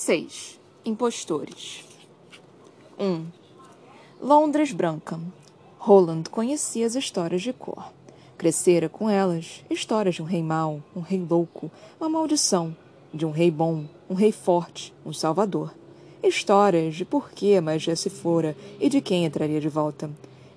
6. 0.00 0.60
Impostores 0.84 1.84
1. 2.96 3.26
Londres 4.22 4.70
Branca. 4.70 5.18
Roland 5.76 6.22
conhecia 6.30 6.86
as 6.86 6.94
histórias 6.94 7.42
de 7.42 7.52
cor. 7.52 7.92
Crescera 8.38 8.88
com 8.88 9.10
elas 9.10 9.64
histórias 9.68 10.14
de 10.14 10.22
um 10.22 10.24
rei 10.24 10.40
mau, 10.40 10.80
um 10.94 11.00
rei 11.00 11.20
louco, 11.28 11.68
uma 12.00 12.08
maldição, 12.08 12.76
de 13.12 13.26
um 13.26 13.32
rei 13.32 13.50
bom, 13.50 13.86
um 14.08 14.14
rei 14.14 14.30
forte, 14.30 14.94
um 15.04 15.12
salvador. 15.12 15.74
Histórias 16.22 16.94
de 16.94 17.04
por 17.04 17.32
que 17.32 17.56
a 17.56 17.60
magia 17.60 17.96
se 17.96 18.08
fora 18.08 18.56
e 18.78 18.88
de 18.88 19.00
quem 19.00 19.24
entraria 19.24 19.60
de 19.60 19.68
volta. 19.68 20.08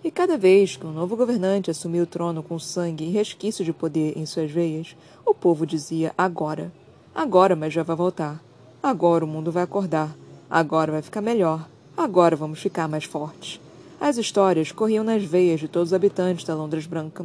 E 0.03 0.11
cada 0.11 0.37
vez 0.37 0.77
que 0.77 0.85
um 0.85 0.93
novo 0.93 1.17
governante 1.17 1.71
assumia 1.71 2.03
o 2.03 2.07
trono 2.07 2.43
com 2.43 2.59
sangue 2.59 3.05
e 3.05 3.11
resquício 3.11 3.65
de 3.65 3.73
poder 3.73 4.15
em 4.15 4.25
suas 4.27 4.51
veias, 4.51 4.95
o 5.25 5.33
povo 5.33 5.65
dizia 5.65 6.13
agora. 6.15 6.71
Agora 7.13 7.55
a 7.55 7.57
magia 7.57 7.83
vai 7.83 7.95
voltar. 7.95 8.50
Agora 8.83 9.23
o 9.23 9.27
mundo 9.27 9.51
vai 9.51 9.61
acordar. 9.61 10.09
Agora 10.49 10.91
vai 10.91 11.03
ficar 11.03 11.21
melhor. 11.21 11.67
Agora 11.95 12.35
vamos 12.35 12.59
ficar 12.59 12.87
mais 12.87 13.03
fortes. 13.03 13.59
As 13.99 14.17
histórias 14.17 14.71
corriam 14.71 15.03
nas 15.03 15.23
veias 15.23 15.59
de 15.59 15.67
todos 15.67 15.89
os 15.89 15.93
habitantes 15.93 16.43
da 16.43 16.55
Londres 16.55 16.87
Branca, 16.87 17.23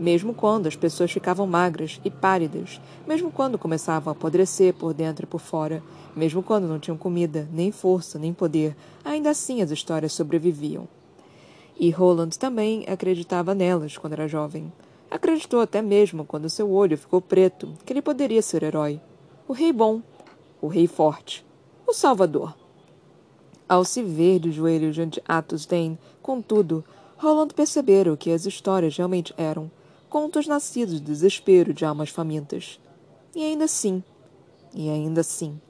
mesmo 0.00 0.34
quando 0.34 0.66
as 0.66 0.74
pessoas 0.74 1.12
ficavam 1.12 1.46
magras 1.46 2.00
e 2.04 2.10
pálidas, 2.10 2.80
mesmo 3.06 3.30
quando 3.30 3.56
começavam 3.56 4.12
a 4.12 4.16
apodrecer 4.16 4.74
por 4.74 4.92
dentro 4.92 5.24
e 5.24 5.28
por 5.28 5.40
fora, 5.40 5.80
mesmo 6.16 6.42
quando 6.42 6.66
não 6.66 6.80
tinham 6.80 6.98
comida, 6.98 7.48
nem 7.52 7.70
força, 7.70 8.18
nem 8.18 8.34
poder, 8.34 8.74
ainda 9.04 9.30
assim 9.30 9.62
as 9.62 9.70
histórias 9.70 10.12
sobreviviam. 10.12 10.88
E 11.78 11.88
Roland 11.90 12.30
também 12.30 12.84
acreditava 12.88 13.54
nelas 13.54 13.96
quando 13.96 14.14
era 14.14 14.26
jovem. 14.26 14.72
Acreditou 15.08 15.60
até 15.60 15.80
mesmo 15.80 16.24
quando 16.24 16.50
seu 16.50 16.68
olho 16.72 16.98
ficou 16.98 17.20
preto 17.20 17.72
que 17.84 17.92
ele 17.92 18.02
poderia 18.02 18.42
ser 18.42 18.64
herói. 18.64 19.00
O 19.46 19.52
rei 19.52 19.72
bom, 19.72 20.02
o 20.66 20.68
rei 20.68 20.88
forte, 20.88 21.46
o 21.86 21.92
salvador. 21.92 22.54
Ao 23.68 23.84
se 23.84 24.02
ver 24.02 24.40
de 24.40 24.50
joelhos 24.50 24.94
diante 24.96 25.22
Atos 25.26 25.64
Dane, 25.64 25.98
contudo, 26.20 26.84
Roland 27.16 27.54
percebera 27.54 28.12
o 28.12 28.16
que 28.16 28.32
as 28.32 28.46
histórias 28.46 28.96
realmente 28.96 29.32
eram. 29.36 29.70
Contos 30.08 30.46
nascidos 30.46 31.00
do 31.00 31.06
desespero 31.06 31.72
de 31.72 31.84
almas 31.84 32.10
famintas. 32.10 32.80
E 33.34 33.44
ainda 33.44 33.64
assim, 33.64 34.02
e 34.74 34.90
ainda 34.90 35.20
assim. 35.20 35.60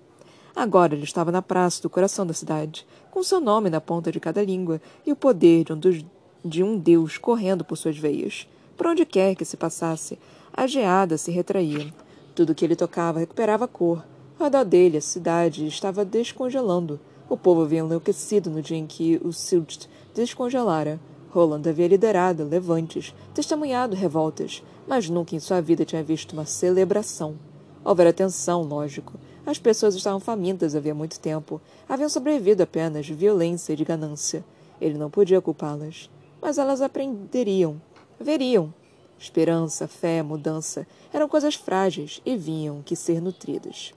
Agora 0.55 0.95
ele 0.95 1.05
estava 1.05 1.31
na 1.31 1.42
praça 1.42 1.83
do 1.83 1.91
coração 1.91 2.27
da 2.27 2.33
cidade, 2.33 2.87
com 3.11 3.23
seu 3.23 3.41
nome 3.41 3.69
na 3.69 3.81
ponta 3.81 4.11
de 4.11 4.19
cada 4.19 4.42
língua 4.42 4.81
e 5.05 5.13
o 5.13 5.17
poder 5.17 5.65
de 5.65 5.73
um, 5.75 5.79
dos, 5.79 6.05
de 6.42 6.63
um 6.63 6.79
deus 6.79 7.19
correndo 7.19 7.65
por 7.65 7.77
suas 7.77 7.98
veias. 7.98 8.48
Por 8.77 8.87
onde 8.87 9.05
quer 9.05 9.35
que 9.35 9.45
se 9.45 9.57
passasse, 9.57 10.19
a 10.53 10.67
geada 10.67 11.19
se 11.19 11.31
retraía. 11.31 11.92
Tudo 12.35 12.55
que 12.55 12.65
ele 12.65 12.77
tocava 12.77 13.19
recuperava 13.19 13.69
cor. 13.69 14.03
Ao 14.39 14.45
redor 14.45 14.65
dele, 14.65 14.98
a 14.98 15.01
cidade 15.01 15.67
estava 15.67 16.05
descongelando. 16.05 17.01
O 17.27 17.39
povo 17.39 17.62
havia 17.62 17.79
enlouquecido 17.79 18.51
no 18.51 18.61
dia 18.61 18.77
em 18.77 18.87
que 18.87 19.19
o 19.25 19.33
Silt 19.33 19.87
descongelara. 20.15 21.01
Roland 21.31 21.67
havia 21.67 21.89
liderado 21.89 22.45
levantes, 22.45 23.14
testemunhado 23.33 23.97
revoltas, 23.97 24.62
mas 24.87 25.09
nunca 25.09 25.34
em 25.34 25.41
sua 25.41 25.62
vida 25.62 25.87
tinha 25.87 26.03
visto 26.03 26.34
uma 26.34 26.45
celebração. 26.45 27.37
Houvera 27.83 28.12
tensão, 28.12 28.62
lógico. 28.62 29.14
As 29.47 29.59
pessoas 29.59 29.95
estavam 29.95 30.20
famintas 30.20 30.75
havia 30.75 30.95
muito 30.95 31.19
tempo. 31.19 31.59
Haviam 31.89 32.09
sobrevivido 32.09 32.62
apenas 32.62 33.07
de 33.07 33.14
violência 33.14 33.73
e 33.73 33.77
de 33.77 33.84
ganância. 33.87 34.45
Ele 34.79 34.98
não 34.98 35.09
podia 35.09 35.41
culpá-las. 35.41 36.11
Mas 36.42 36.59
elas 36.59 36.83
aprenderiam. 36.83 37.81
Veriam. 38.20 38.73
Esperança, 39.19 39.89
fé, 39.89 40.23
mudança 40.23 40.87
eram 41.11 41.27
coisas 41.27 41.55
frágeis 41.55 42.20
e 42.27 42.37
vinham 42.37 42.83
que 42.83 42.95
ser 42.95 43.23
nutridas. 43.23 43.95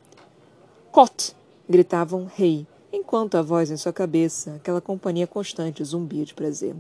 Cot! 0.92 1.36
gritavam 1.70 2.28
rei, 2.36 2.66
enquanto 2.92 3.36
a 3.36 3.44
voz 3.44 3.70
em 3.70 3.78
sua 3.78 3.94
cabeça, 3.94 4.56
aquela 4.56 4.82
companhia 4.82 5.28
constante, 5.28 5.84
zumbia 5.84 6.26
de 6.26 6.34
prazer. 6.34 6.76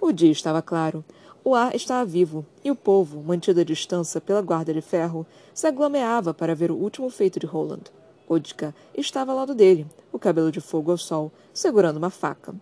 O 0.00 0.10
dia 0.10 0.32
estava 0.32 0.60
claro, 0.60 1.04
o 1.44 1.54
ar 1.54 1.72
estava 1.72 2.04
vivo, 2.04 2.44
e 2.64 2.70
o 2.72 2.74
povo, 2.74 3.22
mantido 3.22 3.60
à 3.60 3.64
distância 3.64 4.20
pela 4.20 4.42
guarda 4.42 4.74
de 4.74 4.80
ferro, 4.80 5.24
se 5.54 5.68
aglomeava 5.68 6.34
para 6.34 6.52
ver 6.52 6.72
o 6.72 6.76
último 6.76 7.08
feito 7.08 7.38
de 7.38 7.46
Roland. 7.46 7.84
Odka 8.28 8.74
estava 8.92 9.30
ao 9.30 9.38
lado 9.38 9.54
dele, 9.54 9.86
o 10.12 10.18
cabelo 10.18 10.50
de 10.50 10.60
fogo 10.60 10.90
ao 10.90 10.98
sol, 10.98 11.30
segurando 11.52 11.98
uma 11.98 12.10
faca. 12.10 12.52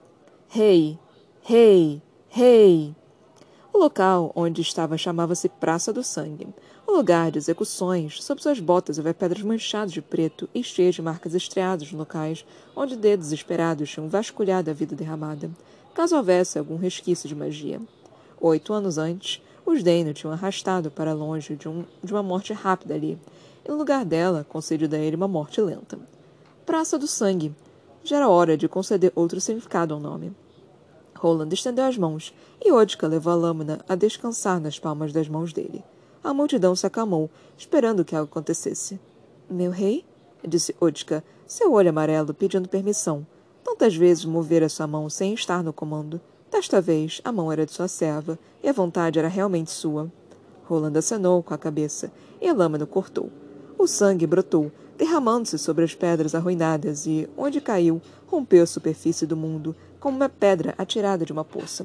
Rei! 0.47 0.99
Rei! 1.41 2.03
Rei! 2.29 2.95
O 3.73 3.79
local 3.79 4.31
onde 4.37 4.61
estava 4.61 4.99
chamava-se 4.99 5.49
Praça 5.49 5.91
do 5.91 6.05
Sangue. 6.05 6.49
O 6.85 6.93
lugar 6.97 7.31
de 7.31 7.39
execuções, 7.39 8.23
sob 8.23 8.43
suas 8.43 8.59
botas 8.59 8.99
havia 8.99 9.15
pedras 9.15 9.43
manchadas 9.43 9.93
de 9.93 10.03
preto 10.03 10.49
e 10.53 10.65
cheias 10.65 10.97
de 10.97 11.03
marcas 11.03 11.33
estreadas 11.33 11.93
locais 11.93 12.45
onde 12.75 12.97
dedos 12.97 13.27
desesperados 13.27 13.89
tinham 13.89 14.09
vasculhado 14.09 14.69
a 14.69 14.75
vida 14.75 14.97
derramada, 14.97 15.51
caso 15.95 16.17
houvesse 16.17 16.59
algum 16.59 16.77
resquício 16.77 17.29
de 17.29 17.37
magia. 17.37 17.81
Oito 18.41 18.73
anos 18.73 18.99
antes, 18.99 19.41
os 19.65 19.83
Dano 19.83 20.13
tinham 20.13 20.33
arrastado 20.33 20.91
para 20.91 21.13
longe 21.13 21.55
de, 21.55 21.69
um, 21.69 21.85
de 22.03 22.13
uma 22.13 22.23
morte 22.23 22.53
rápida 22.53 22.95
ali, 22.95 23.17
e 23.65 23.71
no 23.71 23.79
lugar 23.79 24.05
dela, 24.05 24.45
concedido 24.49 24.97
a 24.97 24.99
ele 24.99 25.15
uma 25.15 25.29
morte 25.29 25.61
lenta. 25.61 25.99
Praça 26.67 26.99
do 26.99 27.07
Sangue. 27.07 27.55
Já 28.03 28.17
era 28.17 28.29
hora 28.29 28.57
de 28.57 28.69
conceder 28.69 29.13
outro 29.15 29.41
significado 29.41 29.95
ao 29.95 30.01
nome. 30.01 30.33
Roland 31.15 31.53
estendeu 31.53 31.85
as 31.85 31.97
mãos, 31.97 32.35
e 32.61 32.73
Odka 32.73 33.07
levou 33.07 33.33
a 33.33 33.37
lâmina 33.37 33.85
a 33.89 33.95
descansar 33.95 34.61
nas 34.61 34.81
palmas 34.81 35.13
das 35.13 35.29
mãos 35.29 35.53
dele. 35.53 35.85
A 36.25 36.33
multidão 36.33 36.77
se 36.77 36.87
acalmou, 36.87 37.29
esperando 37.59 38.05
que 38.05 38.15
algo 38.15 38.31
acontecesse. 38.31 39.01
Meu 39.51 39.71
rei? 39.73 40.05
disse 40.47 40.75
Odka, 40.81 41.25
seu 41.47 41.73
olho 41.73 41.91
amarelo 41.91 42.33
pedindo 42.33 42.69
permissão. 42.69 43.27
Tantas 43.65 43.97
vezes 43.97 44.25
movera 44.25 44.69
sua 44.69 44.87
mão 44.87 45.11
sem 45.11 45.35
estar 45.35 45.63
no 45.63 45.73
comando. 45.73 46.21
Desta 46.51 46.81
vez, 46.81 47.21
a 47.25 47.33
mão 47.33 47.51
era 47.51 47.67
de 47.67 47.73
sua 47.73 47.89
serva, 47.89 48.39
e 48.63 48.69
a 48.69 48.73
vontade 48.73 49.19
era 49.19 49.29
realmente 49.29 49.71
sua. 49.71 50.11
Roland 50.65 50.97
acenou 50.97 51.43
com 51.43 51.55
a 51.55 51.59
cabeça, 51.59 52.13
e 52.41 52.49
a 52.49 52.53
lâmina 52.53 52.87
cortou. 52.87 53.31
O 53.77 53.87
sangue 53.89 54.27
brotou, 54.27 54.71
derramando-se 54.97 55.59
sobre 55.59 55.85
as 55.85 55.95
pedras 55.95 56.35
arruinadas 56.35 57.05
e, 57.07 57.29
onde 57.37 57.61
caiu, 57.61 58.01
rompeu 58.29 58.63
a 58.63 58.67
superfície 58.67 59.27
do 59.27 59.37
mundo, 59.37 59.75
como 59.99 60.17
uma 60.17 60.29
pedra 60.29 60.75
atirada 60.79 61.25
de 61.25 61.33
uma 61.33 61.45
poça. 61.45 61.85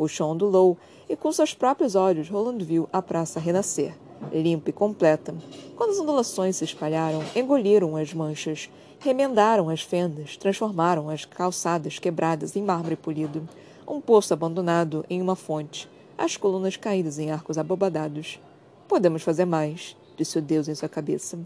O 0.00 0.08
chão 0.08 0.30
ondulou, 0.30 0.78
e 1.10 1.14
com 1.14 1.30
seus 1.30 1.52
próprios 1.52 1.94
olhos 1.94 2.26
Roland 2.26 2.64
viu 2.64 2.88
a 2.90 3.02
praça 3.02 3.38
renascer, 3.38 3.94
limpa 4.32 4.70
e 4.70 4.72
completa. 4.72 5.34
Quando 5.76 5.90
as 5.90 5.98
ondulações 5.98 6.56
se 6.56 6.64
espalharam, 6.64 7.22
engoliram 7.36 7.94
as 7.98 8.14
manchas, 8.14 8.70
remendaram 8.98 9.68
as 9.68 9.82
fendas, 9.82 10.38
transformaram 10.38 11.10
as 11.10 11.26
calçadas 11.26 11.98
quebradas 11.98 12.56
em 12.56 12.62
mármore 12.62 12.96
polido, 12.96 13.46
um 13.86 14.00
poço 14.00 14.32
abandonado 14.32 15.04
em 15.10 15.20
uma 15.20 15.36
fonte, 15.36 15.86
as 16.16 16.34
colunas 16.34 16.78
caídas 16.78 17.18
em 17.18 17.30
arcos 17.30 17.58
abobadados. 17.58 18.40
Podemos 18.88 19.20
fazer 19.20 19.44
mais, 19.44 19.94
disse 20.16 20.38
o 20.38 20.42
deus 20.42 20.66
em 20.66 20.74
sua 20.74 20.88
cabeça. 20.88 21.38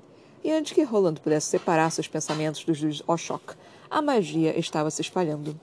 E 0.44 0.52
antes 0.52 0.74
que 0.74 0.84
Roland 0.84 1.14
pudesse 1.20 1.48
separar 1.48 1.90
seus 1.90 2.06
pensamentos 2.06 2.62
dos 2.62 2.78
de 2.78 3.02
Oshok, 3.04 3.56
a 3.90 4.00
magia 4.00 4.56
estava 4.56 4.92
se 4.92 5.02
espalhando. 5.02 5.58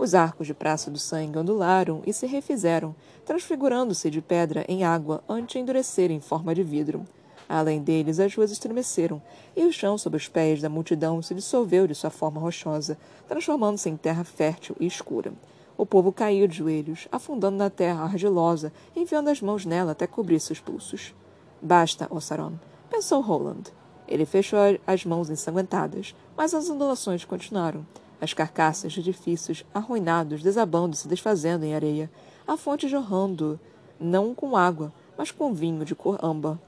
Os 0.00 0.14
arcos 0.14 0.46
de 0.46 0.54
Praça 0.54 0.90
do 0.90 0.98
Sangue 0.98 1.36
ondularam 1.36 2.00
e 2.06 2.12
se 2.14 2.26
refizeram, 2.26 2.96
transfigurando-se 3.22 4.08
de 4.08 4.22
pedra 4.22 4.64
em 4.66 4.82
água 4.82 5.22
antes 5.28 5.52
de 5.52 5.58
endurecerem 5.58 6.16
em 6.16 6.20
forma 6.20 6.54
de 6.54 6.62
vidro. 6.62 7.06
Além 7.46 7.82
deles, 7.82 8.18
as 8.18 8.34
ruas 8.34 8.50
estremeceram, 8.50 9.20
e 9.54 9.62
o 9.66 9.70
chão 9.70 9.98
sob 9.98 10.16
os 10.16 10.26
pés 10.26 10.62
da 10.62 10.70
multidão 10.70 11.20
se 11.20 11.34
dissolveu 11.34 11.86
de 11.86 11.94
sua 11.94 12.08
forma 12.08 12.40
rochosa, 12.40 12.96
transformando-se 13.28 13.90
em 13.90 13.96
terra 13.98 14.24
fértil 14.24 14.74
e 14.80 14.86
escura. 14.86 15.34
O 15.76 15.84
povo 15.84 16.10
caiu 16.10 16.48
de 16.48 16.56
joelhos, 16.56 17.06
afundando 17.12 17.58
na 17.58 17.68
terra 17.68 18.04
argilosa, 18.04 18.72
enfiando 18.96 19.28
as 19.28 19.42
mãos 19.42 19.66
nela 19.66 19.92
até 19.92 20.06
cobrir 20.06 20.40
seus 20.40 20.60
pulsos. 20.60 21.14
Basta, 21.60 22.08
Ossaron, 22.10 22.54
pensou 22.88 23.20
Roland. 23.20 23.64
Ele 24.08 24.24
fechou 24.24 24.60
as 24.86 25.04
mãos 25.04 25.28
ensanguentadas, 25.28 26.14
mas 26.34 26.54
as 26.54 26.70
ondulações 26.70 27.22
continuaram 27.26 27.84
as 28.20 28.34
carcaças 28.34 28.92
de 28.92 29.00
edifícios 29.00 29.64
arruinados 29.72 30.42
desabando 30.42 30.94
se 30.96 31.08
desfazendo 31.08 31.64
em 31.64 31.74
areia, 31.74 32.10
a 32.46 32.56
fonte 32.56 32.88
jorrando, 32.88 33.58
não 33.98 34.34
com 34.34 34.56
água, 34.56 34.92
mas 35.16 35.30
com 35.30 35.54
vinho 35.54 35.84
de 35.84 35.94
cor 35.94 36.18
âmbar. 36.22 36.58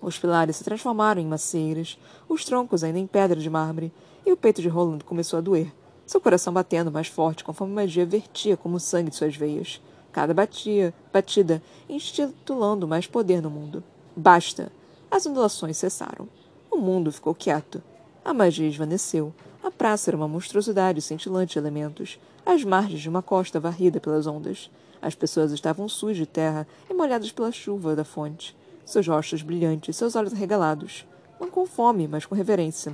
Os 0.00 0.18
pilares 0.18 0.56
se 0.56 0.64
transformaram 0.64 1.20
em 1.20 1.26
macieiras, 1.26 1.98
os 2.28 2.44
troncos 2.44 2.82
ainda 2.82 2.98
em 2.98 3.06
pedra 3.06 3.38
de 3.38 3.50
mármore, 3.50 3.92
e 4.24 4.32
o 4.32 4.36
peito 4.36 4.62
de 4.62 4.68
Roland 4.68 5.00
começou 5.04 5.38
a 5.38 5.42
doer, 5.42 5.72
seu 6.06 6.20
coração 6.20 6.52
batendo 6.52 6.90
mais 6.90 7.06
forte 7.06 7.44
conforme 7.44 7.72
a 7.72 7.76
magia 7.76 8.04
vertia 8.04 8.56
como 8.56 8.76
o 8.76 8.80
sangue 8.80 9.10
de 9.10 9.16
suas 9.16 9.36
veias. 9.36 9.80
Cada 10.10 10.34
batia, 10.34 10.92
batida, 11.12 11.62
institulando 11.88 12.88
mais 12.88 13.06
poder 13.06 13.40
no 13.40 13.48
mundo. 13.48 13.84
Basta! 14.16 14.72
As 15.08 15.24
ondulações 15.24 15.76
cessaram. 15.76 16.28
O 16.68 16.76
mundo 16.78 17.12
ficou 17.12 17.32
quieto. 17.32 17.80
A 18.24 18.34
magia 18.34 18.68
esvaneceu, 18.68 19.32
a 19.62 19.70
praça 19.70 20.10
era 20.10 20.16
uma 20.16 20.28
monstruosidade 20.28 21.02
cintilante 21.02 21.52
de 21.52 21.58
elementos, 21.58 22.18
às 22.46 22.64
margens 22.64 23.00
de 23.00 23.08
uma 23.08 23.22
costa 23.22 23.60
varrida 23.60 24.00
pelas 24.00 24.26
ondas. 24.26 24.70
As 25.02 25.14
pessoas 25.14 25.52
estavam 25.52 25.88
sujas 25.88 26.16
de 26.16 26.26
terra 26.26 26.66
e 26.88 26.94
molhadas 26.94 27.30
pela 27.30 27.52
chuva 27.52 27.94
da 27.94 28.04
fonte. 28.04 28.56
Seus 28.84 29.06
rostos 29.06 29.42
brilhantes, 29.42 29.96
seus 29.96 30.16
olhos 30.16 30.32
regalados. 30.32 31.06
Não 31.38 31.50
com 31.50 31.66
fome, 31.66 32.08
mas 32.08 32.24
com 32.24 32.34
reverência. 32.34 32.92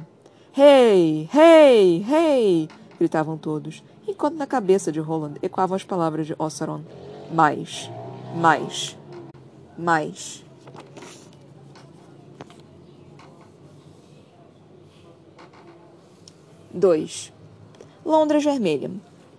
Hey! 0.57 1.29
Hey! 1.33 2.05
Hey! 2.09 2.69
gritavam 2.99 3.37
todos, 3.37 3.83
enquanto 4.07 4.37
na 4.37 4.47
cabeça 4.47 4.91
de 4.91 5.01
Roland 5.01 5.35
ecoavam 5.43 5.77
as 5.77 5.85
palavras 5.85 6.27
de 6.27 6.35
Ossaron. 6.39 6.83
Mais. 7.33 7.91
Mais. 8.35 8.97
Mais. 9.77 10.46
Dois. 16.79 17.33
Londres 18.05 18.45
Vermelha. 18.45 18.91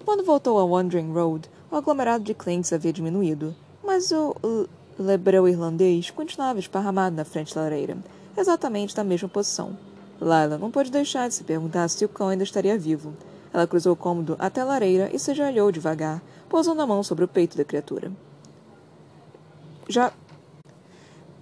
Quando 0.03 0.25
voltou 0.25 0.57
a 0.57 0.65
Wandering 0.65 1.13
Road, 1.13 1.47
o 1.69 1.75
aglomerado 1.75 2.23
de 2.23 2.33
clientes 2.33 2.73
havia 2.73 2.91
diminuído, 2.91 3.55
mas 3.85 4.11
o 4.11 4.67
lebreu 4.97 5.47
irlandês 5.47 6.09
continuava 6.09 6.57
esparramado 6.57 7.15
na 7.15 7.23
frente 7.23 7.53
da 7.53 7.61
lareira, 7.61 7.95
exatamente 8.35 8.97
na 8.97 9.03
mesma 9.03 9.29
posição. 9.29 9.77
Lila 10.19 10.57
não 10.57 10.71
pôde 10.71 10.89
deixar 10.89 11.27
de 11.27 11.35
se 11.35 11.43
perguntar 11.43 11.87
se 11.89 12.03
o 12.03 12.09
cão 12.09 12.29
ainda 12.29 12.43
estaria 12.43 12.75
vivo. 12.75 13.13
Ela 13.53 13.67
cruzou 13.67 13.93
o 13.93 13.95
cômodo 13.95 14.35
até 14.39 14.61
a 14.61 14.65
lareira 14.65 15.07
e 15.13 15.19
se 15.19 15.29
ajoelhou 15.29 15.71
devagar, 15.71 16.23
pousando 16.49 16.81
a 16.81 16.87
mão 16.87 17.03
sobre 17.03 17.23
o 17.23 17.27
peito 17.27 17.55
da 17.55 17.63
criatura. 17.63 18.11
Já. 19.87 20.11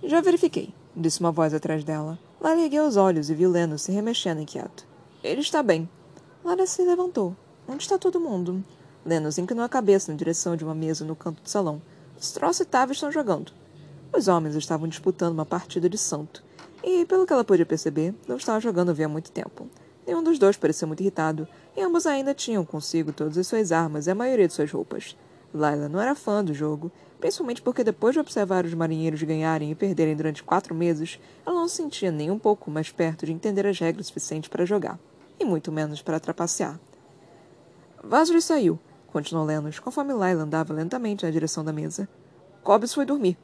Já 0.03 0.19
verifiquei, 0.19 0.73
disse 0.93 1.21
uma 1.21 1.31
voz 1.31 1.53
atrás 1.53 1.85
dela. 1.85 2.19
Lara 2.41 2.59
ergueu 2.59 2.85
os 2.85 2.97
olhos 2.97 3.29
e 3.29 3.33
viu 3.33 3.49
Leno 3.49 3.79
se 3.79 3.93
remexendo 3.93 4.41
inquieto. 4.41 4.93
Ele 5.25 5.41
está 5.41 5.63
bem. 5.63 5.89
Lara 6.43 6.67
se 6.67 6.83
levantou. 6.83 7.35
Onde 7.67 7.81
está 7.81 7.97
todo 7.97 8.19
mundo? 8.19 8.63
Lenos 9.03 9.39
inclinou 9.39 9.65
a 9.65 9.69
cabeça 9.69 10.11
na 10.11 10.17
direção 10.17 10.55
de 10.55 10.63
uma 10.63 10.75
mesa 10.75 11.03
no 11.03 11.15
canto 11.15 11.41
do 11.41 11.49
salão. 11.49 11.81
Stross 12.21 12.59
e 12.59 12.65
Tav 12.65 12.91
estão 12.91 13.11
jogando. 13.11 13.51
Os 14.15 14.27
homens 14.27 14.53
estavam 14.53 14.87
disputando 14.87 15.33
uma 15.33 15.45
partida 15.45 15.89
de 15.89 15.97
santo. 15.97 16.43
E, 16.83 17.07
pelo 17.07 17.25
que 17.25 17.33
ela 17.33 17.43
podia 17.43 17.65
perceber, 17.65 18.13
não 18.27 18.37
estavam 18.37 18.61
jogando 18.61 18.89
havia 18.89 19.09
muito 19.09 19.31
tempo. 19.31 19.67
Nenhum 20.05 20.21
dos 20.21 20.37
dois 20.37 20.57
parecia 20.57 20.85
muito 20.85 21.01
irritado, 21.01 21.47
e 21.75 21.81
ambos 21.81 22.05
ainda 22.05 22.35
tinham 22.35 22.63
consigo 22.63 23.11
todas 23.11 23.35
as 23.35 23.47
suas 23.47 23.71
armas 23.71 24.05
e 24.05 24.11
a 24.11 24.15
maioria 24.15 24.47
de 24.47 24.53
suas 24.53 24.71
roupas. 24.71 25.17
Laila 25.51 25.89
não 25.89 25.99
era 25.99 26.13
fã 26.13 26.43
do 26.43 26.53
jogo, 26.53 26.91
principalmente 27.19 27.63
porque 27.63 27.83
depois 27.83 28.13
de 28.13 28.19
observar 28.19 28.63
os 28.63 28.75
marinheiros 28.75 29.23
ganharem 29.23 29.71
e 29.71 29.75
perderem 29.75 30.15
durante 30.15 30.43
quatro 30.43 30.75
meses, 30.75 31.19
ela 31.43 31.55
não 31.55 31.67
se 31.67 31.77
sentia 31.77 32.11
nem 32.11 32.29
um 32.29 32.37
pouco 32.37 32.69
mais 32.69 32.91
perto 32.91 33.25
de 33.25 33.31
entender 33.31 33.65
as 33.65 33.79
regras 33.79 34.05
suficientes 34.05 34.49
para 34.49 34.65
jogar, 34.65 34.99
e 35.39 35.45
muito 35.45 35.71
menos 35.71 36.01
para 36.01 36.19
trapacear. 36.19 36.79
Vasily 38.03 38.41
saiu, 38.41 38.79
continuou 39.07 39.45
Lenos, 39.45 39.79
conforme 39.79 40.13
Laila 40.13 40.43
andava 40.43 40.73
lentamente 40.73 41.25
na 41.25 41.31
direção 41.31 41.63
da 41.63 41.73
mesa. 41.73 42.07
Cobbs 42.63 42.93
foi 42.93 43.05
dormir. 43.05 43.37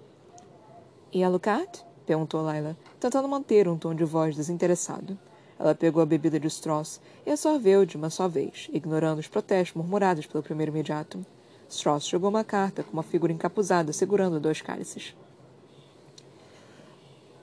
E 1.12 1.24
Alucard? 1.24 1.86
perguntou 2.06 2.42
Laila, 2.42 2.78
tentando 3.00 3.28
manter 3.28 3.68
um 3.68 3.78
tom 3.78 3.94
de 3.94 4.04
voz 4.04 4.36
desinteressado. 4.36 5.18
Ela 5.58 5.76
pegou 5.76 6.02
a 6.02 6.06
bebida 6.06 6.40
de 6.40 6.48
Stross 6.48 7.00
e 7.26 7.32
a 7.32 7.38
sorveu 7.38 7.86
de 7.86 7.96
uma 7.96 8.10
só 8.10 8.28
vez, 8.28 8.68
ignorando 8.74 9.20
os 9.20 9.28
protestos 9.28 9.76
murmurados 9.76 10.26
pelo 10.26 10.44
primeiro 10.44 10.72
imediato. 10.72 11.24
Strauss 11.70 12.06
jogou 12.06 12.30
uma 12.30 12.44
carta 12.44 12.84
com 12.84 12.92
uma 12.92 13.04
figura 13.04 13.32
encapuzada 13.32 13.94
segurando 13.94 14.40
dois 14.40 14.62
cálices. 14.62 15.16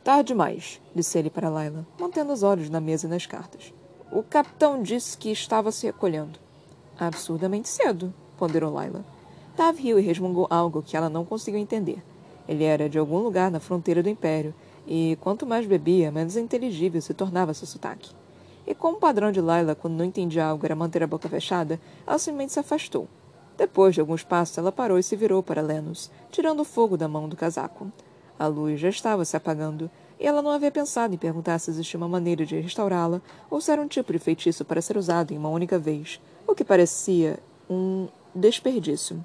Tarde 0.05 0.29
demais, 0.29 0.81
disse 0.95 1.19
ele 1.19 1.31
para 1.31 1.49
Laila, 1.49 1.87
mantendo 1.99 2.33
os 2.33 2.43
olhos 2.43 2.69
na 2.69 2.81
mesa 2.81 3.07
e 3.07 3.11
nas 3.11 3.25
cartas. 3.25 3.73
O 4.11 4.23
capitão 4.23 4.83
disse 4.83 5.17
que 5.17 5.31
estava 5.31 5.71
se 5.71 5.87
recolhendo. 5.87 6.39
Absurdamente 6.99 7.69
cedo, 7.69 8.13
ponderou 8.37 8.73
Laila. 8.73 9.05
Tav 9.57 9.79
riu 9.79 9.99
e 9.99 10.03
resmungou 10.03 10.47
algo 10.51 10.83
que 10.83 10.97
ela 10.97 11.09
não 11.09 11.25
conseguiu 11.25 11.61
entender. 11.61 12.03
Ele 12.49 12.65
era 12.65 12.89
de 12.89 12.99
algum 12.99 13.19
lugar 13.19 13.51
na 13.51 13.61
fronteira 13.61 14.03
do 14.03 14.09
Império, 14.09 14.55
e 14.87 15.19
quanto 15.21 15.47
mais 15.47 15.67
bebia, 15.67 16.11
menos 16.11 16.37
inteligível 16.37 17.03
se 17.03 17.13
tornava 17.13 17.53
seu 17.53 17.67
sotaque. 17.67 18.11
E 18.67 18.75
como 18.75 18.97
o 18.97 19.01
padrão 19.01 19.31
de 19.31 19.41
Laila 19.41 19.75
quando 19.75 19.95
não 19.95 20.05
entendia 20.05 20.47
algo 20.47 20.65
era 20.65 20.75
manter 20.75 21.03
a 21.03 21.07
boca 21.07 21.29
fechada, 21.29 21.81
ela 22.07 22.19
simplesmente 22.19 22.53
se 22.53 22.61
afastou, 22.61 23.07
depois 23.59 23.93
de 23.93 24.01
alguns 24.01 24.23
passos, 24.23 24.57
ela 24.57 24.71
parou 24.71 25.01
e 25.01 25.03
se 25.03 25.17
virou 25.17 25.43
para 25.43 25.61
Lenus, 25.61 26.13
tirando 26.31 26.61
o 26.61 26.65
fogo 26.65 26.97
da 26.97 27.09
mão 27.09 27.29
do 27.29 27.35
casaco. 27.35 27.91
A 28.39 28.47
luz 28.47 28.79
já 28.79 28.89
estava 28.89 29.25
se 29.25 29.37
apagando, 29.37 29.91
e 30.19 30.27
ela 30.27 30.43
não 30.43 30.51
havia 30.51 30.71
pensado 30.71 31.15
em 31.15 31.19
perguntar 31.19 31.59
se 31.59 31.71
existia 31.71 31.99
uma 31.99 32.09
maneira 32.09 32.45
de 32.45 32.59
restaurá-la 32.59 33.23
ou 33.49 33.61
se 33.61 33.71
era 33.71 33.81
um 33.81 33.87
tipo 33.87 34.13
de 34.13 34.19
feitiço 34.19 34.65
para 34.65 34.83
ser 34.83 34.97
usado 34.97 35.33
em 35.33 35.39
uma 35.39 35.49
única 35.49 35.79
vez, 35.79 36.21
o 36.47 36.55
que 36.55 36.65
parecia 36.65 37.39
um 37.71 38.09
desperdício. 38.35 39.25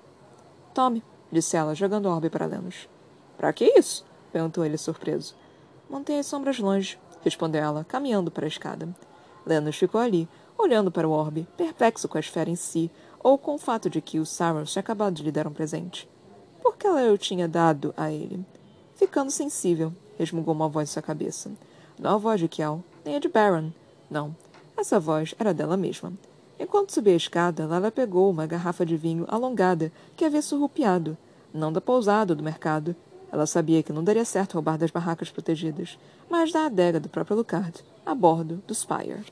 Tome, 0.74 1.04
disse 1.32 1.58
ela, 1.58 1.74
jogando 1.74 2.06
o 2.06 2.12
orbe 2.12 2.30
para 2.30 2.46
Lenus. 2.46 2.88
Para 3.38 3.52
que 3.54 3.66
isso? 3.66 4.06
perguntou 4.32 4.66
ele 4.66 4.78
surpreso. 4.78 5.36
Mantenha 5.90 6.20
as 6.20 6.28
sombras 6.28 6.60
longe, 6.60 7.00
respondeu 7.24 7.62
ela, 7.62 7.84
caminhando 7.84 8.32
para 8.32 8.46
a 8.46 8.48
escada. 8.48 8.88
Lenus 9.46 9.76
ficou 9.76 10.00
ali, 10.00 10.28
olhando 10.58 10.92
para 10.92 11.08
o 11.08 11.12
orbe, 11.12 11.48
perplexo 11.58 12.08
com 12.08 12.18
a 12.18 12.22
esfera 12.22 12.50
em 12.50 12.56
si, 12.56 12.92
ou 13.20 13.38
com 13.38 13.56
o 13.56 13.60
fato 13.60 13.90
de 13.90 14.02
que 14.02 14.20
o 14.20 14.26
Cyrus 14.26 14.72
tinha 14.72 14.82
acabado 14.82 15.16
de 15.16 15.24
lhe 15.24 15.32
dar 15.32 15.48
um 15.48 15.54
presente. 15.54 16.10
Por 16.62 16.78
que 16.78 16.88
ela 16.88 17.02
eu 17.02 17.18
tinha 17.18 17.48
dado 17.48 17.94
a 17.96 18.12
ele? 18.12 18.46
Ficando 18.96 19.32
sensível, 19.32 19.94
resmungou 20.18 20.54
uma 20.54 20.70
voz 20.70 20.90
em 20.90 20.94
sua 20.94 21.02
cabeça. 21.02 21.52
Não 22.00 22.16
a 22.16 22.18
voz 22.18 22.40
de 22.40 22.48
Kiel, 22.48 22.84
nem 23.06 23.16
a 23.16 23.20
de 23.20 23.28
Baron. 23.28 23.72
Não, 24.10 24.36
essa 24.78 25.00
voz 25.00 25.36
era 25.38 25.54
dela 25.54 25.78
mesma. 25.78 26.14
Enquanto 26.60 26.92
subia 26.92 27.14
a 27.14 27.18
escada, 27.18 27.66
Lala 27.66 27.92
pegou 27.92 28.30
uma 28.30 28.46
garrafa 28.46 28.86
de 28.86 28.96
vinho 28.96 29.26
alongada 29.28 29.92
que 30.16 30.24
havia 30.24 30.42
surrupiado, 30.42 31.18
não 31.54 31.74
da 31.74 31.82
pousada 31.82 32.34
ou 32.34 32.38
do 32.38 32.44
mercado. 32.44 32.96
Ela 33.32 33.46
sabia 33.46 33.84
que 33.84 33.92
não 33.92 34.04
daria 34.04 34.24
certo 34.24 34.54
roubar 34.54 34.78
das 34.78 34.92
barracas 34.92 35.30
protegidas, 35.30 35.98
mas 36.30 36.52
da 36.52 36.66
adega 36.66 37.00
do 37.00 37.10
próprio 37.10 37.38
Lucard, 37.38 37.84
a 38.06 38.14
bordo 38.14 38.62
do 38.68 38.74
Spire. 38.74 39.26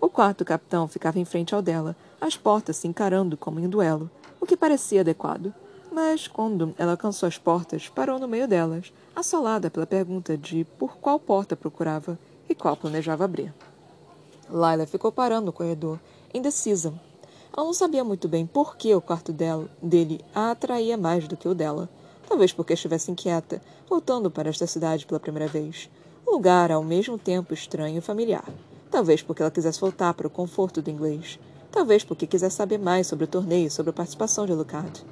O 0.00 0.08
quarto 0.08 0.44
capitão 0.44 0.86
ficava 0.88 1.18
em 1.18 1.24
frente 1.24 1.54
ao 1.54 1.62
dela, 1.62 1.96
as 2.20 2.36
portas 2.36 2.76
se 2.76 2.88
encarando 2.88 3.36
como 3.36 3.60
em 3.60 3.68
duelo, 3.68 4.10
o 4.40 4.46
que 4.46 4.56
parecia 4.56 5.00
adequado. 5.00 5.54
Mas, 5.90 6.28
quando 6.28 6.74
ela 6.76 6.92
alcançou 6.92 7.26
as 7.26 7.38
portas, 7.38 7.88
parou 7.88 8.18
no 8.18 8.28
meio 8.28 8.46
delas, 8.46 8.92
assolada 9.16 9.70
pela 9.70 9.86
pergunta 9.86 10.36
de 10.36 10.66
por 10.78 10.98
qual 10.98 11.18
porta 11.18 11.56
procurava 11.56 12.18
e 12.46 12.54
qual 12.54 12.76
planejava 12.76 13.24
abrir. 13.24 13.52
Laila 14.50 14.86
ficou 14.86 15.10
parando 15.10 15.46
no 15.46 15.52
corredor, 15.54 15.98
indecisa. 16.34 16.92
Ela 17.56 17.64
não 17.64 17.72
sabia 17.72 18.04
muito 18.04 18.28
bem 18.28 18.46
por 18.46 18.76
que 18.76 18.94
o 18.94 19.00
quarto 19.00 19.32
dela, 19.32 19.70
dele 19.82 20.20
a 20.34 20.50
atraía 20.50 20.98
mais 20.98 21.26
do 21.26 21.36
que 21.36 21.48
o 21.48 21.54
dela. 21.54 21.88
Talvez 22.28 22.52
porque 22.52 22.74
estivesse 22.74 23.10
inquieta, 23.10 23.62
voltando 23.88 24.30
para 24.30 24.50
esta 24.50 24.66
cidade 24.66 25.06
pela 25.06 25.18
primeira 25.18 25.48
vez. 25.48 25.88
Um 26.28 26.32
lugar 26.32 26.70
ao 26.70 26.84
mesmo 26.84 27.16
tempo 27.16 27.54
estranho 27.54 27.98
e 27.98 28.02
familiar. 28.02 28.44
Talvez 28.90 29.22
porque 29.22 29.40
ela 29.40 29.50
quisesse 29.50 29.80
voltar 29.80 30.12
para 30.12 30.26
o 30.26 30.30
conforto 30.30 30.82
do 30.82 30.90
inglês. 30.90 31.38
Talvez 31.72 32.04
porque 32.04 32.26
quisesse 32.26 32.56
saber 32.56 32.78
mais 32.78 33.06
sobre 33.06 33.24
o 33.24 33.28
torneio 33.28 33.68
e 33.68 33.70
sobre 33.70 33.90
a 33.90 33.94
participação 33.94 34.44
de 34.44 34.52
Lucard. 34.52 35.04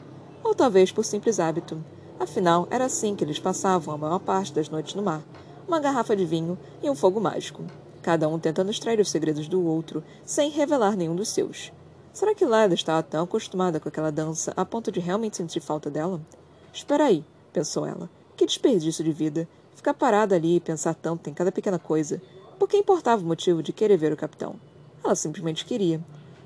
Ou 0.42 0.54
talvez 0.54 0.92
por 0.92 1.04
simples 1.04 1.40
hábito. 1.40 1.82
Afinal, 2.24 2.66
era 2.70 2.86
assim 2.86 3.14
que 3.14 3.22
eles 3.22 3.38
passavam 3.38 3.92
a 3.92 3.98
maior 3.98 4.18
parte 4.18 4.50
das 4.50 4.70
noites 4.70 4.94
no 4.94 5.02
mar. 5.02 5.22
Uma 5.68 5.78
garrafa 5.78 6.16
de 6.16 6.24
vinho 6.24 6.58
e 6.82 6.88
um 6.88 6.94
fogo 6.94 7.20
mágico. 7.20 7.62
Cada 8.00 8.26
um 8.26 8.38
tentando 8.38 8.70
extrair 8.70 8.98
os 8.98 9.10
segredos 9.10 9.46
do 9.46 9.62
outro, 9.62 10.02
sem 10.24 10.50
revelar 10.50 10.96
nenhum 10.96 11.14
dos 11.14 11.28
seus. 11.28 11.70
Será 12.14 12.34
que 12.34 12.46
Lila 12.46 12.72
estava 12.72 13.02
tão 13.02 13.24
acostumada 13.24 13.78
com 13.78 13.90
aquela 13.90 14.10
dança 14.10 14.54
a 14.56 14.64
ponto 14.64 14.90
de 14.90 15.00
realmente 15.00 15.36
sentir 15.36 15.60
falta 15.60 15.90
dela? 15.90 16.18
Espera 16.72 17.04
aí, 17.04 17.22
pensou 17.52 17.84
ela. 17.84 18.08
Que 18.38 18.46
desperdício 18.46 19.04
de 19.04 19.12
vida. 19.12 19.46
Ficar 19.76 19.92
parada 19.92 20.34
ali 20.34 20.56
e 20.56 20.60
pensar 20.60 20.94
tanto 20.94 21.28
em 21.28 21.34
cada 21.34 21.52
pequena 21.52 21.78
coisa. 21.78 22.22
Por 22.58 22.66
que 22.66 22.78
importava 22.78 23.22
o 23.22 23.26
motivo 23.26 23.62
de 23.62 23.70
querer 23.70 23.98
ver 23.98 24.14
o 24.14 24.16
capitão? 24.16 24.56
Ela 25.04 25.14
simplesmente 25.14 25.66
queria. 25.66 26.00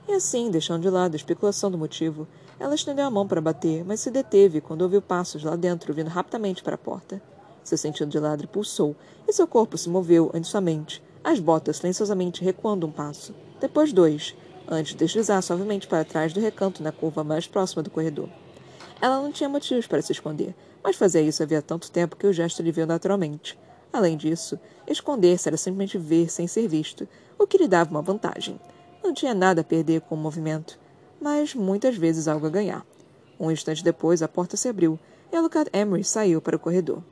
E 0.09 0.13
assim, 0.13 0.51
deixando 0.51 0.83
de 0.83 0.91
lado 0.91 1.13
a 1.13 1.17
especulação 1.17 1.71
do 1.71 1.79
motivo, 1.79 2.27
ela 2.61 2.75
estendeu 2.75 3.07
a 3.07 3.11
mão 3.11 3.27
para 3.27 3.41
bater, 3.41 3.85
mas 3.85 4.01
se 4.01 4.11
deteve 4.11 4.61
quando 4.61 4.83
ouviu 4.83 5.01
passos 5.01 5.45
lá 5.45 5.55
dentro 5.55 5.95
vindo 5.95 6.09
rapidamente 6.09 6.63
para 6.63 6.75
a 6.75 6.79
porta. 6.79 7.23
Seu 7.63 7.79
sentido 7.79 8.11
de 8.11 8.19
ladre 8.19 8.47
pulsou, 8.47 8.97
e 9.27 9.33
seu 9.33 9.47
corpo 9.47 9.77
se 9.77 9.89
moveu 9.89 10.31
ante 10.35 10.49
sua 10.49 10.61
mente, 10.61 11.03
as 11.23 11.39
botas 11.39 11.77
silenciosamente 11.77 12.43
recuando 12.43 12.87
um 12.87 12.91
passo, 12.91 13.35
depois 13.61 13.93
dois, 13.93 14.35
antes 14.67 14.93
de 14.93 14.99
deslizar 14.99 15.43
suavemente 15.43 15.87
para 15.87 16.05
trás 16.05 16.33
do 16.33 16.41
recanto 16.41 16.83
na 16.83 16.93
curva 16.93 17.23
mais 17.23 17.47
próxima 17.47 17.83
do 17.83 17.91
corredor. 17.91 18.29
Ela 19.01 19.21
não 19.21 19.31
tinha 19.31 19.49
motivos 19.49 19.87
para 19.87 20.03
se 20.03 20.13
esconder, 20.13 20.55
mas 20.83 20.97
fazia 20.97 21.21
isso 21.21 21.43
havia 21.43 21.63
tanto 21.63 21.91
tempo 21.91 22.17
que 22.17 22.27
o 22.27 22.33
gesto 22.33 22.63
lhe 22.63 22.73
veio 22.73 22.87
naturalmente. 22.87 23.59
Além 23.93 24.17
disso, 24.17 24.59
esconder-se 24.87 25.49
era 25.49 25.57
simplesmente 25.57 25.99
ver 25.99 26.31
sem 26.31 26.47
ser 26.47 26.67
visto, 26.69 27.09
o 27.39 27.47
que 27.47 27.59
lhe 27.59 27.69
dava 27.69 27.91
uma 27.91 28.03
vantagem. 28.03 28.61
Não 29.03 29.15
tinha 29.15 29.35
nada 29.35 29.61
a 29.61 29.65
perder 29.65 30.01
com 30.03 30.15
o 30.15 30.19
movimento, 30.19 30.79
mas 31.21 31.55
muitas 31.55 31.97
vezes 31.97 32.29
algo 32.29 32.47
a 32.47 32.51
ganhar. 32.51 32.85
Um 33.39 33.51
instante 33.51 33.85
depois, 33.85 34.23
a 34.23 34.29
porta 34.29 34.57
se 34.57 34.69
abriu 34.69 34.99
e 35.33 35.37
Alucard 35.37 35.71
Emery 35.73 36.05
saiu 36.05 36.41
para 36.41 36.57
o 36.57 36.59
corredor. 36.59 37.03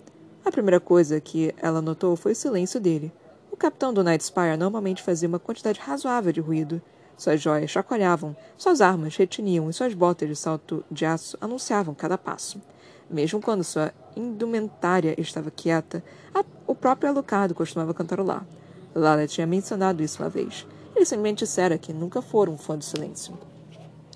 A 0.45 0.51
primeira 0.51 0.81
coisa 0.81 1.21
que 1.21 1.55
ela 1.59 1.83
notou 1.83 2.17
foi 2.17 2.33
o 2.33 2.37
silêncio 2.37 2.81
dele. 2.81 3.13
O 3.51 3.57
capitão 3.57 3.93
do 3.93 4.05
Night 4.05 4.25
Spire 4.25 4.57
normalmente 4.57 5.03
fazia 5.03 5.29
uma 5.29 5.39
quantidade 5.39 5.81
razoável 5.81 6.33
de 6.33 6.41
ruído. 6.41 6.81
Suas 7.17 7.41
joias 7.41 7.71
chacoalhavam, 7.71 8.37
suas 8.57 8.81
armas 8.81 9.17
retiniam 9.17 9.71
e 9.71 9.73
suas 9.73 9.95
botas 9.95 10.29
de 10.29 10.37
salto 10.37 10.85
de 10.91 11.07
aço 11.07 11.39
anunciavam 11.41 11.95
cada 11.95 12.19
passo. 12.19 12.61
Mesmo 13.09 13.41
quando 13.41 13.65
sua 13.65 13.93
indumentária 14.15 15.19
estava 15.21 15.51
quieta, 15.51 16.05
a, 16.35 16.45
o 16.67 16.75
próprio 16.75 17.11
Alucard 17.11 17.55
costumava 17.55 17.95
cantarolar. 17.95 18.47
Lala 18.95 19.27
tinha 19.27 19.47
mencionado 19.47 20.03
isso 20.03 20.23
uma 20.23 20.29
vez, 20.29 20.67
Ele 20.95 21.05
simplesmente 21.05 21.41
dissera 21.41 21.77
que 21.77 21.93
nunca 21.93 22.23
fora 22.23 22.51
um 22.51 22.57
fã 22.57 22.77
do 22.77 22.85
silêncio. 22.85 23.39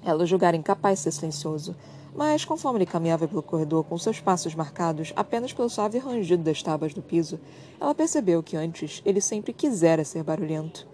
Ela 0.05 0.27
julgara 0.27 0.57
incapaz 0.57 0.99
de 0.99 1.05
ser 1.05 1.13
silencioso, 1.13 1.77
mas 2.15 2.45
conforme 2.45 2.79
ele 2.79 2.87
caminhava 2.87 3.29
pelo 3.29 3.43
corredor 3.43 3.85
com 3.85 3.97
seus 3.97 4.21
passos 4.21 4.55
marcados 4.55 5.13
apenas 5.15 5.53
pelo 5.53 5.71
suave 5.71 5.99
rangido 5.99 6.43
das 6.43 6.63
tábuas 6.63 6.93
do 6.93 7.03
piso, 7.03 7.39
ela 7.79 7.95
percebeu 7.95 8.43
que 8.43 8.57
antes 8.57 9.01
ele 9.05 9.21
sempre 9.21 9.53
quisera 9.53 10.05
ser 10.05 10.23
barulhento. 10.23 10.87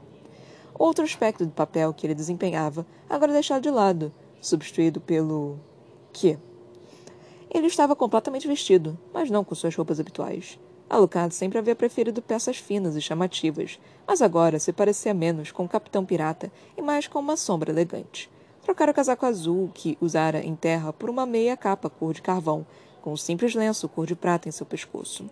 Outro 0.78 1.04
aspecto 1.04 1.46
do 1.46 1.52
papel 1.52 1.94
que 1.94 2.06
ele 2.06 2.14
desempenhava 2.14 2.86
agora 3.08 3.32
deixado 3.32 3.62
de 3.62 3.70
lado, 3.70 4.12
substituído 4.40 5.00
pelo. 5.00 5.58
que? 6.12 6.38
Ele 7.50 7.66
estava 7.66 7.96
completamente 7.96 8.46
vestido, 8.46 8.98
mas 9.14 9.30
não 9.30 9.42
com 9.42 9.54
suas 9.54 9.74
roupas 9.74 9.98
habituais. 9.98 10.58
Alucard 10.88 11.34
sempre 11.34 11.58
havia 11.58 11.74
preferido 11.74 12.20
peças 12.20 12.58
finas 12.58 12.94
e 12.94 13.00
chamativas, 13.00 13.78
mas 14.06 14.20
agora 14.20 14.58
se 14.58 14.72
parecia 14.72 15.14
menos 15.14 15.50
com 15.50 15.64
o 15.64 15.68
capitão 15.68 16.04
pirata 16.04 16.52
e 16.76 16.82
mais 16.82 17.08
com 17.08 17.18
uma 17.18 17.36
sombra 17.36 17.72
elegante. 17.72 18.30
Trocara 18.66 18.90
o 18.90 18.94
casaco 18.94 19.24
azul 19.24 19.70
que 19.72 19.96
usara 20.00 20.44
em 20.44 20.56
terra 20.56 20.92
por 20.92 21.08
uma 21.08 21.24
meia 21.24 21.56
capa 21.56 21.88
cor 21.88 22.12
de 22.12 22.20
carvão, 22.20 22.66
com 23.00 23.12
um 23.12 23.16
simples 23.16 23.54
lenço 23.54 23.88
cor 23.88 24.06
de 24.06 24.16
prata 24.16 24.48
em 24.48 24.50
seu 24.50 24.66
pescoço. 24.66 25.30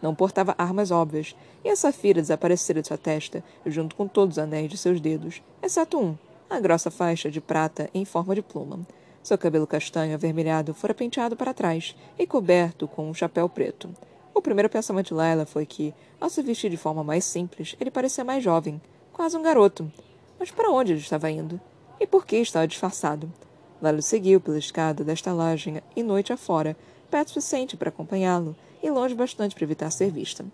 Não 0.00 0.14
portava 0.14 0.54
armas 0.56 0.92
óbvias, 0.92 1.34
e 1.64 1.68
a 1.68 1.74
safira 1.74 2.20
desaparecera 2.20 2.80
de 2.80 2.86
sua 2.86 2.96
testa, 2.96 3.42
junto 3.66 3.96
com 3.96 4.06
todos 4.06 4.36
os 4.36 4.38
anéis 4.38 4.70
de 4.70 4.78
seus 4.78 5.00
dedos, 5.00 5.42
exceto 5.60 5.98
um, 5.98 6.16
a 6.48 6.60
grossa 6.60 6.88
faixa 6.88 7.28
de 7.28 7.40
prata 7.40 7.90
em 7.92 8.04
forma 8.04 8.36
de 8.36 8.42
pluma. 8.42 8.86
Seu 9.20 9.36
cabelo 9.36 9.66
castanho 9.66 10.14
avermelhado 10.14 10.72
fora 10.72 10.94
penteado 10.94 11.34
para 11.34 11.52
trás 11.52 11.96
e 12.16 12.24
coberto 12.24 12.86
com 12.86 13.10
um 13.10 13.14
chapéu 13.14 13.48
preto. 13.48 13.90
O 14.32 14.40
primeiro 14.40 14.70
pensamento 14.70 15.08
de 15.08 15.14
Layla 15.14 15.44
foi 15.44 15.66
que, 15.66 15.92
ao 16.20 16.30
se 16.30 16.40
vestir 16.40 16.70
de 16.70 16.76
forma 16.76 17.02
mais 17.02 17.24
simples, 17.24 17.74
ele 17.80 17.90
parecia 17.90 18.22
mais 18.22 18.44
jovem, 18.44 18.80
quase 19.12 19.36
um 19.36 19.42
garoto. 19.42 19.90
Mas 20.38 20.52
para 20.52 20.70
onde 20.70 20.92
ele 20.92 21.00
estava 21.00 21.28
indo? 21.28 21.60
E 21.98 22.06
por 22.06 22.26
que 22.26 22.36
estava 22.36 22.68
disfarçado? 22.68 23.32
Layla 23.80 24.02
seguiu 24.02 24.40
pela 24.40 24.58
escada 24.58 25.02
da 25.02 25.12
estalagem 25.12 25.82
e 25.94 26.02
noite 26.02 26.32
afora, 26.32 26.76
perto 27.10 27.28
o 27.28 27.32
suficiente 27.32 27.76
para 27.76 27.88
acompanhá-lo, 27.88 28.54
e 28.82 28.90
longe 28.90 29.14
bastante 29.14 29.54
para 29.54 29.64
evitar 29.64 29.90
ser 29.90 30.10
vista. 30.10 30.44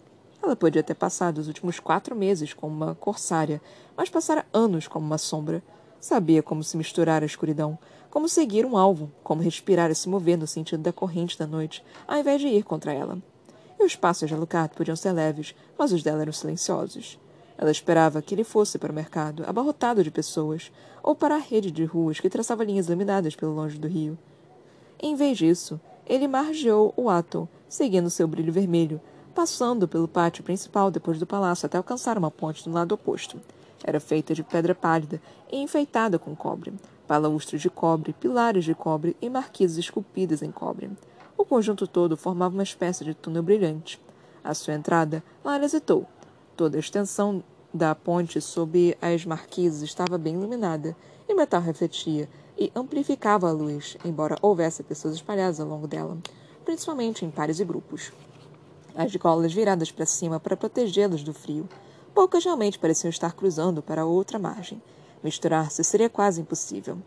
Ela 0.42 0.56
podia 0.56 0.82
ter 0.82 0.94
passado 0.94 1.38
os 1.38 1.48
últimos 1.48 1.80
quatro 1.80 2.14
meses 2.14 2.52
como 2.52 2.74
uma 2.74 2.94
corsária, 2.94 3.60
mas 3.96 4.08
passara 4.08 4.46
anos 4.52 4.86
como 4.86 5.04
uma 5.04 5.18
sombra. 5.18 5.62
Sabia 6.00 6.42
como 6.42 6.64
se 6.64 6.76
misturar 6.76 7.22
à 7.22 7.26
escuridão, 7.26 7.78
como 8.10 8.28
seguir 8.28 8.66
um 8.66 8.76
alvo, 8.76 9.10
como 9.22 9.42
respirar 9.42 9.90
e 9.90 9.94
se 9.94 10.08
mover 10.08 10.36
no 10.36 10.46
sentido 10.46 10.82
da 10.82 10.92
corrente 10.92 11.38
da 11.38 11.46
noite, 11.46 11.84
ao 12.06 12.18
invés 12.18 12.40
de 12.40 12.48
ir 12.48 12.64
contra 12.64 12.92
ela. 12.92 13.18
E 13.78 13.84
os 13.84 13.96
passos 13.96 14.28
de 14.28 14.34
Alucard 14.34 14.74
podiam 14.74 14.96
ser 14.96 15.12
leves, 15.12 15.54
mas 15.78 15.92
os 15.92 16.02
dela 16.02 16.22
eram 16.22 16.32
silenciosos. 16.32 17.18
Ela 17.62 17.70
esperava 17.70 18.20
que 18.20 18.34
ele 18.34 18.42
fosse 18.42 18.76
para 18.76 18.90
o 18.90 18.94
mercado, 18.94 19.44
abarrotado 19.46 20.02
de 20.02 20.10
pessoas, 20.10 20.72
ou 21.00 21.14
para 21.14 21.36
a 21.36 21.38
rede 21.38 21.70
de 21.70 21.84
ruas 21.84 22.18
que 22.18 22.28
traçava 22.28 22.64
linhas 22.64 22.88
iluminadas 22.88 23.36
pelo 23.36 23.54
longe 23.54 23.78
do 23.78 23.86
rio. 23.86 24.18
Em 25.00 25.14
vez 25.14 25.38
disso, 25.38 25.80
ele 26.04 26.26
margeou 26.26 26.92
o 26.96 27.08
Atom, 27.08 27.46
seguindo 27.68 28.10
seu 28.10 28.26
brilho 28.26 28.52
vermelho, 28.52 29.00
passando 29.32 29.86
pelo 29.86 30.08
pátio 30.08 30.42
principal 30.42 30.90
depois 30.90 31.20
do 31.20 31.24
palácio 31.24 31.64
até 31.64 31.78
alcançar 31.78 32.18
uma 32.18 32.32
ponte 32.32 32.64
do 32.64 32.72
lado 32.72 32.96
oposto. 32.96 33.40
Era 33.84 34.00
feita 34.00 34.34
de 34.34 34.42
pedra 34.42 34.74
pálida 34.74 35.22
e 35.48 35.58
enfeitada 35.58 36.18
com 36.18 36.34
cobre, 36.34 36.74
balaústres 37.06 37.62
de 37.62 37.70
cobre, 37.70 38.12
pilares 38.12 38.64
de 38.64 38.74
cobre 38.74 39.16
e 39.22 39.30
marquises 39.30 39.78
esculpidas 39.78 40.42
em 40.42 40.50
cobre. 40.50 40.90
O 41.38 41.44
conjunto 41.44 41.86
todo 41.86 42.16
formava 42.16 42.54
uma 42.54 42.64
espécie 42.64 43.04
de 43.04 43.14
túnel 43.14 43.44
brilhante. 43.44 44.00
À 44.42 44.52
sua 44.52 44.74
entrada, 44.74 45.22
Lara 45.44 45.64
hesitou. 45.64 46.08
Toda 46.54 46.76
a 46.76 46.80
extensão 46.80 47.42
da 47.72 47.94
ponte 47.94 48.40
sob 48.40 48.96
as 49.00 49.24
marquises 49.24 49.82
estava 49.82 50.18
bem 50.18 50.34
iluminada, 50.34 50.96
e 51.28 51.32
o 51.32 51.36
metal 51.36 51.60
refletia 51.60 52.28
e 52.58 52.70
amplificava 52.74 53.48
a 53.48 53.52
luz, 53.52 53.96
embora 54.04 54.36
houvesse 54.42 54.82
pessoas 54.82 55.14
espalhadas 55.14 55.58
ao 55.58 55.66
longo 55.66 55.86
dela 55.86 56.18
principalmente 56.64 57.24
em 57.24 57.30
pares 57.30 57.60
e 57.60 57.64
grupos. 57.64 58.12
As 58.94 59.14
golas 59.16 59.52
viradas 59.52 59.90
para 59.90 60.06
cima 60.06 60.38
para 60.38 60.56
protegê-los 60.56 61.22
do 61.22 61.32
frio. 61.32 61.68
Poucas 62.14 62.44
realmente 62.44 62.78
pareciam 62.78 63.08
estar 63.08 63.32
cruzando 63.32 63.82
para 63.82 64.04
outra 64.04 64.38
margem. 64.38 64.82
Misturar-se 65.22 65.82
seria 65.82 66.10
quase 66.10 66.40
impossível. 66.40 66.98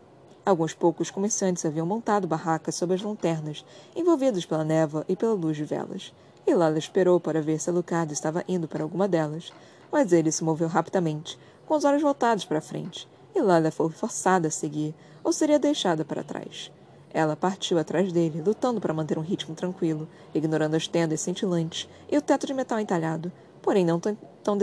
Alguns 0.44 0.74
poucos 0.74 1.10
comerciantes 1.10 1.64
haviam 1.64 1.86
montado 1.86 2.26
barracas 2.26 2.74
sob 2.74 2.94
as 2.94 3.02
lanternas, 3.02 3.64
envolvidos 3.94 4.46
pela 4.46 4.64
névoa 4.64 5.04
e 5.08 5.16
pela 5.16 5.34
luz 5.34 5.56
de 5.56 5.64
velas. 5.64 6.12
E 6.46 6.54
Lala 6.54 6.78
esperou 6.78 7.18
para 7.20 7.42
ver 7.42 7.60
se 7.60 7.68
Alucard 7.70 8.12
estava 8.12 8.44
indo 8.48 8.68
para 8.68 8.82
alguma 8.82 9.08
delas, 9.08 9.52
mas 9.90 10.12
ele 10.12 10.32
se 10.32 10.44
moveu 10.44 10.68
rapidamente, 10.68 11.38
com 11.66 11.74
os 11.74 11.84
olhos 11.84 12.02
voltados 12.02 12.44
para 12.44 12.60
frente, 12.60 13.08
e 13.34 13.40
Lala 13.40 13.70
foi 13.70 13.90
forçada 13.90 14.48
a 14.48 14.50
seguir, 14.50 14.94
ou 15.22 15.32
seria 15.32 15.58
deixada 15.58 16.04
para 16.04 16.24
trás. 16.24 16.70
Ela 17.12 17.34
partiu 17.34 17.78
atrás 17.78 18.12
dele, 18.12 18.42
lutando 18.42 18.80
para 18.80 18.92
manter 18.92 19.18
um 19.18 19.22
ritmo 19.22 19.54
tranquilo, 19.54 20.06
ignorando 20.34 20.74
as 20.74 20.86
tendas 20.86 21.20
cintilantes 21.20 21.88
e 22.10 22.16
o 22.16 22.22
teto 22.22 22.46
de 22.46 22.52
metal 22.54 22.78
entalhado, 22.78 23.32
porém 23.62 23.84
não 23.84 23.98
tão 23.98 24.56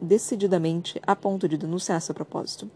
decididamente 0.00 1.00
a 1.06 1.14
ponto 1.14 1.46
de 1.46 1.56
denunciar 1.56 2.00
seu 2.00 2.14
propósito. 2.14 2.70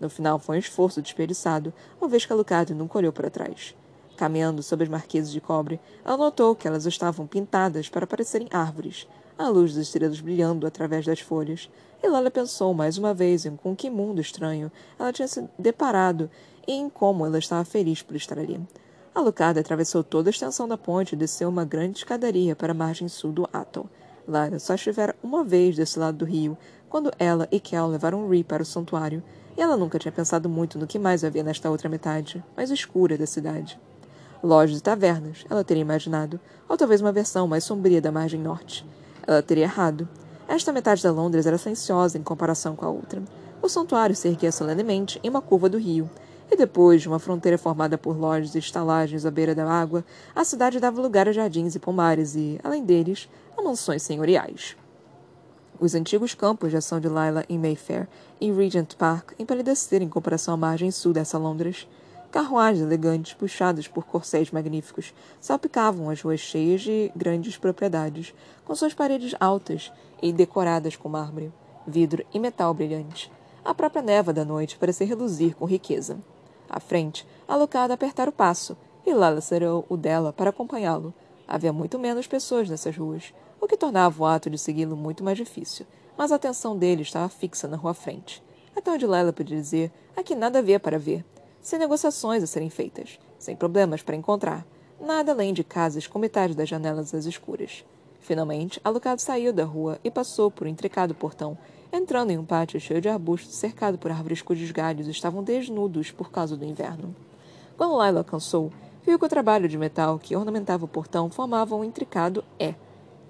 No 0.00 0.10
final 0.10 0.38
foi 0.38 0.56
um 0.56 0.58
esforço 0.58 1.00
desperdiçado, 1.00 1.72
uma 2.00 2.08
vez 2.08 2.26
que 2.26 2.32
Alucard 2.32 2.74
nunca 2.74 2.98
olhou 2.98 3.12
para 3.12 3.30
trás. 3.30 3.76
Caminhando 4.16 4.62
sob 4.62 4.82
as 4.82 4.88
marquises 4.88 5.30
de 5.30 5.40
cobre, 5.40 5.78
ela 6.04 6.16
notou 6.16 6.56
que 6.56 6.66
elas 6.66 6.86
estavam 6.86 7.26
pintadas 7.26 7.88
para 7.88 8.06
parecerem 8.06 8.48
árvores, 8.50 9.06
a 9.42 9.48
luz 9.48 9.74
das 9.74 9.86
estrelas 9.86 10.20
brilhando 10.20 10.66
através 10.66 11.04
das 11.04 11.20
folhas. 11.20 11.68
E 12.02 12.08
Lala 12.08 12.30
pensou 12.30 12.72
mais 12.72 12.98
uma 12.98 13.12
vez 13.12 13.44
em 13.44 13.56
com 13.56 13.74
que 13.74 13.90
mundo 13.90 14.20
estranho 14.20 14.70
ela 14.98 15.12
tinha 15.12 15.28
se 15.28 15.48
deparado 15.58 16.30
e 16.66 16.72
em 16.72 16.88
como 16.88 17.26
ela 17.26 17.38
estava 17.38 17.64
feliz 17.64 18.02
por 18.02 18.16
estar 18.16 18.38
ali. 18.38 18.60
Alucard 19.14 19.58
atravessou 19.58 20.02
toda 20.02 20.30
a 20.30 20.32
extensão 20.32 20.66
da 20.66 20.78
ponte 20.78 21.12
e 21.12 21.16
desceu 21.16 21.48
uma 21.48 21.64
grande 21.64 21.98
escadaria 21.98 22.56
para 22.56 22.72
a 22.72 22.74
margem 22.74 23.08
sul 23.08 23.30
do 23.30 23.48
Atoll. 23.52 23.88
Lara 24.26 24.58
só 24.58 24.74
estivera 24.74 25.14
uma 25.22 25.44
vez 25.44 25.76
desse 25.76 25.98
lado 25.98 26.18
do 26.18 26.24
rio, 26.24 26.56
quando 26.88 27.12
ela 27.18 27.48
e 27.50 27.58
Kel 27.58 27.88
levaram 27.88 28.28
Ree 28.28 28.44
para 28.44 28.62
o 28.62 28.66
santuário, 28.66 29.22
e 29.56 29.60
ela 29.60 29.76
nunca 29.76 29.98
tinha 29.98 30.12
pensado 30.12 30.48
muito 30.48 30.78
no 30.78 30.86
que 30.86 30.98
mais 30.98 31.24
havia 31.24 31.42
nesta 31.42 31.68
outra 31.68 31.88
metade, 31.88 32.42
mais 32.56 32.70
escura 32.70 33.18
da 33.18 33.26
cidade. 33.26 33.78
Lojas 34.42 34.78
e 34.78 34.82
tavernas, 34.82 35.44
ela 35.50 35.62
teria 35.64 35.82
imaginado, 35.82 36.40
ou 36.68 36.76
talvez 36.76 37.00
uma 37.00 37.12
versão 37.12 37.46
mais 37.46 37.64
sombria 37.64 38.00
da 38.00 38.10
margem 38.10 38.40
norte. 38.40 38.86
Ela 39.26 39.42
teria 39.42 39.64
errado. 39.64 40.08
Esta 40.48 40.72
metade 40.72 41.02
da 41.02 41.10
Londres 41.10 41.46
era 41.46 41.58
silenciosa 41.58 42.18
em 42.18 42.22
comparação 42.22 42.74
com 42.76 42.84
a 42.84 42.90
outra. 42.90 43.22
O 43.62 43.68
santuário 43.68 44.14
se 44.16 44.28
erguia 44.28 44.50
solenemente 44.50 45.20
em 45.22 45.30
uma 45.30 45.40
curva 45.40 45.68
do 45.68 45.78
rio, 45.78 46.10
e 46.50 46.56
depois 46.56 47.00
de 47.00 47.08
uma 47.08 47.18
fronteira 47.18 47.56
formada 47.56 47.96
por 47.96 48.18
lojas 48.18 48.54
e 48.54 48.58
estalagens 48.58 49.24
à 49.24 49.30
beira 49.30 49.54
da 49.54 49.64
água, 49.70 50.04
a 50.34 50.44
cidade 50.44 50.78
dava 50.78 51.00
lugar 51.00 51.26
a 51.28 51.32
jardins 51.32 51.74
e 51.74 51.78
pomares 51.78 52.34
e, 52.34 52.60
além 52.62 52.84
deles, 52.84 53.28
a 53.56 53.62
mansões 53.62 54.02
senhoriais. 54.02 54.76
Os 55.80 55.94
antigos 55.94 56.34
campos 56.34 56.70
de 56.70 56.76
ação 56.76 57.00
de 57.00 57.08
Lila 57.08 57.44
em 57.48 57.58
Mayfair 57.58 58.06
e 58.40 58.52
Regent 58.52 58.94
Park 58.96 59.32
empalideceram 59.38 60.04
em 60.04 60.08
comparação 60.08 60.54
à 60.54 60.56
margem 60.56 60.90
sul 60.90 61.12
dessa 61.12 61.38
Londres. 61.38 61.88
Carruagens 62.32 62.80
elegantes, 62.82 63.34
puxadas 63.34 63.86
por 63.86 64.06
corcéis 64.06 64.50
magníficos, 64.50 65.12
salpicavam 65.38 66.08
as 66.08 66.22
ruas 66.22 66.40
cheias 66.40 66.80
de 66.80 67.12
grandes 67.14 67.58
propriedades, 67.58 68.32
com 68.64 68.74
suas 68.74 68.94
paredes 68.94 69.34
altas 69.38 69.92
e 70.22 70.32
decoradas 70.32 70.96
com 70.96 71.10
mármore, 71.10 71.52
vidro 71.86 72.24
e 72.32 72.38
metal 72.38 72.72
brilhante. 72.72 73.30
A 73.62 73.74
própria 73.74 74.00
neva 74.00 74.32
da 74.32 74.46
noite 74.46 74.78
parecia 74.78 75.06
reluzir 75.06 75.54
com 75.54 75.66
riqueza. 75.66 76.16
À 76.70 76.80
frente, 76.80 77.26
Alucard 77.46 77.92
apertara 77.92 78.30
o 78.30 78.32
passo, 78.32 78.78
e 79.04 79.12
Lala 79.12 79.42
cerrou 79.42 79.84
o 79.90 79.94
dela 79.94 80.32
para 80.32 80.48
acompanhá-lo. 80.48 81.12
Havia 81.46 81.70
muito 81.70 81.98
menos 81.98 82.26
pessoas 82.26 82.66
nessas 82.66 82.96
ruas, 82.96 83.34
o 83.60 83.66
que 83.66 83.76
tornava 83.76 84.22
o 84.22 84.24
ato 84.24 84.48
de 84.48 84.56
segui-lo 84.56 84.96
muito 84.96 85.22
mais 85.22 85.36
difícil, 85.36 85.84
mas 86.16 86.32
a 86.32 86.36
atenção 86.36 86.78
dele 86.78 87.02
estava 87.02 87.28
fixa 87.28 87.68
na 87.68 87.76
rua 87.76 87.90
à 87.90 87.94
frente. 87.94 88.42
Até 88.74 88.90
onde 88.90 89.06
Lala 89.06 89.34
podia 89.34 89.60
dizer, 89.60 89.92
aqui 90.16 90.34
nada 90.34 90.60
havia 90.60 90.80
para 90.80 90.98
ver. 90.98 91.22
Sem 91.62 91.78
negociações 91.78 92.42
a 92.42 92.46
serem 92.46 92.68
feitas, 92.68 93.18
sem 93.38 93.54
problemas 93.54 94.02
para 94.02 94.16
encontrar, 94.16 94.66
nada 95.00 95.32
além 95.32 95.54
de 95.54 95.62
casas 95.62 96.06
com 96.06 96.18
metade 96.18 96.54
das 96.54 96.68
janelas 96.68 97.14
às 97.14 97.24
escuras. 97.24 97.84
Finalmente, 98.20 98.80
Alucard 98.84 99.22
saiu 99.22 99.52
da 99.52 99.64
rua 99.64 99.98
e 100.02 100.10
passou 100.10 100.50
por 100.50 100.66
um 100.66 100.70
intricado 100.70 101.14
portão 101.14 101.56
entrando 101.92 102.30
em 102.30 102.38
um 102.38 102.44
pátio 102.44 102.80
cheio 102.80 103.00
de 103.00 103.08
arbustos 103.08 103.54
cercado 103.54 103.98
por 103.98 104.10
árvores 104.10 104.40
cujos 104.40 104.70
galhos 104.70 105.06
estavam 105.06 105.44
desnudos 105.44 106.10
por 106.10 106.30
causa 106.30 106.56
do 106.56 106.64
inverno. 106.64 107.14
Quando 107.76 108.02
Lila 108.02 108.20
alcançou, 108.20 108.72
viu 109.04 109.18
que 109.18 109.24
o 109.24 109.28
trabalho 109.28 109.68
de 109.68 109.76
metal 109.76 110.18
que 110.18 110.34
ornamentava 110.34 110.86
o 110.86 110.88
portão 110.88 111.30
formava 111.30 111.76
um 111.76 111.84
intricado 111.84 112.42
E. 112.58 112.74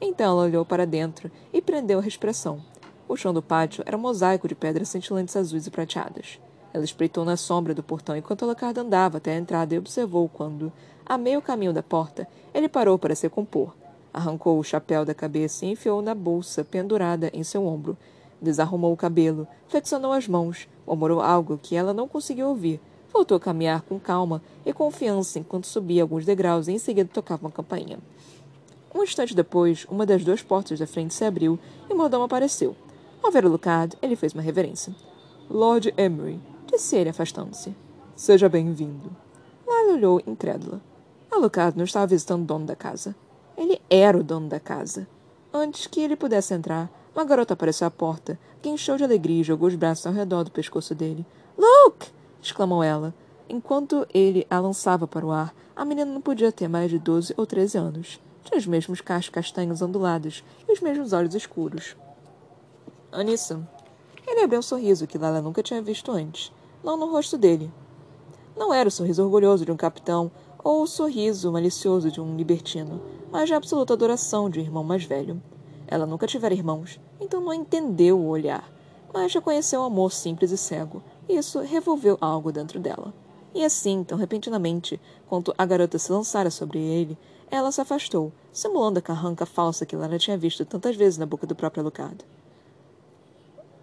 Então 0.00 0.32
ela 0.32 0.44
olhou 0.44 0.64
para 0.64 0.86
dentro 0.86 1.30
e 1.52 1.60
prendeu 1.60 1.98
a 1.98 2.02
respiração. 2.02 2.62
O 3.08 3.16
chão 3.16 3.34
do 3.34 3.42
pátio 3.42 3.82
era 3.84 3.96
um 3.96 4.00
mosaico 4.00 4.46
de 4.46 4.54
pedras 4.54 4.88
cintilantes 4.88 5.36
azuis 5.36 5.66
e 5.66 5.70
prateadas. 5.70 6.38
Ela 6.72 6.84
espreitou 6.84 7.24
na 7.24 7.36
sombra 7.36 7.74
do 7.74 7.82
portão 7.82 8.16
enquanto 8.16 8.44
Alucard 8.44 8.80
andava 8.80 9.18
até 9.18 9.34
a 9.34 9.38
entrada 9.38 9.74
e 9.74 9.78
observou 9.78 10.28
quando, 10.28 10.72
a 11.04 11.18
meio 11.18 11.42
caminho 11.42 11.72
da 11.72 11.82
porta, 11.82 12.26
ele 12.54 12.68
parou 12.68 12.98
para 12.98 13.14
se 13.14 13.28
compor. 13.28 13.74
Arrancou 14.12 14.58
o 14.58 14.64
chapéu 14.64 15.04
da 15.04 15.14
cabeça 15.14 15.64
e 15.64 15.70
enfiou 15.70 16.00
na 16.02 16.14
bolsa 16.14 16.64
pendurada 16.64 17.30
em 17.32 17.42
seu 17.42 17.66
ombro, 17.66 17.96
Desarrumou 18.42 18.92
o 18.92 18.96
cabelo, 18.96 19.46
flexionou 19.68 20.10
as 20.10 20.26
mãos, 20.26 20.68
murmurou 20.84 21.20
algo 21.20 21.60
que 21.62 21.76
ela 21.76 21.94
não 21.94 22.08
conseguiu 22.08 22.48
ouvir. 22.48 22.80
Voltou 23.12 23.36
a 23.36 23.40
caminhar 23.40 23.82
com 23.82 24.00
calma 24.00 24.42
e 24.66 24.72
confiança 24.72 25.38
enquanto 25.38 25.68
subia 25.68 26.02
alguns 26.02 26.24
degraus 26.24 26.66
e 26.66 26.72
em 26.72 26.78
seguida 26.78 27.08
tocava 27.12 27.46
uma 27.46 27.52
campainha. 27.52 28.00
Um 28.92 29.04
instante 29.04 29.32
depois, 29.32 29.86
uma 29.88 30.04
das 30.04 30.24
duas 30.24 30.42
portas 30.42 30.80
da 30.80 30.88
frente 30.88 31.14
se 31.14 31.24
abriu 31.24 31.56
e 31.88 31.94
Mordão 31.94 32.24
apareceu. 32.24 32.74
Ao 33.22 33.30
ver 33.30 33.44
o 33.44 33.48
Lucard, 33.48 33.96
ele 34.02 34.16
fez 34.16 34.34
uma 34.34 34.42
reverência. 34.42 34.92
Lord 35.48 35.94
Emery, 35.96 36.40
disse 36.72 36.96
ele 36.96 37.10
afastando-se. 37.10 37.76
Seja 38.16 38.48
bem-vindo. 38.48 39.14
Lila 39.68 39.92
olhou 39.92 40.22
incrédula. 40.26 40.80
Alucard 41.30 41.76
não 41.76 41.84
estava 41.84 42.06
visitando 42.06 42.42
o 42.42 42.46
dono 42.46 42.64
da 42.64 42.74
casa. 42.74 43.14
Ele 43.58 43.78
era 43.90 44.16
o 44.16 44.24
dono 44.24 44.48
da 44.48 44.58
casa. 44.58 45.06
Antes 45.52 45.86
que 45.86 46.00
ele 46.00 46.16
pudesse 46.16 46.54
entrar, 46.54 46.90
uma 47.14 47.26
garota 47.26 47.52
apareceu 47.52 47.86
à 47.86 47.90
porta, 47.90 48.38
que 48.62 48.70
encheu 48.70 48.96
de 48.96 49.04
alegria 49.04 49.42
e 49.42 49.44
jogou 49.44 49.68
os 49.68 49.74
braços 49.74 50.06
ao 50.06 50.14
redor 50.14 50.44
do 50.44 50.50
pescoço 50.50 50.94
dele. 50.94 51.26
Luke! 51.58 52.10
exclamou 52.40 52.82
ela. 52.82 53.14
Enquanto 53.50 54.06
ele 54.14 54.46
a 54.48 54.58
lançava 54.58 55.06
para 55.06 55.26
o 55.26 55.30
ar, 55.30 55.54
a 55.76 55.84
menina 55.84 56.10
não 56.10 56.22
podia 56.22 56.50
ter 56.50 56.68
mais 56.68 56.90
de 56.90 56.98
doze 56.98 57.34
ou 57.36 57.44
treze 57.44 57.76
anos. 57.76 58.18
Tinha 58.44 58.58
os 58.58 58.66
mesmos 58.66 59.02
cachos 59.02 59.28
castanhos 59.28 59.82
ondulados 59.82 60.42
e 60.66 60.72
os 60.72 60.80
mesmos 60.80 61.12
olhos 61.12 61.34
escuros. 61.34 61.96
Anissa. 63.12 63.60
Ele 64.26 64.40
abriu 64.40 64.60
um 64.60 64.62
sorriso 64.62 65.06
que 65.06 65.18
Lala 65.18 65.42
nunca 65.42 65.62
tinha 65.62 65.82
visto 65.82 66.10
antes, 66.10 66.50
não 66.82 66.96
no 66.96 67.10
rosto 67.10 67.38
dele. 67.38 67.72
Não 68.56 68.72
era 68.72 68.88
o 68.88 68.92
sorriso 68.92 69.22
orgulhoso 69.22 69.64
de 69.64 69.72
um 69.72 69.76
capitão 69.76 70.30
ou 70.62 70.82
o 70.82 70.86
sorriso 70.86 71.50
malicioso 71.50 72.10
de 72.10 72.20
um 72.20 72.36
libertino, 72.36 73.00
mas 73.30 73.48
de 73.48 73.54
absoluta 73.54 73.94
adoração 73.94 74.48
de 74.50 74.60
um 74.60 74.62
irmão 74.62 74.84
mais 74.84 75.04
velho. 75.04 75.42
Ela 75.86 76.06
nunca 76.06 76.26
tivera 76.26 76.54
irmãos, 76.54 77.00
então 77.20 77.40
não 77.40 77.52
entendeu 77.52 78.18
o 78.18 78.28
olhar, 78.28 78.70
mas 79.12 79.34
reconheceu 79.34 79.80
o 79.80 79.84
amor 79.84 80.12
simples 80.12 80.50
e 80.50 80.56
cego, 80.56 81.02
e 81.28 81.36
isso 81.36 81.60
revolveu 81.60 82.16
algo 82.20 82.52
dentro 82.52 82.78
dela. 82.78 83.12
E 83.54 83.64
assim, 83.64 84.02
tão 84.02 84.16
repentinamente, 84.16 85.00
quanto 85.28 85.54
a 85.58 85.66
garota 85.66 85.98
se 85.98 86.10
lançara 86.10 86.50
sobre 86.50 86.78
ele, 86.78 87.18
ela 87.50 87.70
se 87.70 87.80
afastou, 87.80 88.32
simulando 88.50 88.98
a 88.98 89.02
carranca 89.02 89.44
falsa 89.44 89.84
que 89.84 89.94
Lara 89.94 90.18
tinha 90.18 90.38
visto 90.38 90.64
tantas 90.64 90.96
vezes 90.96 91.18
na 91.18 91.26
boca 91.26 91.46
do 91.46 91.54
próprio 91.54 91.82
Alucard. 91.82 92.24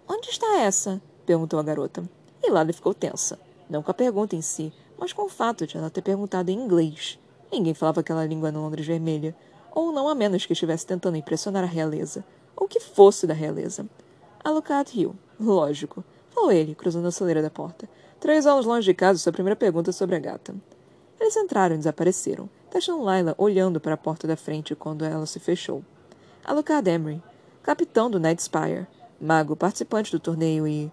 Onde 0.08 0.28
está 0.28 0.58
essa? 0.58 1.00
perguntou 1.24 1.60
a 1.60 1.62
garota. 1.62 2.02
E 2.42 2.50
Lara 2.50 2.72
ficou 2.72 2.94
tensa, 2.94 3.38
não 3.68 3.82
com 3.82 3.90
a 3.90 3.94
pergunta 3.94 4.34
em 4.34 4.42
si, 4.42 4.72
mas 4.98 5.12
com 5.12 5.22
o 5.22 5.28
fato 5.28 5.66
de 5.66 5.76
ela 5.76 5.90
ter 5.90 6.02
perguntado 6.02 6.50
em 6.50 6.54
inglês. 6.54 7.18
Ninguém 7.52 7.74
falava 7.74 8.00
aquela 8.00 8.24
língua 8.24 8.50
no 8.50 8.60
Londres 8.60 8.86
vermelha, 8.86 9.34
ou 9.72 9.92
não 9.92 10.08
a 10.08 10.14
menos 10.14 10.46
que 10.46 10.52
estivesse 10.52 10.86
tentando 10.86 11.16
impressionar 11.16 11.64
a 11.64 11.66
realeza, 11.66 12.24
ou 12.56 12.68
que 12.68 12.80
fosse 12.80 13.26
da 13.26 13.34
realeza. 13.34 13.86
Alucard 14.42 14.90
riu. 14.92 15.14
Lógico. 15.38 16.04
Falou 16.30 16.52
ele, 16.52 16.74
cruzando 16.74 17.08
a 17.08 17.12
soleira 17.12 17.42
da 17.42 17.50
porta. 17.50 17.88
Três 18.18 18.46
anos 18.46 18.66
longe 18.66 18.84
de 18.84 18.94
casa, 18.94 19.18
sua 19.18 19.32
primeira 19.32 19.56
pergunta 19.56 19.92
sobre 19.92 20.16
a 20.16 20.18
gata. 20.18 20.54
Eles 21.18 21.36
entraram 21.36 21.74
e 21.74 21.78
desapareceram, 21.78 22.48
deixando 22.72 23.10
Lila 23.10 23.34
olhando 23.36 23.80
para 23.80 23.94
a 23.94 23.98
porta 23.98 24.26
da 24.26 24.36
frente 24.36 24.74
quando 24.74 25.04
ela 25.04 25.26
se 25.26 25.38
fechou. 25.38 25.82
Alucard 26.44 26.88
Emery, 26.88 27.22
capitão 27.62 28.10
do 28.10 28.20
Night 28.20 28.42
Spire, 28.42 28.86
mago 29.20 29.54
participante 29.54 30.10
do 30.10 30.20
torneio 30.20 30.66
e 30.66 30.90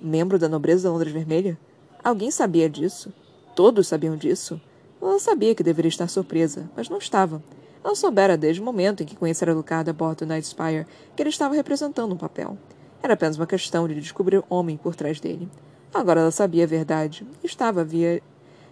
membro 0.00 0.38
da 0.38 0.48
nobreza 0.48 0.88
da 0.88 0.92
Londres 0.92 1.12
Vermelha? 1.12 1.58
Alguém 2.02 2.30
sabia 2.30 2.68
disso? 2.68 3.12
Todos 3.54 3.88
sabiam 3.88 4.16
disso? 4.16 4.60
Ela 5.00 5.18
sabia 5.18 5.54
que 5.54 5.62
deveria 5.62 5.88
estar 5.88 6.08
surpresa, 6.08 6.70
mas 6.76 6.88
não 6.88 6.98
estava. 6.98 7.42
Ela 7.82 7.94
soubera 7.94 8.36
desde 8.36 8.60
o 8.60 8.64
momento 8.64 9.02
em 9.02 9.06
que 9.06 9.16
conhecera 9.16 9.54
Lucard 9.54 9.88
a 9.88 9.92
bordo 9.92 10.20
do 10.20 10.26
Night 10.26 10.46
Spire 10.46 10.86
que 11.16 11.22
ele 11.22 11.30
estava 11.30 11.54
representando 11.54 12.12
um 12.12 12.18
papel. 12.18 12.56
Era 13.02 13.14
apenas 13.14 13.36
uma 13.36 13.46
questão 13.46 13.88
de 13.88 13.94
descobrir 13.94 14.38
o 14.38 14.44
homem 14.50 14.76
por 14.76 14.94
trás 14.94 15.18
dele. 15.18 15.48
Agora 15.92 16.20
ela 16.20 16.30
sabia 16.30 16.64
a 16.64 16.66
verdade. 16.66 17.26
Estava 17.42 17.80
havia... 17.80 18.22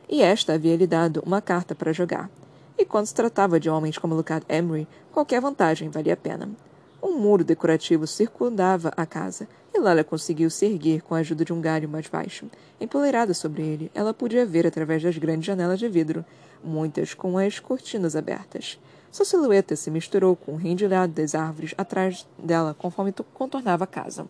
E 0.08 0.23
esta 0.23 0.54
havia 0.54 0.76
lhe 0.76 0.87
dado 0.87 1.23
uma 1.25 1.41
carta 1.41 1.75
para 1.75 1.93
jogar. 1.93 2.30
E 2.78 2.84
quando 2.84 3.06
se 3.06 3.14
tratava 3.14 3.58
de 3.58 3.69
homens 3.69 3.99
como 3.99 4.14
Lucard 4.14 4.45
Emery, 4.49 4.86
qualquer 5.12 5.41
vantagem 5.41 5.88
valia 5.88 6.14
a 6.14 6.17
pena. 6.17 6.49
Um 7.02 7.19
muro 7.19 7.45
decorativo 7.45 8.06
circundava 8.06 8.93
a 8.97 9.04
casa, 9.04 9.49
e 9.78 9.80
Lala 9.80 10.02
conseguiu 10.02 10.50
se 10.50 10.67
erguer 10.67 11.02
com 11.02 11.14
a 11.14 11.19
ajuda 11.19 11.45
de 11.45 11.52
um 11.52 11.60
galho 11.60 11.88
mais 11.88 12.08
baixo. 12.08 12.47
Empoleirada 12.80 13.32
sobre 13.32 13.62
ele, 13.62 13.91
ela 13.95 14.12
podia 14.12 14.45
ver 14.45 14.67
através 14.67 15.02
das 15.02 15.17
grandes 15.17 15.47
janelas 15.47 15.78
de 15.78 15.88
vidro, 15.88 16.25
muitas 16.64 17.14
com 17.14 17.38
as 17.38 17.60
cortinas 17.60 18.17
abertas. 18.17 18.78
Sua 19.12 19.25
silhueta 19.25 19.76
se 19.76 19.88
misturou 19.88 20.34
com 20.34 20.54
o 20.54 20.56
rendilhado 20.56 21.12
das 21.12 21.32
árvores 21.34 21.75
atrás 21.78 22.26
dela 22.36 22.75
conforme 22.75 23.14
contornava 23.32 23.84
a 23.84 23.86
casa. 23.86 24.26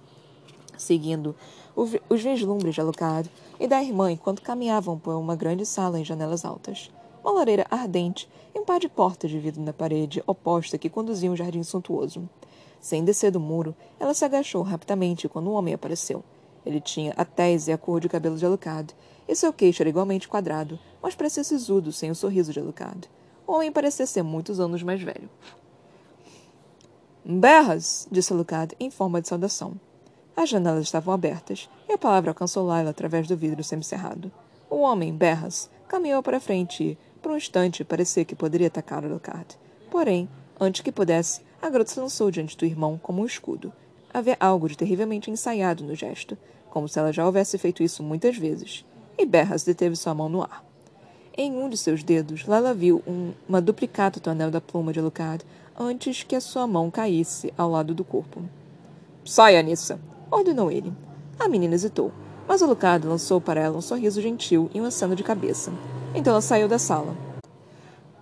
Seguindo 0.76 1.34
os 1.74 2.22
vislumbres 2.22 2.74
de 2.74 2.80
Alucard 2.82 3.30
e 3.58 3.66
da 3.66 3.82
irmã 3.82 4.12
enquanto 4.12 4.42
caminhavam 4.42 4.98
por 4.98 5.14
uma 5.14 5.34
grande 5.34 5.64
sala 5.64 5.98
em 5.98 6.04
janelas 6.04 6.44
altas. 6.44 6.90
Uma 7.24 7.32
lareira 7.32 7.66
ardente 7.70 8.28
e 8.54 8.58
um 8.58 8.64
par 8.64 8.78
de 8.78 8.88
portas 8.88 9.30
de 9.30 9.38
vidro 9.38 9.62
na 9.62 9.72
parede 9.72 10.22
oposta 10.26 10.76
que 10.76 10.90
conduziam 10.90 11.32
um 11.32 11.36
jardim 11.36 11.62
suntuoso. 11.62 12.28
Sem 12.80 13.04
descer 13.04 13.30
do 13.30 13.40
muro, 13.40 13.74
ela 13.98 14.14
se 14.14 14.24
agachou 14.24 14.62
rapidamente 14.62 15.28
quando 15.28 15.50
um 15.50 15.54
homem 15.54 15.74
apareceu. 15.74 16.22
Ele 16.64 16.80
tinha 16.80 17.12
a 17.16 17.24
tese 17.24 17.70
e 17.70 17.74
a 17.74 17.78
cor 17.78 18.00
de 18.00 18.08
cabelo 18.08 18.36
de 18.36 18.44
Alucard, 18.44 18.94
e 19.26 19.34
seu 19.34 19.52
queixo 19.52 19.82
era 19.82 19.90
igualmente 19.90 20.28
quadrado, 20.28 20.78
mas 21.02 21.14
parecia 21.14 21.44
sisudo 21.44 21.92
sem 21.92 22.10
o 22.10 22.14
sorriso 22.14 22.52
de 22.52 22.60
Alucard. 22.60 23.08
O 23.46 23.52
homem 23.52 23.72
parecia 23.72 24.06
ser 24.06 24.22
muitos 24.22 24.60
anos 24.60 24.82
mais 24.82 25.02
velho. 25.02 25.28
Berras, 27.24 28.08
disse 28.10 28.32
Alucard 28.32 28.74
em 28.80 28.90
forma 28.90 29.20
de 29.20 29.28
saudação. 29.28 29.78
As 30.36 30.48
janelas 30.48 30.84
estavam 30.84 31.12
abertas 31.12 31.68
e 31.88 31.92
a 31.92 31.98
palavra 31.98 32.30
alcançou 32.30 32.66
Laila 32.66 32.90
através 32.90 33.26
do 33.26 33.36
vidro 33.36 33.62
semicerrado. 33.64 34.30
O 34.70 34.76
homem, 34.76 35.12
Berras, 35.12 35.68
caminhou 35.88 36.22
para 36.22 36.40
frente 36.40 36.84
e, 36.84 36.98
por 37.20 37.32
um 37.32 37.36
instante, 37.36 37.84
parecia 37.84 38.24
que 38.24 38.36
poderia 38.36 38.68
atacar 38.68 39.04
Alucard. 39.04 39.58
Porém, 39.90 40.28
antes 40.60 40.80
que 40.80 40.92
pudesse, 40.92 41.40
a 41.60 41.68
garota 41.68 41.90
se 41.90 42.00
lançou 42.00 42.30
diante 42.30 42.56
do 42.56 42.64
irmão 42.64 42.98
como 43.02 43.22
um 43.22 43.26
escudo. 43.26 43.72
Havia 44.12 44.36
algo 44.40 44.68
de 44.68 44.76
terrivelmente 44.76 45.30
ensaiado 45.30 45.84
no 45.84 45.94
gesto, 45.94 46.36
como 46.70 46.88
se 46.88 46.98
ela 46.98 47.12
já 47.12 47.24
houvesse 47.26 47.58
feito 47.58 47.82
isso 47.82 48.02
muitas 48.02 48.36
vezes. 48.36 48.84
E 49.16 49.26
Berras 49.26 49.64
deteve 49.64 49.96
sua 49.96 50.14
mão 50.14 50.28
no 50.28 50.42
ar. 50.42 50.64
Em 51.36 51.52
um 51.52 51.68
de 51.68 51.76
seus 51.76 52.02
dedos, 52.02 52.46
Lala 52.46 52.74
viu 52.74 53.02
um, 53.06 53.32
uma 53.48 53.60
duplicata 53.60 54.18
do 54.18 54.30
anel 54.30 54.50
da 54.50 54.60
pluma 54.60 54.92
de 54.92 54.98
Alucard 54.98 55.44
antes 55.78 56.22
que 56.22 56.34
a 56.34 56.40
sua 56.40 56.66
mão 56.66 56.90
caísse 56.90 57.52
ao 57.56 57.70
lado 57.70 57.94
do 57.94 58.04
corpo. 58.04 58.42
Saia, 59.24 59.62
Nissa! 59.62 60.00
ordenou 60.30 60.70
ele. 60.70 60.92
A 61.38 61.48
menina 61.48 61.74
hesitou, 61.74 62.12
mas 62.46 62.62
Alucard 62.62 63.06
lançou 63.06 63.40
para 63.40 63.60
ela 63.60 63.78
um 63.78 63.80
sorriso 63.80 64.20
gentil 64.20 64.70
e 64.74 64.80
um 64.80 64.84
aceno 64.84 65.14
de 65.14 65.22
cabeça. 65.22 65.72
Então 66.14 66.32
ela 66.32 66.40
saiu 66.40 66.66
da 66.66 66.78
sala. 66.78 67.27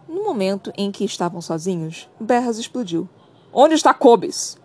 No 0.08 0.22
momento 0.22 0.72
em 0.76 0.92
que 0.92 1.04
estavam 1.04 1.40
sozinhos, 1.40 2.08
Berras 2.20 2.58
explodiu. 2.58 3.08
Onde 3.52 3.74
está 3.74 3.92
Cobes? 3.92 4.56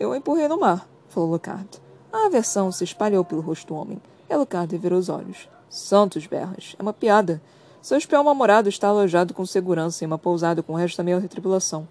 Eu 0.00 0.12
a 0.12 0.16
empurrei 0.16 0.48
no 0.48 0.58
mar, 0.58 0.88
falou 1.08 1.30
Alucard. 1.30 1.68
A 2.12 2.26
aversão 2.26 2.72
se 2.72 2.84
espalhou 2.84 3.24
pelo 3.24 3.42
rosto 3.42 3.68
do 3.68 3.74
homem. 3.74 4.00
Alucard 4.30 4.76
virou 4.78 4.98
os 4.98 5.08
olhos. 5.08 5.48
Santos 5.68 6.26
berras. 6.26 6.74
É 6.78 6.82
uma 6.82 6.92
piada. 6.92 7.42
Seu 7.82 7.98
espião 7.98 8.24
namorado 8.24 8.68
está 8.68 8.88
alojado 8.88 9.34
com 9.34 9.44
segurança 9.44 10.02
em 10.02 10.06
uma 10.06 10.18
pousada 10.18 10.62
com 10.62 10.72
o 10.72 10.76
resto 10.76 10.96
da 10.96 11.04
minha 11.04 11.20
tripulação. 11.28 11.86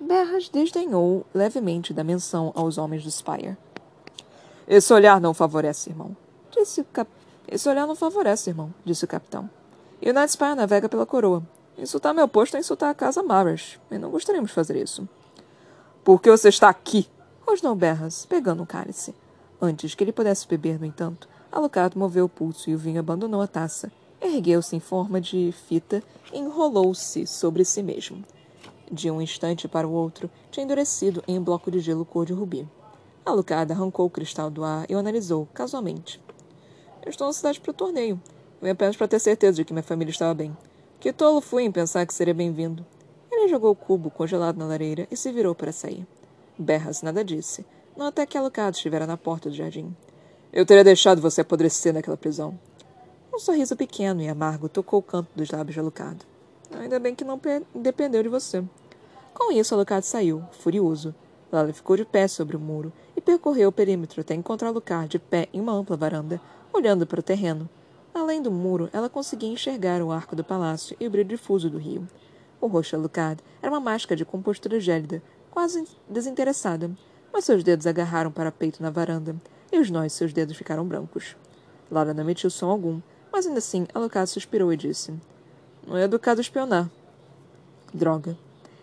Berras 0.00 0.48
desdenhou 0.48 1.26
levemente 1.34 1.92
da 1.92 2.02
menção 2.02 2.52
aos 2.54 2.78
homens 2.78 3.04
do 3.04 3.10
Spire. 3.10 3.56
Esse 4.66 4.92
olhar 4.94 5.20
não 5.20 5.34
favorece, 5.34 5.90
irmão. 5.90 6.16
Disse 6.50 6.80
o 6.80 6.84
cap... 6.84 7.10
Esse 7.46 7.68
olhar 7.68 7.86
não 7.86 7.96
favorece, 7.96 8.48
irmão, 8.48 8.72
disse 8.84 9.04
o 9.04 9.08
capitão. 9.08 9.50
E 10.00 10.08
o 10.08 10.14
Night 10.14 10.32
Spire 10.32 10.54
navega 10.54 10.88
pela 10.88 11.04
coroa. 11.04 11.42
Insultar 11.80 12.14
meu 12.14 12.28
posto 12.28 12.56
é 12.56 12.60
insultar 12.60 12.90
a 12.90 12.94
casa 12.94 13.22
Marras. 13.22 13.78
E 13.90 13.98
não 13.98 14.10
gostaríamos 14.10 14.50
de 14.50 14.54
fazer 14.54 14.76
isso. 14.76 15.08
Por 16.04 16.20
que 16.20 16.30
você 16.30 16.48
está 16.48 16.68
aqui? 16.68 17.08
rosnou 17.46 17.74
Berras, 17.74 18.26
pegando 18.26 18.62
um 18.62 18.66
cálice. 18.66 19.14
Antes 19.60 19.94
que 19.94 20.04
ele 20.04 20.12
pudesse 20.12 20.46
beber, 20.46 20.78
no 20.78 20.86
entanto, 20.86 21.28
Alucard 21.50 21.96
moveu 21.98 22.26
o 22.26 22.28
pulso 22.28 22.70
e 22.70 22.74
o 22.74 22.78
vinho 22.78 23.00
abandonou 23.00 23.40
a 23.40 23.46
taça 23.46 23.90
ergueu-se 24.20 24.76
em 24.76 24.80
forma 24.80 25.20
de 25.20 25.52
fita 25.66 26.02
e 26.32 26.38
enrolou-se 26.38 27.26
sobre 27.26 27.64
si 27.64 27.82
mesmo. 27.82 28.22
De 28.90 29.10
um 29.10 29.22
instante 29.22 29.68
para 29.68 29.86
o 29.86 29.92
outro, 29.92 30.30
tinha 30.50 30.64
endurecido 30.64 31.22
em 31.26 31.38
um 31.38 31.44
bloco 31.44 31.70
de 31.70 31.80
gelo 31.80 32.04
cor 32.04 32.26
de 32.26 32.32
rubi. 32.32 32.68
Alucard 33.24 33.72
arrancou 33.72 34.06
o 34.06 34.10
cristal 34.10 34.50
do 34.50 34.64
ar 34.64 34.84
e 34.88 34.94
o 34.94 34.98
analisou, 34.98 35.46
casualmente. 35.54 36.20
Eu 37.04 37.10
estou 37.10 37.26
na 37.26 37.32
cidade 37.32 37.60
para 37.60 37.70
o 37.70 37.74
torneio. 37.74 38.20
Vim 38.60 38.70
apenas 38.70 38.96
para 38.96 39.08
ter 39.08 39.18
certeza 39.18 39.56
de 39.56 39.64
que 39.64 39.72
minha 39.72 39.82
família 39.82 40.10
estava 40.10 40.34
bem. 40.34 40.56
Que 41.00 41.14
tolo 41.14 41.40
fui 41.40 41.62
em 41.62 41.72
pensar 41.72 42.04
que 42.04 42.12
seria 42.12 42.34
bem-vindo. 42.34 42.84
Ele 43.32 43.48
jogou 43.48 43.70
o 43.70 43.74
cubo 43.74 44.10
congelado 44.10 44.58
na 44.58 44.66
lareira 44.66 45.08
e 45.10 45.16
se 45.16 45.32
virou 45.32 45.54
para 45.54 45.72
sair. 45.72 46.06
Berras 46.58 47.00
nada 47.00 47.24
disse, 47.24 47.64
não 47.96 48.04
até 48.04 48.26
que 48.26 48.36
Alucard 48.36 48.76
estivera 48.76 49.06
na 49.06 49.16
porta 49.16 49.48
do 49.48 49.56
jardim. 49.56 49.96
Eu 50.52 50.66
teria 50.66 50.84
deixado 50.84 51.22
você 51.22 51.40
apodrecer 51.40 51.94
naquela 51.94 52.18
prisão. 52.18 52.58
Um 53.32 53.38
sorriso 53.38 53.74
pequeno 53.76 54.20
e 54.20 54.28
amargo 54.28 54.68
tocou 54.68 54.98
o 54.98 55.02
canto 55.02 55.30
dos 55.34 55.50
lábios 55.50 55.72
de 55.72 55.80
Alucard. 55.80 56.20
Ainda 56.78 56.98
bem 56.98 57.14
que 57.14 57.24
não 57.24 57.40
dependeu 57.74 58.22
de 58.22 58.28
você. 58.28 58.62
Com 59.32 59.50
isso, 59.52 59.74
Alucard 59.74 60.04
saiu, 60.04 60.44
furioso. 60.52 61.14
Lala 61.50 61.72
ficou 61.72 61.96
de 61.96 62.04
pé 62.04 62.28
sobre 62.28 62.58
o 62.58 62.60
muro 62.60 62.92
e 63.16 63.22
percorreu 63.22 63.70
o 63.70 63.72
perímetro 63.72 64.20
até 64.20 64.34
encontrar 64.34 64.68
Lucar 64.68 65.08
de 65.08 65.18
pé 65.18 65.48
em 65.50 65.62
uma 65.62 65.72
ampla 65.72 65.96
varanda, 65.96 66.38
olhando 66.74 67.06
para 67.06 67.20
o 67.20 67.22
terreno. 67.22 67.70
Além 68.12 68.42
do 68.42 68.50
muro, 68.50 68.90
ela 68.92 69.08
conseguia 69.08 69.48
enxergar 69.48 70.02
o 70.02 70.10
arco 70.10 70.34
do 70.34 70.42
palácio 70.42 70.96
e 70.98 71.06
o 71.06 71.10
brilho 71.10 71.28
difuso 71.28 71.70
do 71.70 71.78
rio. 71.78 72.08
O 72.60 72.66
rosto 72.66 72.96
de 72.96 73.02
Lucard 73.02 73.42
era 73.62 73.70
uma 73.70 73.80
máscara 73.80 74.16
de 74.16 74.24
compostura 74.24 74.80
gélida, 74.80 75.22
quase 75.50 75.86
desinteressada, 76.08 76.90
mas 77.32 77.44
seus 77.44 77.62
dedos 77.62 77.86
agarraram 77.86 78.30
para 78.30 78.50
peito 78.50 78.82
na 78.82 78.90
varanda, 78.90 79.36
e 79.72 79.78
os 79.78 79.90
nós 79.90 80.12
de 80.12 80.18
seus 80.18 80.32
dedos 80.32 80.56
ficaram 80.56 80.84
brancos. 80.84 81.36
Laura 81.90 82.12
não 82.12 82.22
emitiu 82.22 82.50
som 82.50 82.68
algum, 82.68 83.00
mas 83.32 83.46
ainda 83.46 83.58
assim 83.58 83.86
Alucard 83.94 84.28
suspirou 84.28 84.72
e 84.72 84.76
disse: 84.76 85.14
Não 85.86 85.96
é 85.96 86.02
educado 86.02 86.40
espionar. 86.40 86.90
Droga. 87.94 88.36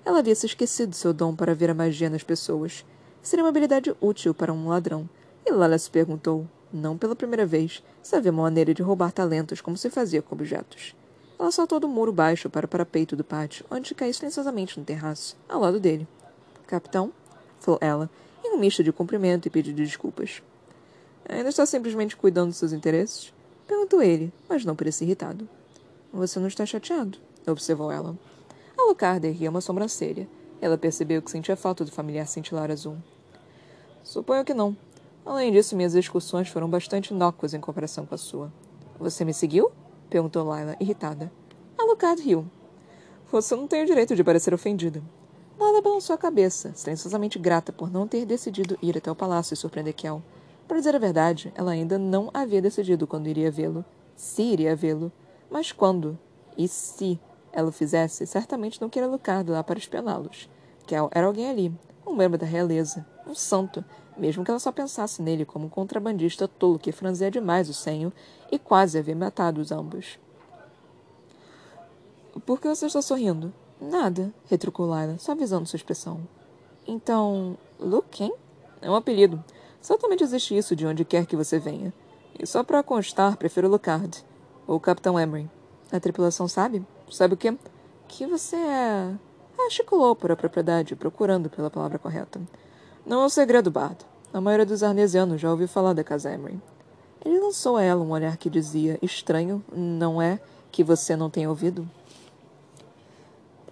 Ela 0.05 0.19
havia 0.19 0.35
se 0.35 0.45
esquecido 0.45 0.95
seu 0.95 1.13
dom 1.13 1.35
para 1.35 1.53
ver 1.53 1.69
a 1.69 1.73
magia 1.73 2.09
nas 2.09 2.23
pessoas. 2.23 2.85
Seria 3.21 3.43
uma 3.43 3.49
habilidade 3.49 3.93
útil 3.99 4.33
para 4.33 4.53
um 4.53 4.69
ladrão. 4.69 5.07
E 5.45 5.51
Lala 5.51 5.77
se 5.77 5.89
perguntou, 5.89 6.47
não 6.77 6.97
pela 6.97 7.15
primeira 7.15 7.45
vez, 7.45 7.83
se 8.01 8.15
havia 8.15 8.31
uma 8.31 8.43
maneira 8.43 8.73
de 8.73 8.81
roubar 8.81 9.11
talentos 9.11 9.59
como 9.61 9.75
se 9.75 9.89
fazia 9.89 10.21
com 10.21 10.35
objetos. 10.35 10.95
Ela 11.39 11.51
saltou 11.51 11.79
do 11.79 11.87
muro 11.87 12.11
baixo 12.11 12.49
para 12.49 12.65
o 12.65 12.69
parapeito 12.69 13.15
do 13.15 13.23
pátio, 13.23 13.65
onde 13.69 13.93
caiu 13.93 14.13
silenciosamente 14.13 14.79
no 14.79 14.85
terraço, 14.85 15.35
ao 15.47 15.59
lado 15.59 15.79
dele. 15.79 16.07
Capitão? 16.65 17.11
falou 17.59 17.79
ela, 17.81 18.09
em 18.43 18.55
um 18.55 18.59
misto 18.59 18.83
de 18.83 18.91
cumprimento 18.91 19.47
e 19.47 19.51
pedido 19.51 19.75
de 19.75 19.85
desculpas. 19.85 20.41
Ainda 21.27 21.49
está 21.49 21.65
simplesmente 21.65 22.15
cuidando 22.15 22.51
de 22.51 22.55
seus 22.55 22.71
interesses? 22.71 23.33
Perguntou 23.67 24.01
ele, 24.01 24.31
mas 24.47 24.63
não 24.63 24.75
parecia 24.75 25.05
irritado. 25.05 25.47
Você 26.13 26.39
não 26.39 26.47
está 26.47 26.65
chateado? 26.65 27.17
observou 27.45 27.91
ela. 27.91 28.17
Alucard 28.77 29.25
erguia 29.25 29.49
uma 29.49 29.61
sobrancelha. 29.61 30.27
Ela 30.61 30.77
percebeu 30.77 31.21
que 31.21 31.31
sentia 31.31 31.55
falta 31.55 31.85
do 31.85 31.91
familiar 31.91 32.25
cintilar 32.27 32.71
azul. 32.71 32.97
Suponho 34.03 34.45
que 34.45 34.53
não. 34.53 34.75
Além 35.27 35.51
disso, 35.51 35.75
minhas 35.75 35.93
excursões 35.93 36.47
foram 36.47 36.69
bastante 36.69 37.13
inócuas 37.13 37.53
em 37.53 37.59
comparação 37.59 38.05
com 38.05 38.15
a 38.15 38.17
sua. 38.17 38.49
Você 38.97 39.25
me 39.25 39.33
seguiu? 39.33 39.69
perguntou 40.09 40.45
Laila, 40.45 40.77
irritada. 40.79 41.29
Alucard 41.77 42.21
riu. 42.21 42.45
Você 43.29 43.53
não 43.53 43.67
tem 43.67 43.83
o 43.83 43.85
direito 43.85 44.15
de 44.15 44.23
parecer 44.23 44.53
ofendida. 44.53 45.03
Laila 45.59 45.81
balançou 45.81 46.13
a 46.13 46.17
cabeça, 46.17 46.71
silenciosamente 46.73 47.37
grata 47.37 47.73
por 47.73 47.91
não 47.91 48.07
ter 48.07 48.25
decidido 48.25 48.79
ir 48.81 48.97
até 48.97 49.11
o 49.11 49.15
palácio 49.15 49.53
e 49.53 49.57
surpreender 49.57 49.93
Kel. 49.93 50.23
Para 50.65 50.77
dizer 50.77 50.95
a 50.95 50.99
verdade, 50.99 51.51
ela 51.55 51.71
ainda 51.71 51.99
não 51.99 52.29
havia 52.33 52.61
decidido 52.61 53.05
quando 53.05 53.27
iria 53.27 53.51
vê-lo. 53.51 53.83
Se 54.15 54.43
iria 54.43 54.77
vê-lo. 54.77 55.11
Mas 55.51 55.73
quando? 55.73 56.17
E 56.57 56.69
se 56.69 57.19
ela 57.51 57.67
o 57.67 57.73
fizesse, 57.73 58.25
certamente 58.25 58.79
não 58.79 58.87
queria 58.87 59.09
Lucard 59.09 59.51
lá 59.51 59.61
para 59.61 59.77
espioná-los. 59.77 60.49
Kel 60.85 61.09
era 61.11 61.27
alguém 61.27 61.49
ali, 61.49 61.73
um 62.05 62.15
membro 62.15 62.37
da 62.37 62.45
realeza, 62.45 63.05
um 63.27 63.35
santo, 63.35 63.83
mesmo 64.17 64.43
que 64.43 64.51
ela 64.51 64.59
só 64.59 64.71
pensasse 64.71 65.21
nele 65.21 65.45
como 65.45 65.67
um 65.67 65.69
contrabandista 65.69 66.47
tolo 66.47 66.79
que 66.79 66.91
franzia 66.91 67.29
demais 67.29 67.69
o 67.69 67.73
senho 67.73 68.11
e 68.51 68.57
quase 68.57 68.97
havia 68.97 69.15
matado 69.15 69.61
os 69.61 69.71
ambos. 69.71 70.19
Por 72.45 72.59
que 72.59 72.67
você 72.67 72.85
está 72.85 73.01
sorrindo? 73.01 73.53
Nada, 73.79 74.33
retrucou 74.49 74.87
Laila, 74.87 75.17
só 75.17 75.33
avisando 75.33 75.67
sua 75.67 75.77
expressão. 75.77 76.19
Então, 76.87 77.57
Luke? 77.79 78.31
É 78.81 78.89
um 78.89 78.95
apelido. 78.95 79.43
Certamente 79.81 80.23
existe 80.23 80.57
isso 80.57 80.75
de 80.75 80.85
onde 80.85 81.05
quer 81.05 81.25
que 81.25 81.35
você 81.35 81.59
venha. 81.59 81.93
E 82.39 82.45
só 82.45 82.63
para 82.63 82.83
constar, 82.83 83.37
prefiro 83.37 83.67
Lucard. 83.67 84.23
Ou 84.67 84.79
Capitão 84.79 85.19
Emery. 85.19 85.49
A 85.91 85.99
tripulação 85.99 86.47
sabe? 86.47 86.85
Sabe 87.09 87.33
o 87.33 87.37
quê? 87.37 87.57
Que 88.07 88.25
você 88.25 88.55
é. 88.55 89.15
Articulou 89.59 90.15
por 90.15 90.31
a 90.31 90.35
propriedade, 90.35 90.95
procurando 90.95 91.49
pela 91.49 91.69
palavra 91.69 91.97
correta. 91.97 92.39
Não 93.07 93.21
é 93.21 93.25
um 93.25 93.29
segredo, 93.29 93.71
Bard. 93.71 93.95
A 94.33 94.41
maioria 94.41 94.65
dos 94.65 94.83
arnesianos 94.83 95.39
já 95.39 95.49
ouviu 95.49 95.65
falar 95.65 95.93
da 95.93 96.03
casa 96.03 96.29
Emery. 96.29 96.61
Ele 97.23 97.39
lançou 97.39 97.77
a 97.77 97.81
ela 97.81 98.03
um 98.03 98.11
olhar 98.11 98.35
que 98.35 98.49
dizia: 98.49 98.99
Estranho, 99.01 99.63
não 99.73 100.21
é 100.21 100.41
que 100.69 100.83
você 100.83 101.15
não 101.15 101.29
tenha 101.29 101.49
ouvido? 101.49 101.89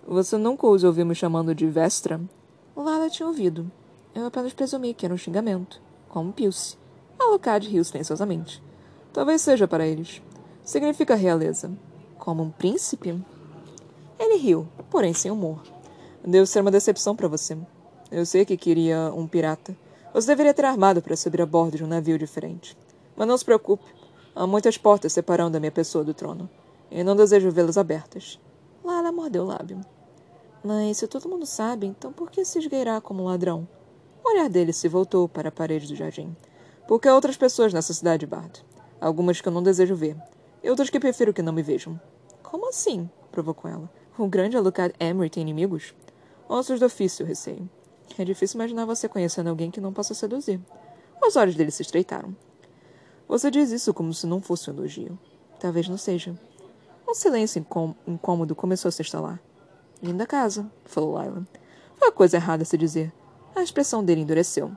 Você 0.08 0.38
nunca 0.38 0.66
os 0.66 0.86
ouviu 0.86 1.06
me 1.06 1.14
chamando 1.14 1.54
de 1.54 1.68
Vestra? 1.68 2.22
Lala 2.78 3.10
tinha 3.10 3.28
ouvido. 3.28 3.70
Eu 4.16 4.26
apenas 4.26 4.54
presumi 4.54 4.94
que 4.94 5.06
era 5.06 5.14
um 5.14 5.18
xingamento 5.18 5.82
como 6.08 6.32
Pilce. 6.32 6.78
Alucard 7.20 7.68
riu 7.68 7.84
silenciosamente. 7.84 8.64
Talvez 9.12 9.42
seja 9.42 9.68
para 9.68 9.86
eles. 9.86 10.22
Significa 10.64 11.14
realeza. 11.14 11.70
Como 12.18 12.42
um 12.42 12.50
príncipe? 12.50 13.22
Ele 14.18 14.38
riu, 14.38 14.66
porém 14.90 15.14
sem 15.14 15.30
humor. 15.30 15.62
Deve 16.24 16.46
ser 16.46 16.62
uma 16.62 16.72
decepção 16.72 17.18
para 17.18 17.28
você. 17.28 17.58
Eu 18.16 18.26
sei 18.26 18.46
que 18.46 18.56
queria 18.56 19.12
um 19.14 19.28
pirata. 19.28 19.76
Você 20.14 20.28
deveria 20.28 20.54
ter 20.54 20.64
armado 20.64 21.02
para 21.02 21.18
subir 21.18 21.42
a 21.42 21.46
bordo 21.46 21.76
de 21.76 21.84
um 21.84 21.88
navio 21.88 22.18
diferente. 22.18 22.78
Mas 23.14 23.28
não 23.28 23.38
se 23.38 23.44
preocupe. 23.44 23.84
Há 24.34 24.48
muitas 24.48 24.78
portas 24.78 25.12
separando 25.12 25.58
a 25.58 25.60
minha 25.60 25.70
pessoa 25.70 26.02
do 26.02 26.14
trono. 26.14 26.50
E 26.90 27.04
não 27.04 27.14
desejo 27.14 27.52
vê-las 27.52 27.78
abertas. 27.78 28.40
Lala 28.86 29.12
mordeu 29.12 29.44
o 29.44 29.48
lábio. 29.48 29.82
Mas 30.64 30.96
se 30.96 31.08
todo 31.08 31.28
mundo 31.28 31.46
sabe, 31.46 31.88
então 31.88 32.14
por 32.14 32.32
que 32.32 32.46
se 32.46 32.58
esgueirar 32.58 33.02
como 33.02 33.22
um 33.22 33.26
ladrão? 33.26 33.68
O 34.24 34.30
olhar 34.30 34.48
dele 34.48 34.72
se 34.72 34.88
voltou 34.88 35.28
para 35.28 35.50
a 35.50 35.52
parede 35.52 35.86
do 35.86 35.96
jardim. 35.98 36.34
Porque 36.88 37.10
há 37.10 37.16
outras 37.16 37.36
pessoas 37.36 37.74
nessa 37.74 37.94
cidade, 37.94 38.26
Bart. 38.26 38.62
Algumas 39.02 39.42
que 39.42 39.48
eu 39.50 39.52
não 39.52 39.62
desejo 39.62 39.94
ver. 39.94 40.16
E 40.64 40.70
outras 40.70 40.90
que 40.90 41.02
prefiro 41.02 41.34
que 41.34 41.42
não 41.42 41.52
me 41.52 41.62
vejam. 41.62 42.00
Como 42.42 42.70
assim? 42.70 43.10
provocou 43.30 43.70
ela. 43.70 43.92
O 44.18 44.26
grande 44.26 44.56
Alucard 44.56 44.96
Emery 45.02 45.30
tem 45.30 45.42
inimigos? 45.42 45.94
Ossos 46.48 46.80
do 46.80 46.86
ofício, 46.86 47.26
receio. 47.26 47.70
É 48.18 48.24
difícil 48.24 48.58
imaginar 48.58 48.86
você 48.86 49.10
conhecendo 49.10 49.50
alguém 49.50 49.70
que 49.70 49.82
não 49.82 49.94
possa 49.94 50.14
seduzir. 50.14 50.60
Os 51.22 51.36
olhos 51.36 51.56
dele 51.56 51.72
se 51.72 51.82
estreitaram. 51.82 52.36
Você 53.28 53.50
diz 53.50 53.72
isso 53.72 53.94
como 53.94 54.14
se 54.14 54.28
não 54.28 54.42
fosse 54.42 54.70
um 54.70 54.74
elogio. 54.74 55.18
Talvez 55.60 55.90
não 55.90 55.98
seja. 55.98 56.38
Um 57.08 57.14
silêncio 57.14 57.66
incômodo 58.08 58.56
começou 58.56 58.90
a 58.90 58.92
se 58.92 59.02
instalar. 59.02 59.40
Linda 60.02 60.26
casa, 60.26 60.70
falou 60.86 61.22
Lila. 61.22 61.48
Foi 61.98 62.10
a 62.10 62.12
coisa 62.12 62.38
errada 62.38 62.64
a 62.64 62.66
se 62.66 62.78
dizer. 62.78 63.12
A 63.56 63.64
expressão 63.64 64.04
dele 64.04 64.22
endureceu. 64.22 64.72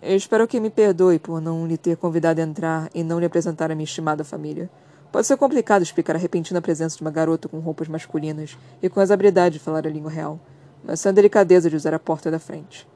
Eu 0.00 0.16
espero 0.16 0.48
que 0.48 0.58
me 0.58 0.70
perdoe 0.70 1.18
por 1.18 1.40
não 1.40 1.66
lhe 1.66 1.76
ter 1.76 1.96
convidado 1.96 2.40
a 2.40 2.44
entrar 2.44 2.90
e 2.94 3.02
não 3.02 3.20
lhe 3.20 3.26
apresentar 3.26 3.70
a 3.70 3.74
minha 3.74 3.84
estimada 3.84 4.24
família. 4.24 4.70
Pode 5.12 5.26
ser 5.26 5.36
complicado 5.36 5.82
explicar 5.82 6.16
a 6.16 6.18
repentina 6.18 6.62
presença 6.62 6.96
de 6.96 7.02
uma 7.02 7.10
garota 7.10 7.48
com 7.48 7.58
roupas 7.58 7.88
masculinas 7.88 8.56
e 8.82 8.88
com 8.88 9.00
as 9.00 9.10
habilidades 9.10 9.58
de 9.58 9.64
falar 9.64 9.86
a 9.86 9.90
língua 9.90 10.10
real, 10.10 10.40
mas 10.84 11.04
a 11.06 11.12
delicadeza 11.12 11.68
de 11.68 11.76
usar 11.76 11.94
a 11.94 11.98
porta 11.98 12.30
da 12.30 12.38
frente. 12.38 12.88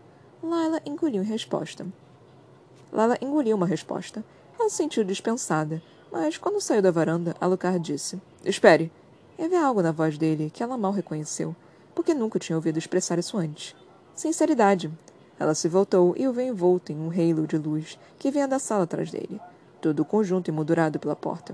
Lila 0.43 0.81
engoliu 0.85 1.23
em 1.23 1.27
resposta. 1.27 1.87
Lila 2.93 3.17
engoliu 3.21 3.57
uma 3.57 3.67
resposta. 3.67 4.25
Ela 4.59 4.69
se 4.69 4.77
sentiu 4.77 5.05
dispensada, 5.05 5.83
mas 6.13 6.37
quando 6.37 6.61
saiu 6.61 6.83
da 6.83 6.91
varanda, 6.91 7.35
Alucard 7.41 7.81
disse: 7.81 8.21
Espere. 8.45 8.93
Havia 9.37 9.67
algo 9.67 9.83
na 9.83 9.91
voz 9.91 10.17
dele 10.17 10.49
que 10.49 10.63
ela 10.63 10.79
mal 10.79 10.93
reconheceu, 10.93 11.57
porque 11.93 12.15
nunca 12.15 12.39
tinha 12.39 12.57
ouvido 12.57 12.79
expressar 12.79 13.19
isso 13.19 13.37
antes. 13.37 13.75
Sinceridade. 14.15 14.93
Ela 15.41 15.57
se 15.57 15.69
voltou 15.69 16.15
e 16.17 16.29
o 16.29 16.33
viu 16.33 16.47
envolto 16.47 16.93
em 16.93 16.97
um 16.97 17.11
halo 17.11 17.47
de 17.47 17.59
luz 17.59 17.99
que 18.17 18.31
vinha 18.31 18.47
da 18.47 18.61
sala 18.61 18.85
atrás 18.85 19.11
dele, 19.11 19.41
todo 19.81 20.01
o 20.01 20.05
conjunto 20.05 20.49
emoldurado 20.49 21.01
pela 21.01 21.17
porta. 21.17 21.53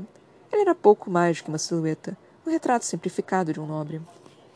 Ele 0.53 0.63
era 0.63 0.75
pouco 0.75 1.11
mais 1.11 1.41
que 1.41 1.49
uma 1.49 1.57
silhueta, 1.57 2.17
um 2.47 2.51
retrato 2.51 2.85
simplificado 2.85 3.53
de 3.53 3.61
um 3.61 3.67
nobre. 3.67 4.03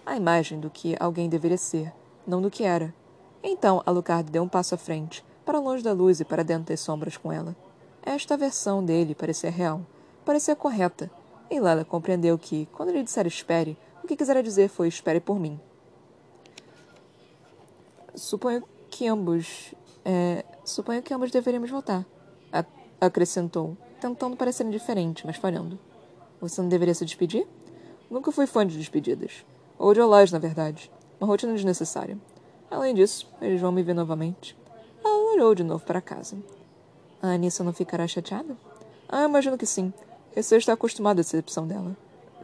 A 0.07 0.17
imagem 0.17 0.61
do 0.61 0.69
que 0.69 0.97
alguém 1.01 1.29
deveria 1.29 1.57
ser, 1.57 1.93
não 2.27 2.43
do 2.43 2.51
que 2.51 2.65
era. 2.65 2.95
Então 3.43 3.83
Alucard 3.87 4.31
deu 4.31 4.43
um 4.43 4.49
passo 4.49 4.75
à 4.75 4.79
frente, 4.79 5.25
para 5.45 5.59
longe 5.59 5.83
da 5.83 5.93
luz 5.93 6.21
e 6.21 6.25
para 6.25 6.43
dentro 6.43 6.67
das 6.67 6.81
sombras 6.81 7.17
com 7.17 7.33
ela. 7.33 7.57
Esta 8.03 8.37
versão 8.37 8.85
dele 8.85 9.15
parecia 9.15 9.51
real, 9.51 9.81
parecia 10.25 10.55
correta, 10.55 11.11
e 11.51 11.59
Lela 11.61 11.85
compreendeu 11.85 12.37
que, 12.39 12.67
quando 12.73 12.91
ele 12.91 13.03
dissera 13.03 13.29
espere, 13.29 13.79
o 14.03 14.07
que 14.07 14.17
quisera 14.17 14.43
dizer 14.43 14.69
foi 14.69 14.89
espere 14.89 15.21
por 15.21 15.39
mim. 15.39 15.59
Suponho 18.15 18.63
que 18.91 19.07
ambos. 19.07 19.75
É, 20.05 20.45
suponho 20.65 21.03
que 21.03 21.15
ambos 21.15 21.31
deveríamos 21.31 21.71
voltar. 21.71 22.05
acrescentou, 23.01 23.77
tentando 24.01 24.37
parecer 24.37 24.65
indiferente, 24.67 25.27
mas 25.27 25.37
falhando. 25.37 25.79
Você 26.41 26.61
não 26.61 26.69
deveria 26.69 26.95
se 26.95 27.05
despedir? 27.05 27.47
Nunca 28.11 28.33
fui 28.33 28.47
fã 28.47 28.67
de 28.67 28.77
despedidas. 28.79 29.45
Ou 29.85 29.93
de 29.93 30.01
olás, 30.01 30.33
na 30.33 30.39
verdade. 30.39 30.91
Uma 31.21 31.27
rotina 31.27 31.53
desnecessária. 31.53 32.17
Além 32.71 32.95
disso, 32.95 33.29
eles 33.39 33.61
vão 33.61 33.71
me 33.71 33.83
ver 33.83 33.93
novamente. 33.93 34.57
Ela 35.05 35.35
olhou 35.35 35.55
de 35.55 35.63
novo 35.63 35.85
para 35.85 36.01
casa. 36.01 36.39
A 37.21 37.33
Anissa 37.33 37.63
não 37.63 37.71
ficará 37.71 38.09
chateada? 38.09 38.57
Ah, 39.07 39.27
imagino 39.27 39.59
que 39.59 39.67
sim. 39.67 39.93
Receio 40.35 40.59
está 40.59 40.73
acostumado 40.73 41.19
à 41.19 41.21
decepção 41.21 41.67
dela. 41.67 41.95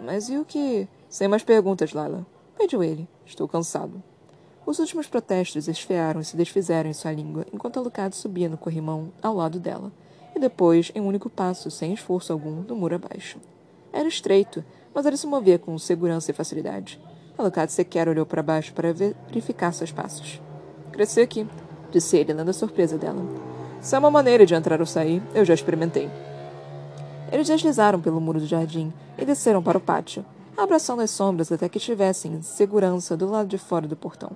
Mas 0.05 0.29
e 0.29 0.37
o 0.37 0.45
que. 0.45 0.87
Sem 1.09 1.29
mais 1.29 1.43
perguntas, 1.43 1.93
Lila. 1.93 2.27
Pediu 2.59 2.85
ele. 2.85 3.09
Estou 3.25 3.49
cansado. 3.49 4.03
Os 4.67 4.79
últimos 4.79 5.07
protestos 5.07 5.67
esfriaram 5.67 6.21
e 6.21 6.25
se 6.27 6.37
desfizeram 6.37 6.91
em 6.91 6.93
sua 6.93 7.13
língua 7.13 7.47
enquanto 7.55 7.79
Alucard 7.79 8.15
subia 8.15 8.51
no 8.51 8.59
corrimão 8.59 9.15
ao 9.23 9.35
lado 9.35 9.59
dela, 9.59 9.91
e 10.37 10.39
depois, 10.39 10.93
em 10.95 11.01
um 11.01 11.07
único 11.07 11.31
passo, 11.31 11.71
sem 11.71 11.95
esforço 11.95 12.35
algum, 12.35 12.61
do 12.61 12.77
muro 12.77 12.97
abaixo. 12.97 13.39
Era 13.91 14.07
estreito, 14.07 14.63
mas 14.95 15.07
ele 15.07 15.17
se 15.17 15.27
movia 15.27 15.59
com 15.59 15.79
segurança 15.79 16.31
e 16.31 16.35
facilidade. 16.35 17.01
Alucard 17.41 17.73
sequer 17.73 18.09
olhou 18.09 18.27
para 18.27 18.43
baixo 18.43 18.73
para 18.75 18.93
verificar 18.93 19.73
seus 19.73 19.91
passos. 19.91 20.41
Cresci 20.93 21.21
aqui. 21.21 21.47
disse 21.91 22.19
ele, 22.19 22.35
lendo 22.35 22.51
a 22.51 22.53
surpresa 22.53 22.99
dela. 22.99 23.25
Se 23.81 23.97
é 23.97 23.99
uma 23.99 24.11
maneira 24.11 24.45
de 24.45 24.55
entrar 24.55 24.79
ou 24.79 24.87
sair, 24.87 25.23
eu 25.35 25.45
já 25.45 25.55
experimentei. 25.55 26.11
Eles 27.33 27.47
deslizaram 27.47 28.01
pelo 28.01 28.21
muro 28.21 28.41
do 28.41 28.47
jardim 28.47 28.93
e 29.17 29.25
desceram 29.25 29.63
para 29.63 29.79
o 29.79 29.81
pátio, 29.81 30.25
abraçando 30.57 31.01
as 31.01 31.11
sombras 31.11 31.51
até 31.51 31.69
que 31.69 31.79
estivessem 31.79 32.35
em 32.35 32.43
segurança 32.43 33.17
do 33.17 33.31
lado 33.31 33.49
de 33.49 33.57
fora 33.57 33.89
do 33.89 33.97
portão. 33.97 34.33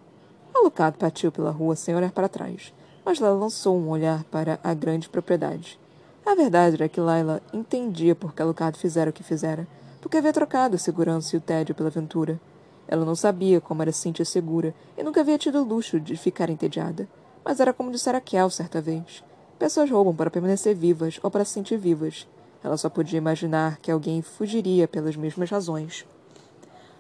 Alucard 0.54 0.96
partiu 0.96 1.30
pela 1.30 1.50
rua 1.50 1.76
sem 1.76 1.94
olhar 1.94 2.10
para 2.10 2.28
trás, 2.28 2.72
mas 3.04 3.20
Layla 3.20 3.38
lançou 3.38 3.76
um 3.76 3.90
olhar 3.90 4.24
para 4.24 4.58
a 4.64 4.72
grande 4.72 5.10
propriedade. 5.10 5.78
A 6.24 6.34
verdade 6.34 6.76
era 6.76 6.88
que 6.88 7.00
Layla 7.00 7.42
entendia 7.52 8.14
por 8.14 8.32
que 8.32 8.40
Alucard 8.40 8.78
fizera 8.78 9.10
o 9.10 9.12
que 9.12 9.22
fizera, 9.22 9.68
porque 10.00 10.16
havia 10.16 10.32
trocado 10.32 10.76
a 10.76 10.78
segurança 10.78 11.36
e 11.36 11.38
o 11.38 11.42
tédio 11.42 11.74
pela 11.74 11.90
aventura. 11.90 12.40
Ela 12.86 13.04
não 13.04 13.14
sabia 13.14 13.60
como 13.60 13.82
era 13.82 13.92
sentir 13.92 14.24
segura 14.24 14.74
e 14.96 15.02
nunca 15.02 15.20
havia 15.20 15.38
tido 15.38 15.60
o 15.60 15.64
luxo 15.64 15.98
de 15.98 16.16
ficar 16.16 16.50
entediada. 16.50 17.08
Mas 17.44 17.60
era 17.60 17.72
como 17.72 17.90
dissera 17.90 18.20
Kel 18.20 18.50
certa 18.50 18.80
vez. 18.80 19.22
Pessoas 19.58 19.90
roubam 19.90 20.14
para 20.14 20.30
permanecer 20.30 20.74
vivas 20.74 21.18
ou 21.22 21.30
para 21.30 21.44
se 21.44 21.52
sentir 21.52 21.76
vivas. 21.76 22.26
Ela 22.62 22.76
só 22.76 22.88
podia 22.88 23.18
imaginar 23.18 23.78
que 23.78 23.90
alguém 23.90 24.22
fugiria 24.22 24.88
pelas 24.88 25.16
mesmas 25.16 25.50
razões. 25.50 26.06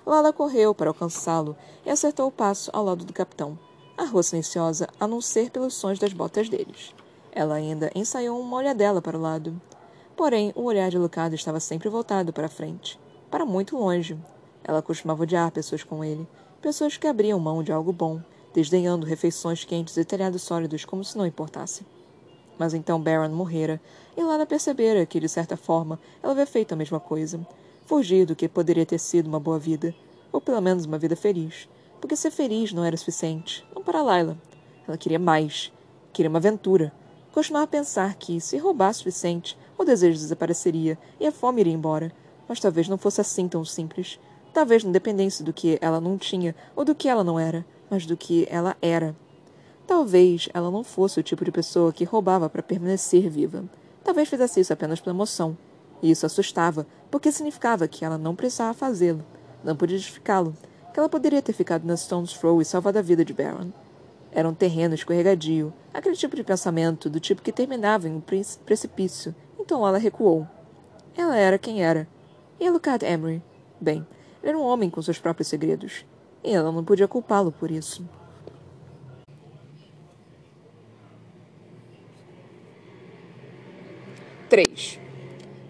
Lala 0.06 0.32
correu 0.32 0.74
para 0.74 0.90
alcançá-lo 0.90 1.56
e 1.84 1.90
acertou 1.90 2.28
o 2.28 2.32
passo 2.32 2.70
ao 2.72 2.84
lado 2.84 3.04
do 3.04 3.12
capitão. 3.12 3.58
A 3.96 4.04
rua 4.04 4.22
silenciosa, 4.22 4.88
a 5.00 5.06
não 5.06 5.20
ser 5.20 5.50
pelos 5.50 5.74
sons 5.74 5.98
das 5.98 6.12
botas 6.12 6.48
deles. 6.48 6.94
Ela 7.32 7.54
ainda 7.54 7.90
ensaiou 7.94 8.38
uma 8.40 8.56
olhadela 8.56 9.00
para 9.00 9.16
o 9.16 9.20
lado. 9.20 9.60
Porém, 10.16 10.52
o 10.54 10.64
olhar 10.64 10.90
de 10.90 10.98
Lucado 10.98 11.34
estava 11.34 11.58
sempre 11.58 11.88
voltado 11.88 12.32
para 12.32 12.46
a 12.46 12.50
frente, 12.50 13.00
para 13.30 13.46
muito 13.46 13.76
longe. 13.76 14.18
Ela 14.64 14.82
costumava 14.82 15.22
odiar 15.22 15.50
pessoas 15.52 15.84
com 15.84 16.02
ele, 16.02 16.26
pessoas 16.62 16.96
que 16.96 17.06
abriam 17.06 17.38
mão 17.38 17.62
de 17.62 17.70
algo 17.70 17.92
bom, 17.92 18.20
desdenhando 18.54 19.06
refeições 19.06 19.64
quentes 19.64 19.96
e 19.96 20.04
telhados 20.04 20.42
sólidos 20.42 20.84
como 20.84 21.04
se 21.04 21.18
não 21.18 21.26
importasse. 21.26 21.84
Mas 22.58 22.72
então 22.72 23.00
Baron 23.00 23.28
morrera, 23.30 23.80
e 24.16 24.22
Lana 24.22 24.46
percebera 24.46 25.04
que, 25.04 25.20
de 25.20 25.28
certa 25.28 25.56
forma, 25.56 25.98
ela 26.22 26.32
havia 26.32 26.46
feito 26.46 26.72
a 26.72 26.76
mesma 26.76 27.00
coisa. 27.00 27.44
Fugir 27.84 28.24
do 28.24 28.36
que 28.36 28.48
poderia 28.48 28.86
ter 28.86 28.98
sido 28.98 29.26
uma 29.26 29.40
boa 29.40 29.58
vida, 29.58 29.94
ou 30.32 30.40
pelo 30.40 30.60
menos 30.60 30.86
uma 30.86 30.98
vida 30.98 31.16
feliz. 31.16 31.68
Porque 32.00 32.16
ser 32.16 32.30
feliz 32.30 32.72
não 32.72 32.84
era 32.84 32.96
suficiente, 32.96 33.66
não 33.74 33.82
para 33.82 34.02
Layla. 34.02 34.38
Ela 34.86 34.96
queria 34.96 35.18
mais. 35.18 35.72
Queria 36.12 36.28
uma 36.28 36.38
aventura. 36.38 36.92
Costumava 37.32 37.66
pensar 37.66 38.14
que, 38.14 38.40
se 38.40 38.56
roubasse 38.56 39.00
o 39.00 39.02
suficiente, 39.02 39.58
o 39.76 39.84
desejo 39.84 40.18
desapareceria 40.18 40.96
e 41.18 41.26
a 41.26 41.32
fome 41.32 41.60
iria 41.60 41.72
embora. 41.72 42.12
Mas 42.48 42.60
talvez 42.60 42.88
não 42.88 42.96
fosse 42.96 43.20
assim 43.20 43.48
tão 43.48 43.64
simples. 43.64 44.20
Talvez 44.54 44.84
não 44.84 44.92
dependesse 44.92 45.42
do 45.42 45.52
que 45.52 45.76
ela 45.80 46.00
não 46.00 46.16
tinha 46.16 46.54
ou 46.76 46.84
do 46.84 46.94
que 46.94 47.08
ela 47.08 47.24
não 47.24 47.40
era, 47.40 47.66
mas 47.90 48.06
do 48.06 48.16
que 48.16 48.46
ela 48.48 48.76
era. 48.80 49.14
Talvez 49.84 50.48
ela 50.54 50.70
não 50.70 50.84
fosse 50.84 51.18
o 51.18 51.24
tipo 51.24 51.44
de 51.44 51.50
pessoa 51.50 51.92
que 51.92 52.04
roubava 52.04 52.48
para 52.48 52.62
permanecer 52.62 53.28
viva. 53.28 53.64
Talvez 54.04 54.28
fizesse 54.28 54.60
isso 54.60 54.72
apenas 54.72 55.00
pela 55.00 55.14
emoção. 55.14 55.58
E 56.00 56.08
isso 56.10 56.24
assustava, 56.24 56.86
porque 57.10 57.32
significava 57.32 57.88
que 57.88 58.04
ela 58.04 58.16
não 58.16 58.36
precisava 58.36 58.72
fazê-lo, 58.72 59.24
não 59.64 59.74
podia 59.74 59.98
justificá-lo, 59.98 60.54
que 60.92 61.00
ela 61.00 61.08
poderia 61.08 61.42
ter 61.42 61.52
ficado 61.52 61.84
na 61.84 61.96
Stone's 61.96 62.34
Throw 62.34 62.62
e 62.62 62.64
salvado 62.64 62.98
a 62.98 63.02
vida 63.02 63.24
de 63.24 63.32
Baron. 63.32 63.72
Era 64.30 64.48
um 64.48 64.54
terreno 64.54 64.94
escorregadio, 64.94 65.72
aquele 65.92 66.14
tipo 66.14 66.36
de 66.36 66.44
pensamento, 66.44 67.10
do 67.10 67.18
tipo 67.18 67.42
que 67.42 67.50
terminava 67.50 68.08
em 68.08 68.14
um 68.14 68.20
precipício. 68.20 69.34
Então 69.58 69.86
ela 69.86 69.98
recuou. 69.98 70.46
Ela 71.16 71.36
era 71.36 71.58
quem 71.58 71.82
era. 71.82 72.06
E 72.60 72.66
Alucard 72.66 73.04
Emery? 73.04 73.42
Bem, 73.80 74.06
era 74.44 74.58
um 74.58 74.62
homem 74.62 74.90
com 74.90 75.00
seus 75.00 75.18
próprios 75.18 75.48
segredos. 75.48 76.04
E 76.42 76.52
ela 76.52 76.70
não 76.70 76.84
podia 76.84 77.08
culpá-lo 77.08 77.50
por 77.50 77.70
isso. 77.70 78.06
3. 84.50 85.00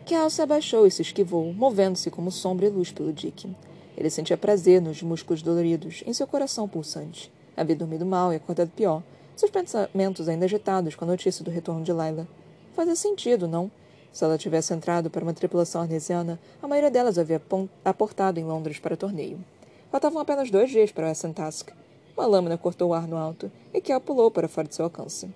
Cal 0.05 0.29
se 0.29 0.43
abaixou 0.43 0.87
e 0.87 0.91
se 0.91 1.01
esquivou, 1.01 1.55
movendo-se 1.55 2.11
como 2.11 2.31
sombra 2.31 2.67
e 2.67 2.71
luz 2.71 2.91
pelo 2.91 3.13
Dick. 3.13 3.57
Ele 3.97 4.11
sentia 4.11 4.37
prazer 4.37 4.83
nos 4.83 5.01
músculos 5.01 5.41
doloridos, 5.41 6.03
em 6.05 6.13
seu 6.13 6.27
coração 6.27 6.69
pulsante. 6.69 7.33
Havia 7.57 7.77
dormido 7.77 8.05
mal 8.05 8.33
e 8.33 8.37
acordado 8.37 8.71
pior, 8.71 9.03
seus 9.37 9.51
pensamentos 9.51 10.29
ainda 10.29 10.45
agitados 10.45 10.97
com 10.97 11.05
a 11.05 11.09
notícia 11.09 11.45
do 11.45 11.51
retorno 11.51 11.83
de 11.83 11.93
Laila. 11.93 12.27
Fazia 12.75 12.97
sentido, 12.97 13.47
não? 13.47 13.71
Se 14.15 14.23
ela 14.23 14.39
tivesse 14.39 14.73
entrado 14.73 15.11
para 15.11 15.25
uma 15.25 15.35
tripulação 15.35 15.81
arnesiana, 15.81 16.39
a 16.63 16.69
maioria 16.69 16.89
delas 16.89 17.19
havia 17.19 17.43
aportado 17.85 18.39
em 18.39 18.45
Londres 18.45 18.79
para 18.79 18.95
o 18.95 18.97
torneio. 18.97 19.45
Faltavam 19.91 20.21
apenas 20.23 20.53
dois 20.53 20.71
dias 20.71 20.93
para 20.93 21.11
o 21.11 21.33
Task. 21.35 21.71
Uma 22.17 22.25
lâmina 22.25 22.57
cortou 22.57 22.91
o 22.91 22.95
ar 22.95 23.09
no 23.09 23.17
alto 23.17 23.51
e 23.73 23.81
Kel 23.81 24.01
pulou 24.01 24.31
para 24.31 24.47
fora 24.47 24.69
de 24.69 24.75
seu 24.77 24.85
alcance. 24.85 25.29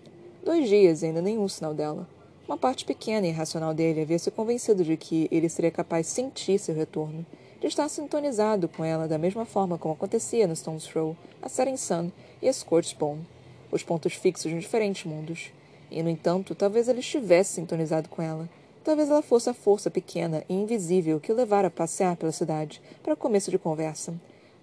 Dois 0.44 0.68
dias 0.68 1.02
e 1.02 1.06
ainda 1.06 1.20
nenhum 1.20 1.48
sinal 1.48 1.74
dela. 1.74 2.06
Uma 2.46 2.56
parte 2.56 2.84
pequena 2.84 3.26
e 3.26 3.30
irracional 3.30 3.74
dele 3.74 4.02
havia 4.02 4.18
se 4.18 4.30
convencido 4.30 4.84
de 4.84 4.96
que 4.96 5.26
ele 5.32 5.48
seria 5.48 5.72
capaz 5.72 6.06
de 6.06 6.12
sentir 6.12 6.60
seu 6.60 6.72
retorno, 6.72 7.26
de 7.60 7.66
estar 7.66 7.88
sintonizado 7.88 8.68
com 8.68 8.84
ela 8.84 9.08
da 9.08 9.18
mesma 9.18 9.44
forma 9.44 9.76
como 9.76 9.94
acontecia 9.94 10.46
no 10.46 10.54
Stone's 10.54 10.84
Throw, 10.84 11.16
a 11.42 11.48
Setting 11.48 11.76
Sun 11.76 12.12
e 12.40 12.48
a 12.48 12.52
Scorched 12.52 12.96
Bone, 12.96 13.26
os 13.72 13.82
pontos 13.82 14.14
fixos 14.14 14.52
de 14.52 14.60
diferentes 14.60 15.04
mundos. 15.04 15.50
E, 15.90 16.00
no 16.00 16.08
entanto, 16.08 16.54
talvez 16.54 16.86
ele 16.86 17.00
estivesse 17.00 17.54
sintonizado 17.54 18.08
com 18.08 18.22
ela. 18.22 18.48
Talvez 18.88 19.10
ela 19.10 19.20
fosse 19.20 19.50
a 19.50 19.52
força 19.52 19.90
pequena 19.90 20.42
e 20.48 20.54
invisível 20.54 21.20
que 21.20 21.30
o 21.30 21.36
levara 21.36 21.68
a 21.68 21.70
passear 21.70 22.16
pela 22.16 22.32
cidade 22.32 22.80
para 23.02 23.14
começo 23.14 23.50
de 23.50 23.58
conversa. 23.58 24.14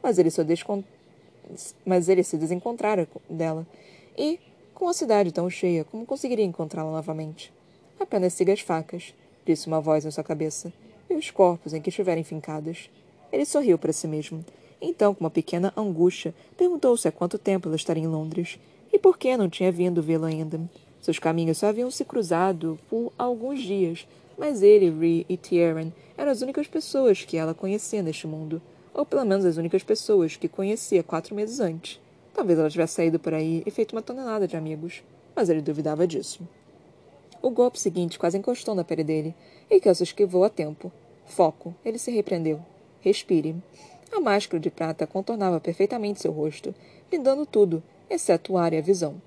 Mas 0.01 0.17
ele, 0.17 0.31
descon... 0.43 0.83
Mas 1.85 2.09
ele 2.09 2.23
se 2.23 2.35
desencontrara 2.35 3.07
dela. 3.29 3.67
E, 4.17 4.39
com 4.73 4.88
a 4.89 4.93
cidade 4.95 5.31
tão 5.31 5.47
cheia, 5.47 5.83
como 5.83 6.07
conseguiria 6.07 6.43
encontrá-la 6.43 6.91
novamente? 6.91 7.53
Apenas 7.99 8.33
siga 8.33 8.51
as 8.51 8.61
facas, 8.61 9.13
disse 9.45 9.67
uma 9.67 9.79
voz 9.79 10.03
em 10.03 10.09
sua 10.09 10.23
cabeça, 10.23 10.73
e 11.07 11.13
os 11.13 11.29
corpos 11.29 11.75
em 11.75 11.79
que 11.79 11.89
estiverem 11.89 12.23
fincados. 12.23 12.89
Ele 13.31 13.45
sorriu 13.45 13.77
para 13.77 13.93
si 13.93 14.07
mesmo. 14.07 14.43
Então, 14.81 15.13
com 15.13 15.23
uma 15.23 15.29
pequena 15.29 15.71
angústia, 15.77 16.33
perguntou-se 16.57 17.07
há 17.07 17.11
quanto 17.11 17.38
tempo 17.38 17.67
ela 17.67 17.75
estaria 17.75 18.03
em 18.03 18.07
Londres 18.07 18.57
e 18.91 18.97
por 18.97 19.19
que 19.19 19.38
não 19.38 19.47
tinha 19.51 19.71
vindo 19.71 20.01
vê-lo 20.01 20.25
ainda. 20.25 20.59
Seus 21.05 21.19
caminhos 21.19 21.59
só 21.59 21.67
haviam 21.67 21.91
se 21.91 22.03
cruzado 22.03 22.79
por 22.89 23.13
alguns 23.15 23.61
dias, 23.61 24.07
mas 24.35 24.63
ele, 24.63 24.89
Ree 24.89 25.23
e 25.29 25.37
Tieran 25.37 25.91
eram 26.17 26.31
as 26.31 26.41
únicas 26.41 26.65
pessoas 26.65 27.23
que 27.23 27.37
ela 27.37 27.53
conhecia 27.53 28.01
neste 28.01 28.25
mundo, 28.25 28.59
ou 28.91 29.05
pelo 29.05 29.23
menos 29.23 29.45
as 29.45 29.55
únicas 29.57 29.83
pessoas 29.83 30.35
que 30.35 30.47
conhecia 30.47 31.03
quatro 31.03 31.35
meses 31.35 31.59
antes. 31.59 32.01
Talvez 32.33 32.57
ela 32.57 32.71
tivesse 32.71 32.95
saído 32.95 33.19
por 33.19 33.35
aí 33.35 33.61
e 33.67 33.69
feito 33.69 33.91
uma 33.91 34.01
tonelada 34.01 34.47
de 34.47 34.57
amigos, 34.57 35.03
mas 35.35 35.47
ele 35.47 35.61
duvidava 35.61 36.07
disso. 36.07 36.41
O 37.39 37.51
golpe 37.51 37.79
seguinte 37.79 38.17
quase 38.17 38.39
encostou 38.39 38.73
na 38.73 38.83
pele 38.83 39.03
dele, 39.03 39.35
e 39.69 39.79
Kelso 39.79 40.01
esquivou 40.01 40.43
a 40.43 40.49
tempo. 40.49 40.91
Foco. 41.27 41.75
Ele 41.85 41.99
se 41.99 42.09
repreendeu. 42.09 42.59
Respire. 42.99 43.55
A 44.11 44.19
máscara 44.19 44.59
de 44.59 44.71
prata 44.71 45.05
contornava 45.05 45.59
perfeitamente 45.59 46.19
seu 46.19 46.31
rosto, 46.31 46.73
blindando 47.11 47.45
tudo, 47.45 47.83
exceto 48.09 48.53
o 48.53 48.57
ar 48.57 48.73
e 48.73 48.77
a 48.79 48.81
visão. 48.81 49.21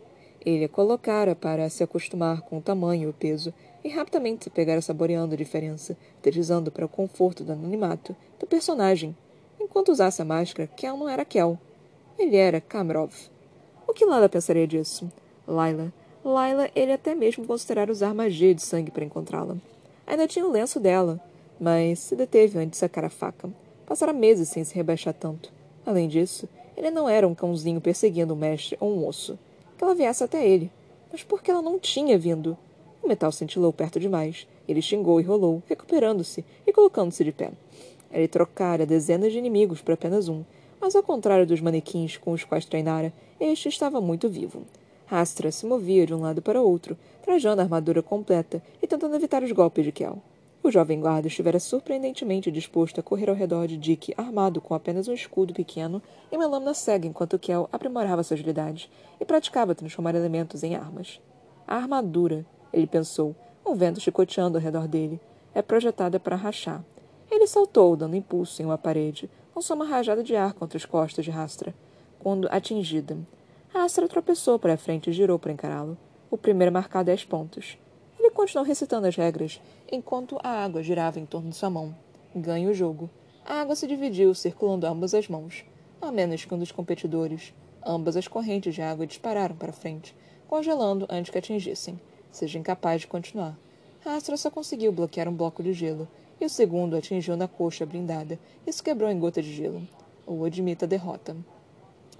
Ele 0.44 0.64
a 0.64 0.68
colocara 0.68 1.34
para 1.34 1.68
se 1.68 1.82
acostumar 1.82 2.42
com 2.42 2.58
o 2.58 2.62
tamanho 2.62 3.04
e 3.04 3.10
o 3.10 3.12
peso, 3.12 3.52
e 3.84 3.88
rapidamente 3.88 4.44
se 4.44 4.50
pegara 4.50 4.80
saboreando 4.80 5.34
a 5.34 5.36
diferença, 5.38 5.96
deslizando 6.22 6.70
para 6.70 6.84
o 6.84 6.88
conforto 6.88 7.44
do 7.44 7.52
anonimato 7.52 8.14
do 8.38 8.46
personagem. 8.46 9.16
Enquanto 9.60 9.90
usasse 9.90 10.22
a 10.22 10.24
máscara, 10.24 10.68
Kel 10.76 10.96
não 10.96 11.08
era 11.08 11.24
Kel. 11.24 11.58
Ele 12.18 12.36
era 12.36 12.60
Kamrov. 12.60 13.12
O 13.86 13.92
que 13.92 14.04
Lala 14.04 14.28
pensaria 14.28 14.66
disso? 14.66 15.10
Laila 15.46 15.92
Laila 16.24 16.68
ele 16.74 16.92
até 16.92 17.14
mesmo 17.14 17.46
considerara 17.46 17.90
usar 17.90 18.12
magia 18.12 18.54
de 18.54 18.62
sangue 18.62 18.90
para 18.90 19.04
encontrá-la. 19.04 19.56
Ainda 20.06 20.26
tinha 20.26 20.46
o 20.46 20.50
lenço 20.50 20.80
dela, 20.80 21.20
mas 21.60 22.00
se 22.00 22.16
deteve 22.16 22.58
antes 22.58 22.72
de 22.72 22.76
sacar 22.76 23.04
a 23.04 23.10
faca. 23.10 23.48
Passara 23.86 24.12
meses 24.12 24.48
sem 24.48 24.64
se 24.64 24.74
rebaixar 24.74 25.14
tanto. 25.14 25.52
Além 25.86 26.08
disso, 26.08 26.48
ele 26.76 26.90
não 26.90 27.08
era 27.08 27.26
um 27.26 27.34
cãozinho 27.34 27.80
perseguindo 27.80 28.34
um 28.34 28.36
mestre 28.36 28.76
ou 28.80 28.90
um 28.94 29.06
osso. 29.06 29.38
Que 29.78 29.84
ela 29.84 29.94
viesse 29.94 30.24
até 30.24 30.46
ele. 30.46 30.70
Mas 31.10 31.22
por 31.22 31.40
que 31.40 31.50
ela 31.50 31.62
não 31.62 31.78
tinha 31.78 32.18
vindo? 32.18 32.58
O 33.00 33.06
metal 33.06 33.30
cintilou 33.30 33.72
perto 33.72 34.00
demais. 34.00 34.46
Ele 34.66 34.82
xingou 34.82 35.20
e 35.20 35.24
rolou, 35.24 35.62
recuperando-se 35.66 36.44
e 36.66 36.72
colocando-se 36.72 37.24
de 37.24 37.30
pé. 37.30 37.52
Ele 38.12 38.26
trocara 38.26 38.84
dezenas 38.84 39.32
de 39.32 39.38
inimigos 39.38 39.80
por 39.80 39.92
apenas 39.92 40.28
um, 40.28 40.42
mas 40.80 40.96
ao 40.96 41.02
contrário 41.02 41.46
dos 41.46 41.60
manequins 41.60 42.16
com 42.16 42.32
os 42.32 42.42
quais 42.44 42.64
treinara, 42.64 43.12
este 43.38 43.68
estava 43.68 44.00
muito 44.00 44.28
vivo. 44.28 44.62
Rastra 45.06 45.50
se 45.52 45.64
movia 45.64 46.04
de 46.04 46.12
um 46.12 46.20
lado 46.20 46.42
para 46.42 46.60
outro, 46.60 46.98
trajando 47.22 47.60
a 47.60 47.64
armadura 47.64 48.02
completa 48.02 48.62
e 48.82 48.86
tentando 48.86 49.14
evitar 49.14 49.42
os 49.42 49.52
golpes 49.52 49.84
de 49.84 49.92
Kel. 49.92 50.18
O 50.68 50.70
jovem 50.70 51.00
guarda 51.00 51.28
estivera 51.28 51.58
surpreendentemente 51.58 52.50
disposto 52.50 53.00
a 53.00 53.02
correr 53.02 53.30
ao 53.30 53.34
redor 53.34 53.66
de 53.66 53.78
Dick, 53.78 54.12
armado 54.18 54.60
com 54.60 54.74
apenas 54.74 55.08
um 55.08 55.14
escudo 55.14 55.54
pequeno 55.54 56.02
e 56.30 56.36
uma 56.36 56.46
lâmina 56.46 56.74
cega, 56.74 57.06
enquanto 57.06 57.38
Kel 57.38 57.66
aprimorava 57.72 58.22
sua 58.22 58.34
agilidade 58.34 58.90
e 59.18 59.24
praticava 59.24 59.74
transformar 59.74 60.14
elementos 60.14 60.62
em 60.62 60.74
armas. 60.76 61.22
A 61.66 61.76
armadura, 61.76 62.44
ele 62.70 62.86
pensou, 62.86 63.34
um 63.64 63.74
vento 63.74 63.98
chicoteando 63.98 64.58
ao 64.58 64.62
redor 64.62 64.86
dele, 64.86 65.18
é 65.54 65.62
projetada 65.62 66.20
para 66.20 66.36
rachar. 66.36 66.84
Ele 67.30 67.46
saltou, 67.46 67.96
dando 67.96 68.14
impulso 68.14 68.60
em 68.60 68.66
uma 68.66 68.76
parede, 68.76 69.30
lançou 69.56 69.74
uma 69.74 69.86
rajada 69.86 70.22
de 70.22 70.36
ar 70.36 70.52
contra 70.52 70.76
as 70.76 70.84
costas 70.84 71.24
de 71.24 71.30
Rastra. 71.30 71.74
Quando 72.18 72.46
atingida, 72.50 73.16
Astra 73.72 74.06
tropeçou 74.06 74.58
para 74.58 74.74
a 74.74 74.76
frente 74.76 75.08
e 75.08 75.14
girou 75.14 75.38
para 75.38 75.50
encará-lo. 75.50 75.96
O 76.30 76.36
primeiro 76.36 76.70
marcar 76.70 77.02
dez 77.02 77.24
pontos. 77.24 77.78
Continuou 78.38 78.64
recitando 78.64 79.08
as 79.08 79.16
regras, 79.16 79.60
enquanto 79.90 80.38
a 80.44 80.62
água 80.62 80.80
girava 80.80 81.18
em 81.18 81.26
torno 81.26 81.50
de 81.50 81.56
sua 81.56 81.68
mão. 81.68 81.92
Ganhe 82.32 82.68
o 82.68 82.72
jogo. 82.72 83.10
A 83.44 83.54
água 83.54 83.74
se 83.74 83.84
dividiu, 83.84 84.32
circulando 84.32 84.86
ambas 84.86 85.12
as 85.12 85.26
mãos, 85.26 85.64
a 86.00 86.12
menos 86.12 86.44
que 86.44 86.54
um 86.54 86.58
dos 86.58 86.70
competidores. 86.70 87.52
Ambas 87.84 88.16
as 88.16 88.28
correntes 88.28 88.76
de 88.76 88.80
água 88.80 89.08
dispararam 89.08 89.56
para 89.56 89.72
frente, 89.72 90.14
congelando 90.46 91.04
antes 91.10 91.32
que 91.32 91.38
atingissem. 91.38 92.00
Seja 92.30 92.60
incapaz 92.60 93.00
de 93.00 93.08
continuar. 93.08 93.58
Astra 94.04 94.36
só 94.36 94.52
conseguiu 94.52 94.92
bloquear 94.92 95.28
um 95.28 95.34
bloco 95.34 95.60
de 95.60 95.72
gelo, 95.72 96.06
e 96.40 96.44
o 96.44 96.48
segundo 96.48 96.94
atingiu 96.94 97.36
na 97.36 97.48
coxa 97.48 97.84
blindada. 97.84 98.38
Isso 98.64 98.84
quebrou 98.84 99.10
em 99.10 99.18
gota 99.18 99.42
de 99.42 99.52
gelo. 99.52 99.82
Ou 100.24 100.44
admita 100.44 100.84
a 100.84 100.88
derrota. 100.88 101.36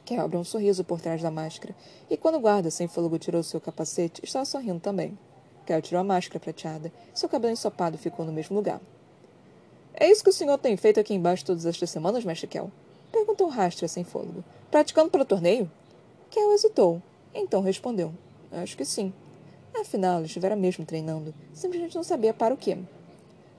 Quebra 0.05 0.37
um 0.37 0.43
sorriso 0.43 0.83
por 0.83 1.01
trás 1.01 1.23
da 1.23 1.31
máscara, 1.31 1.77
e 2.11 2.17
quando 2.17 2.39
o 2.39 2.41
guarda 2.41 2.73
sem 2.73 2.89
fôlego 2.89 3.21
tirou 3.21 3.41
seu 3.45 3.61
capacete, 3.61 4.21
estava 4.25 4.45
sorrindo 4.45 4.81
também. 4.81 5.17
Kel 5.69 5.83
tirou 5.83 6.01
a 6.01 6.05
máscara 6.05 6.41
prateada. 6.41 6.91
Seu 7.13 7.29
cabelo 7.29 7.53
ensopado 7.53 7.99
ficou 7.99 8.25
no 8.25 8.33
mesmo 8.33 8.57
lugar. 8.57 8.81
É 9.93 10.11
isso 10.11 10.25
que 10.25 10.31
o 10.31 10.33
senhor 10.33 10.57
tem 10.57 10.75
feito 10.79 10.99
aqui 10.99 11.13
embaixo 11.13 11.45
todas 11.45 11.67
estas 11.67 11.91
semanas, 11.91 12.25
mestre 12.25 12.47
Kel? 12.47 12.71
Perguntou 13.13 13.49
Rastra 13.49 13.87
sem 13.87 14.03
fôlego. 14.03 14.43
Praticando 14.71 15.11
para 15.11 15.21
o 15.21 15.27
torneio? 15.27 15.71
Kel 16.31 16.55
hesitou. 16.55 17.03
Então 17.35 17.61
respondeu. 17.61 18.15
Acho 18.51 18.79
que 18.79 18.85
sim. 18.87 19.13
Afinal, 19.79 20.25
estivera 20.25 20.57
mesmo 20.57 20.87
treinando. 20.87 21.35
Simplesmente 21.53 21.97
não 21.97 22.03
sabia 22.03 22.33
para 22.33 22.55
o 22.55 22.57
quê. 22.57 22.79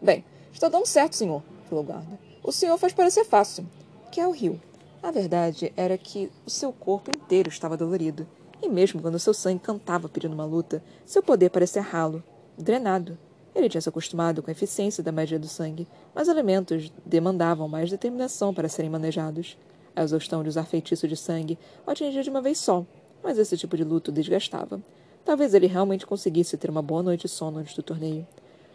Bem, 0.02 0.26
está 0.52 0.68
dando 0.68 0.88
certo, 0.88 1.16
senhor, 1.16 1.44
falou 1.70 1.84
o 1.84 1.88
guarda. 1.88 2.20
O 2.42 2.52
senhor 2.52 2.76
faz 2.80 2.92
parecer 2.92 3.24
fácil. 3.24 3.68
Kel 4.12 4.32
riu. 4.32 4.60
A 5.04 5.12
verdade 5.12 5.72
era 5.78 5.96
que 5.96 6.32
o 6.44 6.50
seu 6.50 6.74
corpo 6.74 7.12
inteiro 7.16 7.50
estava 7.50 7.78
dolorido, 7.78 8.28
e 8.62 8.68
mesmo 8.68 9.02
quando 9.02 9.20
seu 9.20 9.34
sangue 9.34 9.60
cantava 9.60 10.10
pedindo 10.10 10.34
uma 10.34 10.46
luta, 10.46 10.84
seu 11.06 11.24
poder 11.24 11.50
parecia 11.50 11.82
ralo, 11.82 12.24
drenado. 12.58 13.18
Ele 13.56 13.70
tinha 13.70 13.82
se 13.82 13.90
acostumado 13.90 14.44
com 14.44 14.50
a 14.50 14.52
eficiência 14.52 15.04
da 15.04 15.12
magia 15.12 15.40
do 15.40 15.48
sangue, 15.48 15.88
mas 16.14 16.28
elementos 16.28 16.92
demandavam 17.06 17.68
mais 17.68 17.90
determinação 17.90 18.54
para 18.54 18.70
serem 18.70 18.90
manejados. 18.90 19.58
A 19.96 20.04
exaustão 20.04 20.44
de 20.44 20.50
usar 20.50 20.66
feitiço 20.66 21.08
de 21.08 21.18
sangue 21.18 21.58
o 21.86 21.92
atingia 21.92 22.22
de 22.22 22.30
uma 22.30 22.42
vez 22.42 22.60
só, 22.60 22.86
mas 23.24 23.38
esse 23.38 23.58
tipo 23.58 23.76
de 23.76 23.84
luto 23.84 24.12
desgastava. 24.12 24.82
Talvez 25.26 25.54
ele 25.54 25.68
realmente 25.68 26.06
conseguisse 26.06 26.58
ter 26.58 26.70
uma 26.70 26.82
boa 26.82 27.04
noite 27.04 27.24
de 27.24 27.28
sono 27.28 27.60
antes 27.60 27.76
do 27.76 27.84
torneio. 27.84 28.26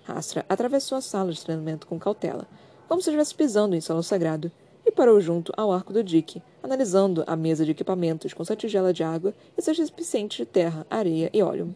Astra 0.07 0.45
atravessou 0.49 0.99
a 0.99 1.01
sala 1.01 1.33
de 1.33 1.43
treinamento 1.43 1.87
com 1.87 1.99
cautela, 1.99 2.47
como 2.89 3.01
se 3.01 3.09
estivesse 3.09 3.35
pisando 3.35 3.75
em 3.75 3.81
solo 3.81 4.03
sagrado, 4.03 4.53
parou 4.95 5.21
junto 5.21 5.53
ao 5.57 5.73
arco 5.73 5.93
do 5.93 6.03
dique, 6.03 6.43
analisando 6.63 7.25
a 7.27 7.37
mesa 7.37 7.65
de 7.65 7.73
equipamentos 7.73 8.33
com 8.33 8.45
sua 8.45 8.57
tigela 8.57 8.93
de 8.93 9.03
água 9.03 9.35
e 9.57 9.61
seus 9.61 9.77
recipientes 9.77 10.39
de 10.39 10.47
terra, 10.47 10.87
areia 10.89 11.29
e 11.33 11.43
óleo. 11.43 11.75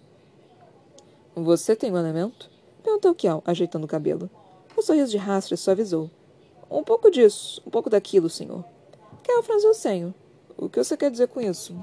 Você 1.35 1.76
tem 1.76 1.92
um 1.92 1.98
elemento? 1.98 2.50
Perguntou 2.83 3.14
Kiel, 3.14 3.42
ajeitando 3.44 3.85
o 3.85 3.88
cabelo. 3.88 4.31
O 4.76 4.83
sorriso 4.83 5.11
de 5.11 5.18
Rastra 5.18 5.57
suavizou. 5.57 6.11
Um 6.70 6.83
pouco 6.83 7.11
disso, 7.11 7.62
um 7.66 7.70
pouco 7.70 7.90
daquilo, 7.90 8.31
senhor. 8.31 8.64
Kiel 9.22 9.42
franziu 9.42 9.70
o 9.70 9.74
senho. 9.74 10.14
O 10.57 10.68
que 10.68 10.83
você 10.83 10.96
quer 10.96 11.11
dizer 11.11 11.28
com 11.28 11.40
isso? 11.40 11.74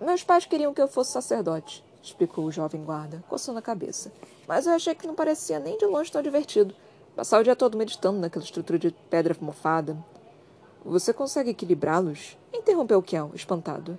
Meus 0.00 0.22
pais 0.22 0.46
queriam 0.46 0.72
que 0.72 0.80
eu 0.80 0.88
fosse 0.88 1.12
sacerdote, 1.12 1.84
explicou 2.02 2.46
o 2.46 2.52
jovem 2.52 2.82
guarda, 2.82 3.22
coçando 3.28 3.58
a 3.58 3.62
cabeça. 3.62 4.10
Mas 4.48 4.66
eu 4.66 4.72
achei 4.72 4.94
que 4.94 5.06
não 5.06 5.14
parecia 5.14 5.58
nem 5.58 5.76
de 5.76 5.84
longe 5.84 6.10
tão 6.10 6.22
divertido. 6.22 6.74
Passar 7.16 7.40
o 7.40 7.44
dia 7.44 7.56
todo 7.56 7.76
meditando 7.76 8.18
naquela 8.18 8.44
estrutura 8.44 8.78
de 8.78 8.90
pedra 9.10 9.36
mofada. 9.40 9.96
Você 10.84 11.12
consegue 11.12 11.50
equilibrá-los? 11.50 12.38
Interrompeu 12.52 13.02
Kel, 13.02 13.30
espantado. 13.34 13.98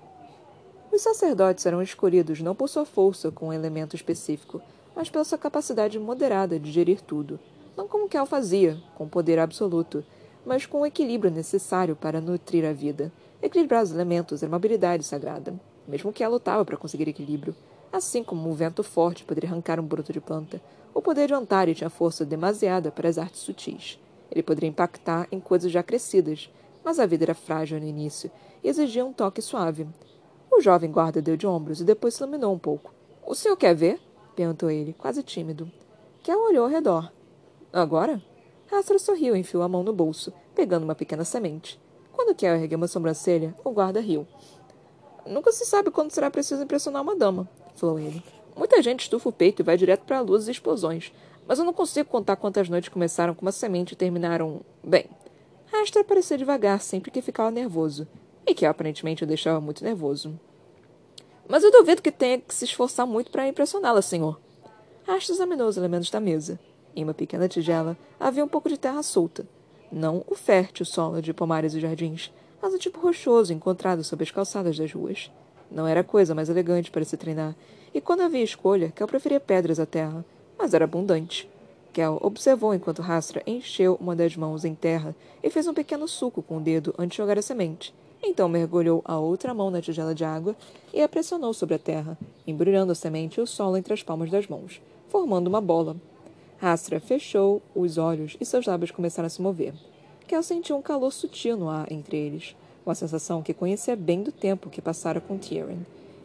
Os 0.91 1.01
sacerdotes 1.01 1.65
eram 1.65 1.81
escolhidos 1.81 2.41
não 2.41 2.55
por 2.55 2.67
sua 2.67 2.85
força 2.85 3.31
com 3.31 3.49
um 3.49 3.53
elemento 3.53 3.95
específico, 3.95 4.61
mas 4.95 5.09
pela 5.09 5.23
sua 5.23 5.37
capacidade 5.37 5.99
moderada 5.99 6.59
de 6.59 6.71
gerir 6.71 7.01
tudo. 7.01 7.39
Não 7.77 7.87
como 7.87 8.09
Kel 8.09 8.25
fazia, 8.25 8.77
com 8.95 9.07
poder 9.07 9.39
absoluto, 9.39 10.03
mas 10.45 10.65
com 10.65 10.81
o 10.81 10.85
equilíbrio 10.85 11.31
necessário 11.31 11.95
para 11.95 12.19
nutrir 12.19 12.65
a 12.65 12.73
vida. 12.73 13.11
Equilibrar 13.41 13.83
os 13.83 13.91
elementos 13.91 14.41
era 14.41 14.49
uma 14.49 14.57
habilidade 14.57 15.03
sagrada. 15.03 15.53
Mesmo 15.87 16.11
que 16.11 16.23
ela 16.23 16.33
lutava 16.33 16.65
para 16.65 16.77
conseguir 16.77 17.07
equilíbrio. 17.07 17.55
Assim 17.91 18.23
como 18.23 18.49
um 18.49 18.53
vento 18.53 18.83
forte 18.83 19.25
poderia 19.25 19.49
arrancar 19.49 19.79
um 19.79 19.85
broto 19.85 20.13
de 20.13 20.21
planta, 20.21 20.61
o 20.93 21.01
poder 21.01 21.27
de 21.27 21.33
Ontari 21.33 21.75
tinha 21.75 21.89
força 21.89 22.25
demasiada 22.25 22.91
para 22.91 23.09
as 23.09 23.17
artes 23.17 23.41
sutis. 23.41 23.99
Ele 24.31 24.41
poderia 24.41 24.69
impactar 24.69 25.27
em 25.31 25.39
coisas 25.39 25.71
já 25.71 25.83
crescidas, 25.83 26.49
mas 26.83 26.99
a 26.99 27.05
vida 27.05 27.25
era 27.25 27.33
frágil 27.33 27.79
no 27.79 27.85
início 27.85 28.31
e 28.63 28.69
exigia 28.69 29.05
um 29.05 29.11
toque 29.11 29.41
suave. 29.41 29.87
O 30.49 30.61
jovem 30.61 30.89
guarda 30.91 31.21
deu 31.21 31.35
de 31.35 31.45
ombros 31.45 31.81
e 31.81 31.83
depois 31.83 32.13
se 32.13 32.23
iluminou 32.23 32.53
um 32.53 32.59
pouco. 32.59 32.93
O 33.25 33.35
senhor 33.35 33.57
quer 33.57 33.75
ver? 33.75 33.99
perguntou 34.35 34.71
ele, 34.71 34.93
quase 34.93 35.21
tímido. 35.21 35.69
Kel 36.23 36.39
olhou 36.39 36.65
ao 36.65 36.71
redor. 36.71 37.11
Agora? 37.73 38.21
Astra 38.71 38.97
sorriu 38.99 39.35
e 39.35 39.39
enfiou 39.39 39.63
a 39.63 39.67
mão 39.67 39.83
no 39.83 39.91
bolso, 39.91 40.31
pegando 40.55 40.83
uma 40.83 40.95
pequena 40.95 41.25
semente. 41.25 41.79
Quando 42.13 42.35
Kel 42.35 42.55
ergueu 42.55 42.77
uma 42.77 42.87
sobrancelha, 42.87 43.53
o 43.65 43.71
guarda 43.71 43.99
riu. 43.99 44.25
Nunca 45.25 45.51
se 45.51 45.65
sabe 45.65 45.91
quando 45.91 46.11
será 46.11 46.31
preciso 46.31 46.63
impressionar 46.63 47.01
uma 47.01 47.15
dama, 47.15 47.49
falou 47.75 47.99
ele. 47.99 48.23
Muita 48.55 48.81
gente 48.81 49.01
estufa 49.01 49.29
o 49.29 49.31
peito 49.31 49.61
e 49.61 49.63
vai 49.63 49.77
direto 49.77 50.03
para 50.05 50.19
luzes 50.19 50.47
e 50.47 50.51
explosões, 50.51 51.11
mas 51.47 51.59
eu 51.59 51.65
não 51.65 51.73
consigo 51.73 52.09
contar 52.09 52.35
quantas 52.35 52.69
noites 52.69 52.89
começaram 52.89 53.33
com 53.33 53.41
uma 53.41 53.51
semente 53.51 53.93
e 53.93 53.97
terminaram. 53.97 54.61
Bem. 54.83 55.05
Astra 55.73 56.01
aparecia 56.01 56.37
devagar 56.37 56.81
sempre 56.81 57.11
que 57.11 57.21
ficava 57.21 57.49
nervoso, 57.49 58.07
e 58.45 58.53
que 58.53 58.65
aparentemente 58.65 59.23
o 59.23 59.27
deixava 59.27 59.61
muito 59.61 59.83
nervoso. 59.83 60.37
Mas 61.47 61.63
eu 61.63 61.71
duvido 61.71 62.01
que 62.01 62.11
tenha 62.11 62.39
que 62.39 62.53
se 62.53 62.65
esforçar 62.65 63.05
muito 63.07 63.31
para 63.31 63.47
impressioná-la, 63.47 64.01
senhor. 64.01 64.39
Astra 65.07 65.33
examinou 65.33 65.67
os 65.67 65.77
elementos 65.77 66.09
da 66.09 66.19
mesa. 66.19 66.59
Em 66.95 67.03
uma 67.03 67.13
pequena 67.13 67.47
tigela 67.47 67.97
havia 68.19 68.43
um 68.43 68.47
pouco 68.47 68.69
de 68.69 68.77
terra 68.77 69.01
solta. 69.01 69.47
Não 69.91 70.23
o 70.27 70.35
fértil 70.35 70.85
solo 70.85 71.21
de 71.21 71.33
pomares 71.33 71.73
e 71.73 71.79
jardins, 71.79 72.31
mas 72.61 72.73
o 72.73 72.79
tipo 72.79 72.99
rochoso 72.99 73.51
encontrado 73.53 74.03
sob 74.03 74.23
as 74.23 74.31
calçadas 74.31 74.77
das 74.77 74.91
ruas. 74.91 75.31
Não 75.71 75.87
era 75.87 76.03
coisa 76.03 76.35
mais 76.35 76.49
elegante 76.49 76.91
para 76.91 77.05
se 77.05 77.15
treinar, 77.15 77.55
e 77.93 78.01
quando 78.01 78.21
havia 78.21 78.43
escolha, 78.43 78.91
Kel 78.91 79.07
preferia 79.07 79.39
pedras 79.39 79.79
à 79.79 79.85
terra, 79.85 80.25
mas 80.57 80.73
era 80.73 80.85
abundante. 80.85 81.49
Kel 81.93 82.19
observou 82.21 82.73
enquanto 82.73 83.01
Rastra 83.01 83.41
encheu 83.45 83.97
uma 83.99 84.15
das 84.15 84.35
mãos 84.35 84.63
em 84.63 84.75
terra 84.75 85.15
e 85.41 85.49
fez 85.49 85.67
um 85.67 85.73
pequeno 85.73 86.07
suco 86.07 86.41
com 86.41 86.57
o 86.57 86.61
dedo 86.61 86.93
antes 86.97 87.15
de 87.15 87.17
jogar 87.17 87.37
a 87.37 87.41
semente. 87.41 87.93
Então 88.23 88.47
mergulhou 88.47 89.01
a 89.03 89.17
outra 89.17 89.53
mão 89.53 89.71
na 89.71 89.81
tigela 89.81 90.13
de 90.13 90.23
água 90.23 90.55
e 90.93 91.01
a 91.01 91.09
pressionou 91.09 91.53
sobre 91.53 91.75
a 91.75 91.79
terra, 91.79 92.17
embrulhando 92.45 92.91
a 92.91 92.95
semente 92.95 93.39
e 93.39 93.43
o 93.43 93.47
solo 93.47 93.77
entre 93.77 93.93
as 93.93 94.03
palmas 94.03 94.29
das 94.29 94.47
mãos, 94.47 94.81
formando 95.09 95.47
uma 95.47 95.59
bola. 95.59 95.95
Rastra 96.59 96.99
fechou 96.99 97.61
os 97.75 97.97
olhos 97.97 98.37
e 98.39 98.45
seus 98.45 98.65
lábios 98.65 98.91
começaram 98.91 99.27
a 99.27 99.29
se 99.29 99.41
mover. 99.41 99.73
Kel 100.27 100.43
sentiu 100.43 100.77
um 100.77 100.81
calor 100.81 101.11
sutil 101.11 101.57
no 101.57 101.67
ar 101.67 101.91
entre 101.91 102.15
eles, 102.15 102.55
uma 102.85 102.95
sensação 102.95 103.41
que 103.41 103.53
conhecia 103.53 103.95
bem 103.95 104.23
do 104.23 104.31
tempo 104.31 104.69
que 104.69 104.81
passara 104.81 105.21
com 105.21 105.37
Tyrion. 105.37 105.79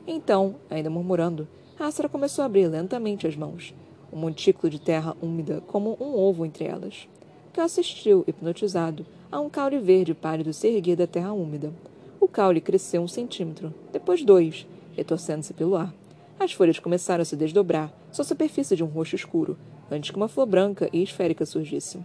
Então, 0.06 0.56
ainda 0.70 0.90
murmurando, 0.90 1.48
Astra 1.78 2.08
começou 2.08 2.42
a 2.42 2.46
abrir 2.46 2.68
lentamente 2.68 3.26
as 3.26 3.36
mãos, 3.36 3.74
um 4.12 4.16
montículo 4.16 4.70
de 4.70 4.80
terra 4.80 5.16
úmida 5.20 5.62
como 5.66 5.96
um 6.00 6.14
ovo 6.14 6.46
entre 6.46 6.64
elas. 6.64 7.08
Que 7.52 7.60
assistiu, 7.60 8.24
hipnotizado, 8.26 9.04
a 9.30 9.40
um 9.40 9.50
caule 9.50 9.78
verde 9.78 10.14
pálido 10.14 10.52
se 10.52 10.68
erguer 10.68 10.96
da 10.96 11.06
terra 11.06 11.32
úmida. 11.32 11.72
O 12.20 12.28
caule 12.28 12.60
cresceu 12.60 13.02
um 13.02 13.08
centímetro, 13.08 13.74
depois 13.92 14.24
dois, 14.24 14.66
retorcendo-se 14.96 15.52
pelo 15.52 15.76
ar. 15.76 15.92
As 16.38 16.52
folhas 16.52 16.78
começaram 16.78 17.22
a 17.22 17.24
se 17.24 17.36
desdobrar, 17.36 17.92
sua 18.12 18.24
superfície 18.24 18.76
de 18.76 18.84
um 18.84 18.88
roxo 18.88 19.16
escuro, 19.16 19.56
antes 19.90 20.10
que 20.10 20.16
uma 20.16 20.28
flor 20.28 20.46
branca 20.46 20.88
e 20.92 21.02
esférica 21.02 21.44
surgisse. 21.44 21.98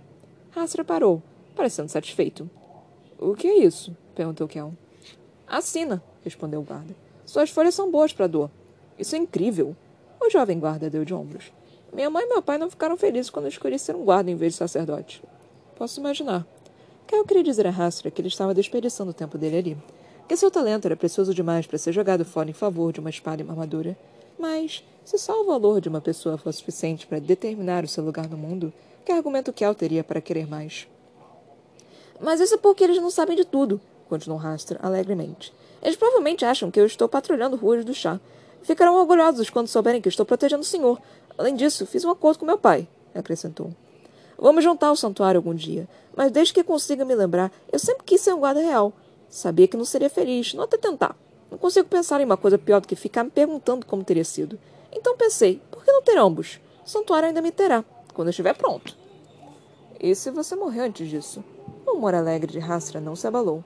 Astra 0.55 0.83
parou, 0.83 1.21
parecendo 1.55 1.89
satisfeito. 1.89 2.49
O 3.19 3.35
que 3.35 3.47
é 3.47 3.59
isso? 3.59 3.95
Perguntou 4.11 4.47
Kel. 4.47 4.73
Assina, 5.47 6.01
respondeu 6.23 6.61
o 6.61 6.63
guarda. 6.63 6.95
Suas 7.25 7.49
folhas 7.49 7.75
são 7.75 7.91
boas 7.91 8.13
para 8.13 8.27
dor. 8.27 8.49
Isso 8.97 9.15
é 9.15 9.17
incrível. 9.17 9.75
O 10.19 10.29
jovem 10.29 10.59
guarda 10.59 10.89
deu 10.89 11.03
de 11.03 11.13
ombros. 11.13 11.51
Minha 11.93 12.09
mãe 12.09 12.23
e 12.23 12.27
meu 12.27 12.41
pai 12.41 12.57
não 12.57 12.69
ficaram 12.69 12.95
felizes 12.95 13.29
quando 13.29 13.47
escolhi 13.47 13.77
ser 13.77 13.95
um 13.95 14.03
guarda 14.03 14.31
em 14.31 14.35
vez 14.35 14.53
de 14.53 14.59
sacerdote. 14.59 15.21
Posso 15.75 15.99
imaginar. 15.99 16.45
Caio 17.07 17.25
queria 17.25 17.43
dizer 17.43 17.67
a 17.67 17.71
Rastra 17.71 18.09
que 18.09 18.21
ele 18.21 18.29
estava 18.29 18.53
desperdiçando 18.53 19.11
o 19.11 19.13
tempo 19.13 19.37
dele 19.37 19.57
ali. 19.57 19.77
Que 20.27 20.37
seu 20.37 20.49
talento 20.49 20.85
era 20.85 20.95
precioso 20.95 21.33
demais 21.33 21.67
para 21.67 21.77
ser 21.77 21.91
jogado 21.91 22.23
fora 22.23 22.49
em 22.49 22.53
favor 22.53 22.93
de 22.93 23.01
uma 23.01 23.09
espada 23.09 23.41
e 23.41 23.43
uma 23.43 23.51
armadura. 23.51 23.97
Mas, 24.39 24.83
se 25.03 25.17
só 25.17 25.41
o 25.41 25.45
valor 25.45 25.81
de 25.81 25.89
uma 25.89 25.99
pessoa 25.99 26.37
fosse 26.37 26.59
suficiente 26.59 27.05
para 27.05 27.19
determinar 27.19 27.83
o 27.83 27.87
seu 27.87 28.03
lugar 28.03 28.29
no 28.29 28.37
mundo, 28.37 28.71
que 29.03 29.11
argumento 29.11 29.51
Kel 29.51 29.75
teria 29.75 30.03
para 30.03 30.21
querer 30.21 30.47
mais? 30.47 30.87
Mas 32.19 32.39
isso 32.39 32.55
é 32.55 32.57
porque 32.57 32.83
eles 32.83 33.01
não 33.01 33.09
sabem 33.09 33.35
de 33.35 33.43
tudo, 33.43 33.81
continuou 34.11 34.37
Rastra 34.37 34.77
alegremente. 34.83 35.53
Eles 35.81 35.95
provavelmente 35.95 36.43
acham 36.43 36.69
que 36.69 36.77
eu 36.77 36.85
estou 36.85 37.07
patrulhando 37.07 37.55
ruas 37.55 37.85
do 37.85 37.93
chá. 37.93 38.19
Ficarão 38.61 38.95
orgulhosos 38.95 39.49
quando 39.49 39.69
souberem 39.69 40.01
que 40.01 40.09
estou 40.09 40.25
protegendo 40.25 40.63
o 40.63 40.65
senhor. 40.65 41.01
Além 41.37 41.55
disso, 41.55 41.85
fiz 41.85 42.03
um 42.03 42.11
acordo 42.11 42.39
com 42.39 42.45
meu 42.45 42.57
pai, 42.57 42.85
acrescentou. 43.15 43.73
Vamos 44.37 44.65
juntar 44.65 44.87
ao 44.87 44.97
santuário 44.97 45.39
algum 45.39 45.55
dia, 45.55 45.87
mas 46.13 46.29
desde 46.29 46.53
que 46.53 46.61
consiga 46.61 47.05
me 47.05 47.15
lembrar, 47.15 47.51
eu 47.71 47.79
sempre 47.79 48.03
quis 48.03 48.19
ser 48.19 48.33
um 48.33 48.39
guarda 48.39 48.59
real. 48.59 48.91
Sabia 49.29 49.65
que 49.67 49.77
não 49.77 49.85
seria 49.85 50.09
feliz, 50.09 50.53
não 50.53 50.65
até 50.65 50.77
tentar. 50.77 51.15
Não 51.49 51.57
consigo 51.57 51.87
pensar 51.87 52.19
em 52.19 52.25
uma 52.25 52.35
coisa 52.35 52.57
pior 52.57 52.81
do 52.81 52.87
que 52.87 52.95
ficar 52.97 53.23
me 53.23 53.29
perguntando 53.29 53.85
como 53.85 54.03
teria 54.03 54.25
sido. 54.25 54.59
Então 54.91 55.15
pensei, 55.15 55.61
por 55.71 55.85
que 55.85 55.91
não 55.91 56.01
ter 56.01 56.17
ambos? 56.17 56.59
O 56.85 56.89
santuário 56.89 57.29
ainda 57.29 57.41
me 57.41 57.51
terá, 57.51 57.85
quando 58.13 58.27
eu 58.27 58.31
estiver 58.31 58.55
pronto. 58.55 58.97
E 59.97 60.13
se 60.15 60.29
você 60.31 60.53
morrer 60.53 60.81
antes 60.81 61.09
disso? 61.09 61.41
O 61.87 61.91
humor 61.91 62.13
alegre 62.13 62.51
de 62.51 62.59
Rastra 62.59 62.99
não 62.99 63.15
se 63.15 63.25
abalou. 63.25 63.63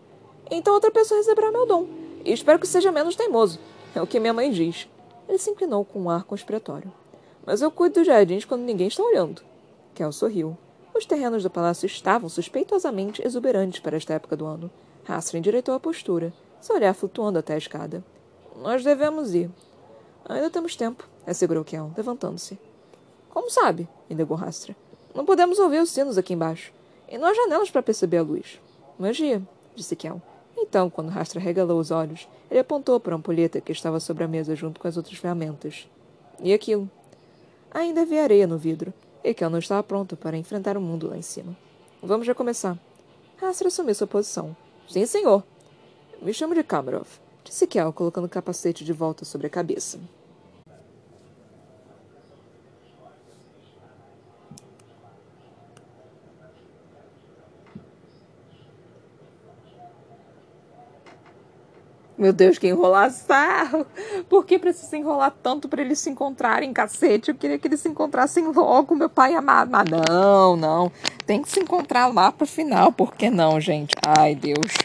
Então 0.49 0.73
outra 0.73 0.91
pessoa 0.91 1.19
receberá 1.19 1.51
meu 1.51 1.65
dom. 1.65 1.87
E 2.23 2.31
espero 2.31 2.59
que 2.59 2.67
seja 2.67 2.91
menos 2.91 3.15
teimoso. 3.15 3.59
É 3.93 4.01
o 4.01 4.07
que 4.07 4.19
minha 4.19 4.33
mãe 4.33 4.51
diz. 4.51 4.87
Ele 5.27 5.37
se 5.37 5.49
inclinou 5.49 5.85
com 5.85 6.01
um 6.01 6.09
ar 6.09 6.23
conspiratório. 6.23 6.91
Mas 7.45 7.61
eu 7.61 7.71
cuido 7.71 7.95
dos 7.95 8.07
jardins 8.07 8.45
quando 8.45 8.61
ninguém 8.63 8.87
está 8.87 9.03
olhando. 9.03 9.41
Kel 9.93 10.11
sorriu. 10.11 10.57
Os 10.93 11.05
terrenos 11.05 11.43
do 11.43 11.49
palácio 11.49 11.85
estavam 11.85 12.29
suspeitosamente 12.29 13.25
exuberantes 13.25 13.79
para 13.79 13.97
esta 13.97 14.13
época 14.13 14.35
do 14.35 14.45
ano. 14.45 14.71
Rastra 15.03 15.37
endireitou 15.37 15.75
a 15.75 15.79
postura, 15.79 16.33
seu 16.59 16.75
olhar 16.75 16.93
flutuando 16.93 17.37
até 17.37 17.53
a 17.53 17.57
escada. 17.57 18.03
Nós 18.61 18.83
devemos 18.83 19.35
ir. 19.35 19.49
Ainda 20.27 20.49
temos 20.49 20.75
tempo, 20.75 21.07
assegurou 21.27 21.63
Kel, 21.63 21.91
levantando-se. 21.95 22.57
Como 23.29 23.49
sabe? 23.49 23.87
indagou 24.09 24.37
Rastra. 24.37 24.75
Não 25.13 25.25
podemos 25.25 25.59
ouvir 25.59 25.81
os 25.81 25.91
sinos 25.91 26.17
aqui 26.17 26.33
embaixo. 26.33 26.73
E 27.07 27.17
não 27.17 27.27
há 27.27 27.33
janelas 27.33 27.69
para 27.69 27.83
perceber 27.83 28.17
a 28.17 28.23
luz. 28.23 28.59
Magia, 28.97 29.41
disse 29.75 29.95
Kel. 29.95 30.21
Então, 30.67 30.89
quando 30.89 31.09
Rastra 31.09 31.39
regalou 31.39 31.79
os 31.79 31.91
olhos, 31.91 32.27
ele 32.49 32.59
apontou 32.59 32.99
para 32.99 33.13
a 33.13 33.17
ampulheta 33.17 33.61
que 33.61 33.71
estava 33.71 33.99
sobre 33.99 34.23
a 34.23 34.27
mesa 34.27 34.55
junto 34.55 34.79
com 34.79 34.87
as 34.87 34.97
outras 34.97 35.17
ferramentas. 35.17 35.87
E 36.41 36.53
aquilo? 36.53 36.89
Ainda 37.71 38.01
havia 38.01 38.23
areia 38.23 38.47
no 38.47 38.57
vidro, 38.57 38.91
e 39.23 39.33
Kel 39.33 39.49
não 39.49 39.59
estava 39.59 39.83
pronto 39.83 40.17
para 40.17 40.37
enfrentar 40.37 40.75
o 40.75 40.81
mundo 40.81 41.07
lá 41.07 41.17
em 41.17 41.21
cima. 41.21 41.55
Vamos 42.01 42.25
já 42.25 42.33
começar. 42.33 42.77
Rastra 43.37 43.67
assumiu 43.67 43.93
sua 43.93 44.07
posição. 44.07 44.55
Sim, 44.89 45.05
senhor. 45.05 45.43
Me 46.21 46.33
chamo 46.33 46.55
de 46.55 46.63
Kamarov, 46.63 47.07
disse 47.43 47.67
Kel, 47.67 47.93
colocando 47.93 48.25
o 48.25 48.29
capacete 48.29 48.83
de 48.83 48.93
volta 48.93 49.23
sobre 49.23 49.47
a 49.47 49.49
cabeça. 49.49 49.99
Meu 62.17 62.31
Deus, 62.31 62.57
que 62.57 62.67
enrolação! 62.67 63.85
Por 64.29 64.45
que 64.45 64.57
precisa 64.57 64.95
enrolar 64.95 65.35
tanto 65.43 65.67
para 65.67 65.81
eles 65.81 65.99
se 65.99 66.09
encontrarem, 66.09 66.71
cacete? 66.71 67.29
Eu 67.29 67.35
queria 67.35 67.59
que 67.59 67.67
eles 67.67 67.81
se 67.81 67.89
encontrassem 67.89 68.45
logo, 68.47 68.95
meu 68.95 69.09
pai 69.09 69.35
amado. 69.35 69.69
Mas 69.69 69.85
não, 69.89 70.55
não. 70.55 70.91
Tem 71.25 71.41
que 71.41 71.49
se 71.49 71.59
encontrar 71.59 72.07
lá 72.07 72.31
pro 72.31 72.47
final. 72.47 72.91
Por 72.91 73.13
que 73.13 73.29
não, 73.29 73.59
gente? 73.59 73.93
Ai, 74.17 74.33
Deus. 74.33 74.77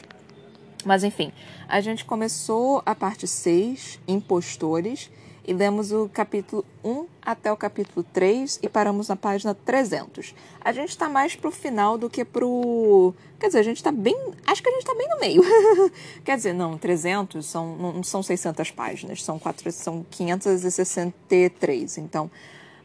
Mas 0.84 1.04
enfim, 1.04 1.32
a 1.68 1.80
gente 1.80 2.04
começou 2.04 2.82
a 2.84 2.94
parte 2.94 3.28
6, 3.28 4.00
impostores, 4.08 5.10
e 5.46 5.52
lemos 5.52 5.92
o 5.92 6.08
capítulo 6.08 6.64
1 6.84 7.06
até 7.22 7.52
o 7.52 7.56
capítulo 7.56 8.04
3 8.12 8.60
e 8.62 8.68
paramos 8.68 9.08
na 9.08 9.16
página 9.16 9.54
300. 9.54 10.34
A 10.60 10.72
gente 10.72 10.90
está 10.90 11.08
mais 11.08 11.34
pro 11.34 11.50
final 11.50 11.96
do 11.96 12.10
que 12.10 12.24
pro. 12.24 13.14
Quer 13.38 13.46
dizer, 13.48 13.58
a 13.60 13.62
gente 13.62 13.76
está 13.76 13.90
bem. 13.90 14.16
Acho 14.46 14.62
que 14.62 14.68
a 14.68 14.72
gente 14.72 14.82
está 14.82 14.94
bem 14.94 15.08
no 15.08 15.18
meio. 15.18 15.42
Quer 16.24 16.36
dizer, 16.36 16.52
não, 16.52 16.76
300 16.76 17.44
são, 17.44 17.76
não 17.76 18.02
são 18.02 18.22
600 18.22 18.70
páginas, 18.70 19.22
são, 19.22 19.38
4, 19.38 19.72
são 19.72 20.04
563. 20.10 21.98
Então. 21.98 22.30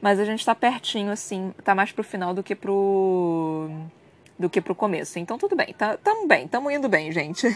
Mas 0.01 0.19
a 0.19 0.25
gente 0.25 0.39
está 0.39 0.53
pertinho, 0.53 1.11
assim, 1.11 1.53
está 1.57 1.73
mais 1.73 1.91
pro 1.91 2.03
final 2.03 2.33
do 2.33 2.43
que 2.43 2.55
pro. 2.55 3.69
do 4.37 4.49
que 4.49 4.61
pro 4.61 4.75
começo. 4.75 5.17
Então 5.19 5.37
tudo 5.37 5.55
bem, 5.55 5.73
tá, 5.77 5.97
tamo 5.97 6.27
bem, 6.27 6.47
tamo 6.47 6.69
indo 6.69 6.87
bem, 6.87 7.11
gente. 7.11 7.47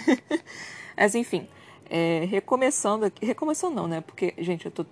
Mas 0.97 1.15
enfim. 1.15 1.47
É, 1.89 2.25
recomeçando 2.29 3.05
aqui. 3.05 3.25
Recomeçando 3.25 3.75
não, 3.75 3.87
né? 3.87 4.01
Porque, 4.01 4.33
gente, 4.37 4.65
eu 4.65 4.71
tô 4.71 4.85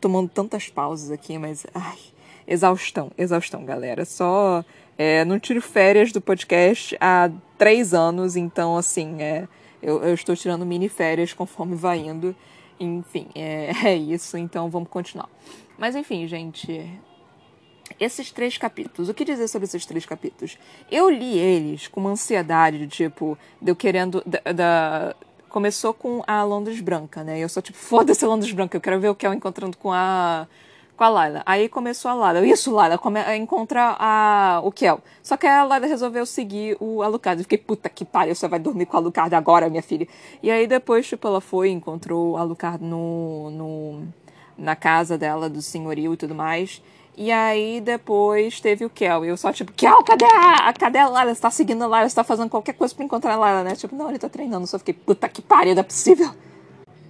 tomando 0.00 0.28
tantas 0.28 0.68
pausas 0.68 1.10
aqui, 1.10 1.38
mas. 1.38 1.66
Ai, 1.74 1.98
exaustão, 2.46 3.10
exaustão, 3.16 3.64
galera. 3.64 4.04
Só. 4.04 4.64
É, 4.98 5.24
não 5.26 5.38
tiro 5.38 5.60
férias 5.60 6.10
do 6.10 6.22
podcast 6.22 6.96
há 6.98 7.30
três 7.58 7.92
anos, 7.92 8.34
então, 8.34 8.78
assim, 8.78 9.20
é, 9.20 9.46
eu, 9.82 10.02
eu 10.02 10.14
estou 10.14 10.34
tirando 10.34 10.64
mini 10.64 10.88
férias 10.88 11.34
conforme 11.34 11.76
vai 11.76 11.98
indo. 11.98 12.34
Enfim, 12.80 13.28
é, 13.34 13.70
é 13.88 13.94
isso, 13.94 14.38
então 14.38 14.70
vamos 14.70 14.88
continuar. 14.88 15.28
Mas, 15.78 15.94
enfim, 15.94 16.26
gente, 16.26 16.90
esses 18.00 18.30
três 18.30 18.58
capítulos. 18.58 19.08
O 19.08 19.14
que 19.14 19.24
dizer 19.24 19.48
sobre 19.48 19.66
esses 19.66 19.84
três 19.86 20.04
capítulos? 20.04 20.58
Eu 20.90 21.08
li 21.08 21.38
eles 21.38 21.88
com 21.88 22.00
uma 22.00 22.10
ansiedade 22.10 22.78
de 22.78 22.86
tipo, 22.86 23.38
de 23.60 23.70
eu 23.70 23.76
querendo. 23.76 24.22
Da, 24.26 24.52
da, 24.52 25.16
começou 25.48 25.94
com 25.94 26.22
a 26.26 26.42
Londres 26.42 26.80
Branca, 26.80 27.22
né? 27.24 27.38
Eu 27.38 27.48
sou 27.48 27.62
tipo, 27.62 27.78
foda-se 27.78 28.24
a 28.24 28.28
Londres 28.28 28.52
Branca, 28.52 28.76
eu 28.76 28.80
quero 28.80 29.00
ver 29.00 29.08
o 29.08 29.14
Kel 29.14 29.32
encontrando 29.32 29.76
com 29.76 29.92
a 29.92 30.46
com 30.96 31.04
a 31.04 31.08
Layla. 31.08 31.42
Aí 31.44 31.68
começou 31.68 32.10
a 32.10 32.14
Layla. 32.14 32.46
Isso, 32.46 32.74
Layla, 32.74 32.98
come, 32.98 33.20
encontra 33.36 33.96
a, 33.98 34.60
o 34.64 34.72
Kel. 34.72 35.00
Só 35.22 35.36
que 35.36 35.46
a 35.46 35.62
Layla 35.62 35.86
resolveu 35.86 36.24
seguir 36.24 36.76
o 36.80 37.02
Alucard. 37.02 37.40
Eu 37.40 37.44
fiquei, 37.44 37.58
puta 37.58 37.88
que 37.88 38.04
pariu, 38.04 38.34
você 38.34 38.48
vai 38.48 38.58
dormir 38.58 38.86
com 38.86 38.96
a 38.96 39.00
Alucard 39.00 39.34
agora, 39.34 39.68
minha 39.68 39.82
filha. 39.82 40.08
E 40.42 40.50
aí 40.50 40.66
depois, 40.66 41.06
tipo, 41.06 41.28
ela 41.28 41.40
foi 41.40 41.68
e 41.68 41.72
encontrou 41.72 42.32
o 42.32 42.36
Alucard 42.36 42.82
no, 42.82 43.50
no, 43.50 44.02
na 44.56 44.74
casa 44.74 45.18
dela, 45.18 45.50
do 45.50 45.60
senhorio 45.60 46.14
e 46.14 46.16
tudo 46.16 46.34
mais. 46.34 46.82
E 47.16 47.32
aí 47.32 47.80
depois 47.80 48.60
teve 48.60 48.84
o 48.84 48.90
Kel. 48.90 49.24
E 49.24 49.28
eu 49.28 49.36
só, 49.38 49.50
tipo, 49.50 49.72
Kel, 49.72 50.04
cadê 50.04 50.26
a, 50.26 50.72
cadê 50.74 50.98
a 50.98 51.08
Lara? 51.08 51.34
Você 51.34 51.40
tá 51.40 51.50
seguindo 51.50 51.82
a 51.82 51.86
Lara, 51.86 52.06
você 52.06 52.14
tá 52.14 52.22
fazendo 52.22 52.50
qualquer 52.50 52.74
coisa 52.74 52.94
pra 52.94 53.04
encontrar 53.04 53.34
a 53.34 53.36
Lara, 53.36 53.64
né? 53.64 53.74
Tipo, 53.74 53.96
não, 53.96 54.10
ele 54.10 54.18
tá 54.18 54.28
treinando. 54.28 54.66
Só 54.66 54.78
fiquei, 54.78 54.92
puta 54.92 55.26
que 55.26 55.40
pariu, 55.40 55.74
não 55.74 55.80
é 55.80 55.84
possível. 55.84 56.30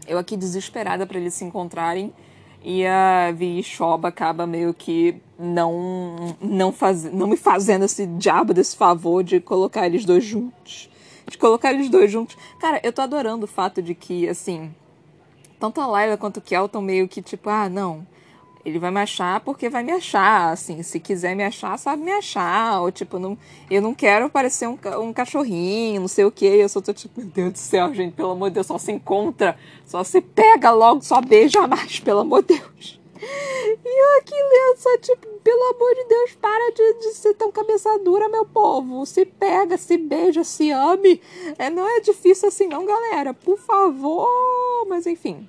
Eu 0.06 0.16
aqui 0.16 0.36
desesperada 0.36 1.04
para 1.06 1.18
eles 1.18 1.34
se 1.34 1.44
encontrarem. 1.44 2.14
E 2.62 2.86
a 2.86 3.32
Vi 3.32 3.62
Shoba 3.64 4.08
acaba 4.08 4.46
meio 4.46 4.72
que 4.72 5.20
não, 5.36 6.36
não, 6.40 6.72
faz, 6.72 7.04
não 7.12 7.26
me 7.26 7.36
fazendo 7.36 7.84
esse 7.84 8.06
diabo 8.06 8.54
desse 8.54 8.76
favor 8.76 9.24
de 9.24 9.40
colocar 9.40 9.86
eles 9.86 10.04
dois 10.04 10.24
juntos. 10.24 10.88
De 11.28 11.36
colocar 11.36 11.72
eles 11.72 11.88
dois 11.88 12.10
juntos. 12.10 12.36
Cara, 12.60 12.80
eu 12.84 12.92
tô 12.92 13.02
adorando 13.02 13.44
o 13.44 13.48
fato 13.48 13.82
de 13.82 13.94
que, 13.94 14.28
assim, 14.28 14.72
tanto 15.58 15.80
a 15.80 15.86
Layla 15.86 16.16
quanto 16.16 16.36
o 16.36 16.40
Kel 16.40 16.66
estão 16.66 16.80
meio 16.80 17.08
que 17.08 17.20
tipo, 17.20 17.50
ah, 17.50 17.68
não 17.68 18.06
ele 18.66 18.80
vai 18.80 18.90
me 18.90 19.00
achar 19.00 19.38
porque 19.40 19.68
vai 19.68 19.84
me 19.84 19.92
achar, 19.92 20.50
assim, 20.50 20.82
se 20.82 20.98
quiser 20.98 21.36
me 21.36 21.44
achar, 21.44 21.78
sabe 21.78 22.02
me 22.02 22.10
achar, 22.10 22.80
ou 22.80 22.90
tipo, 22.90 23.16
não, 23.16 23.38
eu 23.70 23.80
não 23.80 23.94
quero 23.94 24.28
parecer 24.28 24.66
um, 24.66 24.76
um 25.00 25.12
cachorrinho, 25.12 26.00
não 26.00 26.08
sei 26.08 26.24
o 26.24 26.32
que, 26.32 26.44
eu 26.44 26.68
só 26.68 26.80
tô 26.80 26.92
tipo, 26.92 27.20
meu 27.20 27.30
Deus 27.30 27.52
do 27.52 27.58
céu, 27.58 27.94
gente, 27.94 28.14
pelo 28.14 28.32
amor 28.32 28.50
de 28.50 28.54
Deus, 28.54 28.66
só 28.66 28.76
se 28.76 28.90
encontra, 28.90 29.56
só 29.84 30.02
se 30.02 30.20
pega 30.20 30.72
logo, 30.72 31.00
só 31.00 31.20
beija 31.20 31.64
mais, 31.68 32.00
pelo 32.00 32.20
amor 32.20 32.42
de 32.42 32.58
Deus. 32.58 33.00
E 33.18 34.02
eu 34.02 34.18
aqui 34.18 34.34
lendo, 34.34 34.78
só 34.78 34.98
tipo, 34.98 35.26
pelo 35.44 35.62
amor 35.74 35.94
de 35.94 36.04
Deus, 36.08 36.32
para 36.34 36.72
de, 36.72 36.94
de 36.94 37.14
ser 37.14 37.34
tão 37.34 37.52
cabeça 37.52 37.96
dura, 38.00 38.28
meu 38.28 38.44
povo. 38.44 39.06
Se 39.06 39.24
pega, 39.24 39.78
se 39.78 39.96
beija, 39.96 40.44
se 40.44 40.70
ame. 40.70 41.20
É, 41.56 41.70
não 41.70 41.88
é 41.88 42.00
difícil 42.00 42.48
assim, 42.48 42.66
não, 42.66 42.84
galera. 42.84 43.32
Por 43.32 43.56
favor. 43.56 44.28
Mas 44.86 45.06
enfim, 45.06 45.48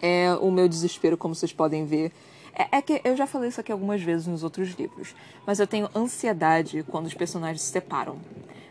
é 0.00 0.34
o 0.40 0.50
meu 0.50 0.68
desespero, 0.68 1.16
como 1.16 1.34
vocês 1.34 1.52
podem 1.52 1.84
ver. 1.84 2.12
É, 2.54 2.78
é, 2.78 2.82
que 2.82 3.00
eu 3.04 3.14
já 3.16 3.26
falei 3.26 3.50
isso 3.50 3.60
aqui 3.60 3.70
algumas 3.70 4.00
vezes 4.00 4.26
nos 4.26 4.42
outros 4.42 4.70
livros, 4.70 5.14
mas 5.46 5.60
eu 5.60 5.66
tenho 5.66 5.90
ansiedade 5.94 6.82
quando 6.88 7.06
os 7.06 7.12
personagens 7.14 7.60
se 7.60 7.70
separam. 7.70 8.16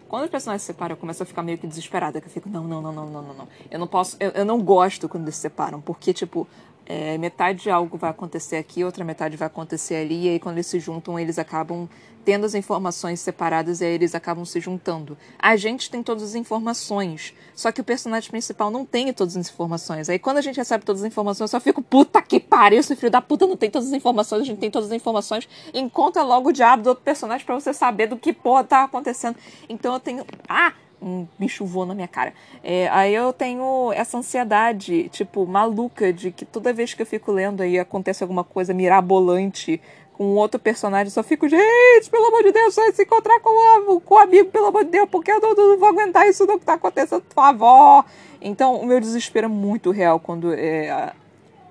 Quando 0.08 0.24
os 0.24 0.30
personagens 0.30 0.62
se 0.64 0.68
separam, 0.68 0.94
eu 0.94 0.98
começo 0.98 1.22
a 1.22 1.26
ficar 1.26 1.44
meio 1.44 1.58
que 1.58 1.68
desesperada, 1.68 2.20
que 2.20 2.28
eu 2.28 2.32
fico, 2.32 2.50
não, 2.50 2.64
não, 2.64 2.82
não, 2.82 2.92
não, 2.92 3.10
não, 3.10 3.22
não, 3.22 3.34
não. 3.34 3.48
Eu 3.70 3.78
não 3.78 3.88
posso, 3.88 4.18
eu, 4.20 4.32
eu 4.32 4.46
não 4.46 4.62
gosto 4.62 5.08
quando 5.08 5.24
eles 5.24 5.36
se 5.36 5.42
separam, 5.42 5.82
porque, 5.82 6.14
tipo, 6.14 6.48
é, 6.86 7.18
metade 7.18 7.64
de 7.64 7.70
algo 7.70 7.98
vai 7.98 8.10
acontecer 8.10 8.58
aqui, 8.58 8.84
outra 8.84 9.04
metade 9.04 9.36
vai 9.38 9.48
acontecer 9.48 9.96
ali, 9.96 10.26
e 10.26 10.30
aí 10.30 10.40
quando 10.40 10.56
eles 10.56 10.68
se 10.68 10.80
juntam, 10.80 11.20
eles 11.20 11.40
acabam 11.40 11.90
tendo 12.26 12.46
as 12.46 12.56
informações 12.56 13.20
separadas 13.20 13.80
e 13.80 13.86
aí 13.86 13.94
eles 13.94 14.16
acabam 14.16 14.44
se 14.44 14.60
juntando. 14.60 15.16
A 15.38 15.56
gente 15.56 15.90
tem 15.92 16.02
todas 16.02 16.24
as 16.24 16.36
informações, 16.36 17.36
só 17.54 17.72
que 17.72 17.80
o 17.80 17.84
personagem 17.84 18.30
principal 18.30 18.72
não 18.72 18.84
tem 18.84 19.14
todas 19.14 19.38
as 19.38 19.50
informações. 19.50 20.10
Aí 20.10 20.18
quando 20.18 20.40
a 20.40 20.42
gente 20.42 20.58
recebe 20.58 20.84
todas 20.84 21.04
as 21.04 21.08
informações, 21.08 21.52
eu 21.52 21.60
só 21.60 21.60
fico, 21.60 21.84
puta 21.84 22.22
que 22.22 22.40
pariu, 22.40 22.80
esse 22.80 22.96
filho 22.96 23.12
da 23.12 23.22
puta 23.22 23.46
não 23.46 23.56
tem 23.56 23.70
todas 23.70 23.88
as 23.88 23.94
informações, 23.94 24.42
a 24.42 24.46
gente 24.46 24.58
tem 24.58 24.72
todas 24.72 24.90
as 24.90 24.96
informações. 24.96 25.48
Encontra 25.74 26.24
logo 26.24 26.50
o 26.50 26.52
diabo 26.52 26.82
do 26.82 26.90
outro 26.90 27.04
personagem 27.04 27.46
para 27.46 27.54
você 27.54 27.72
saber 27.72 28.08
do 28.08 28.18
que 28.18 28.34
porra 28.34 28.64
tá 28.64 28.84
acontecendo. 28.84 29.38
Então 29.70 29.94
eu 29.94 30.00
tenho. 30.00 30.26
Ah! 30.50 30.74
um 31.02 31.28
bicho 31.38 31.66
voou 31.66 31.86
na 31.86 31.94
minha 31.94 32.08
cara. 32.08 32.34
É, 32.64 32.88
aí 32.90 33.14
eu 33.14 33.32
tenho 33.32 33.92
essa 33.94 34.18
ansiedade, 34.18 35.08
tipo, 35.10 35.46
maluca, 35.46 36.12
de 36.12 36.32
que 36.32 36.46
toda 36.46 36.74
vez 36.74 36.94
que 36.94 37.02
eu 37.02 37.06
fico 37.06 37.32
lendo 37.32 37.62
aí 37.62 37.78
acontece 37.78 38.24
alguma 38.24 38.44
coisa 38.44 38.74
mirabolante 38.74 39.80
com 40.18 40.36
outro 40.36 40.58
personagem, 40.58 41.10
só 41.10 41.22
fico, 41.22 41.48
gente, 41.50 42.10
pelo 42.10 42.28
amor 42.28 42.42
de 42.42 42.54
Deus, 42.54 42.74
só 42.74 42.90
se 42.92 43.04
encontrar 43.04 43.38
com 43.42 43.50
o, 43.92 44.00
com 44.00 44.16
o 44.16 44.18
amigo, 44.18 44.50
pelo 44.50 44.68
amor 44.68 44.86
de 44.86 44.92
Deus, 44.92 45.10
porque 45.10 45.30
eu 45.30 45.42
não, 45.42 45.54
não 45.54 45.78
vou 45.78 45.90
aguentar 45.90 46.26
isso 46.26 46.46
não 46.46 46.58
que 46.58 46.66
tá 46.66 46.76
acontecendo, 46.76 47.22
por 47.22 47.34
favor. 47.34 48.06
Então, 48.42 48.76
o 48.76 48.86
meu 48.86 49.00
desespero 49.02 49.48
é 49.48 49.50
muito 49.50 49.92
real 49.92 50.18
quando 50.18 50.54
é, 50.54 50.90
a, 50.90 51.14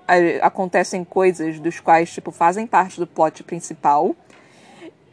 a, 0.07 0.45
acontecem 0.45 1.03
coisas 1.03 1.59
dos 1.59 1.79
quais, 1.79 2.11
tipo, 2.13 2.29
fazem 2.29 2.67
parte 2.67 2.99
do 2.99 3.07
plot 3.07 3.43
principal 3.43 4.15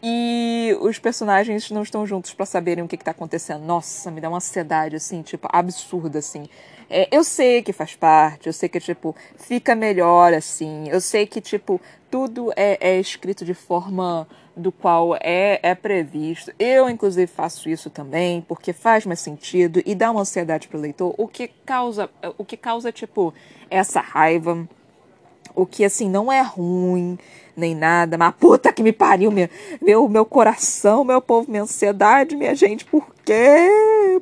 e 0.02 0.76
os 0.80 0.98
personagens 0.98 1.70
não 1.70 1.82
estão 1.82 2.04
juntos 2.04 2.34
para 2.34 2.44
saberem 2.44 2.84
o 2.84 2.88
que, 2.88 2.98
que 2.98 3.04
tá 3.04 3.12
acontecendo. 3.12 3.64
Nossa, 3.64 4.10
me 4.10 4.20
dá 4.20 4.28
uma 4.28 4.38
ansiedade, 4.38 4.96
assim, 4.96 5.22
tipo, 5.22 5.48
absurda, 5.50 6.18
assim. 6.18 6.48
É, 6.90 7.08
eu 7.10 7.24
sei 7.24 7.62
que 7.62 7.72
faz 7.72 7.94
parte, 7.94 8.48
eu 8.48 8.52
sei 8.52 8.68
que, 8.68 8.78
tipo, 8.78 9.16
fica 9.36 9.74
melhor, 9.74 10.34
assim. 10.34 10.88
Eu 10.88 11.00
sei 11.00 11.26
que, 11.26 11.40
tipo, 11.40 11.80
tudo 12.12 12.52
é, 12.54 12.76
é 12.78 13.00
escrito 13.00 13.42
de 13.42 13.54
forma 13.54 14.28
do 14.54 14.70
qual 14.70 15.16
é, 15.16 15.58
é 15.62 15.74
previsto. 15.74 16.52
Eu, 16.58 16.90
inclusive, 16.90 17.26
faço 17.26 17.70
isso 17.70 17.88
também, 17.88 18.42
porque 18.42 18.74
faz 18.74 19.06
mais 19.06 19.18
sentido 19.18 19.82
e 19.86 19.94
dá 19.94 20.10
uma 20.10 20.20
ansiedade 20.20 20.68
pro 20.68 20.78
leitor, 20.78 21.14
o 21.16 21.26
que 21.26 21.48
causa, 21.64 22.10
o 22.36 22.44
que 22.44 22.58
causa, 22.58 22.92
tipo, 22.92 23.32
essa 23.70 24.02
raiva. 24.02 24.68
O 25.54 25.64
que, 25.64 25.84
assim, 25.84 26.08
não 26.08 26.30
é 26.30 26.42
ruim 26.42 27.18
nem 27.56 27.74
nada, 27.74 28.18
mas 28.18 28.34
puta 28.34 28.72
que 28.72 28.82
me 28.82 28.92
pariu, 28.92 29.30
meu, 29.30 29.48
meu, 29.80 30.08
meu 30.08 30.24
coração, 30.26 31.04
meu 31.04 31.20
povo, 31.20 31.50
minha 31.50 31.62
ansiedade, 31.62 32.36
minha 32.36 32.54
gente, 32.54 32.84
por 32.84 33.06
quê? 33.24 33.68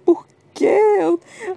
Por 0.05 0.27
quê? 0.61 0.79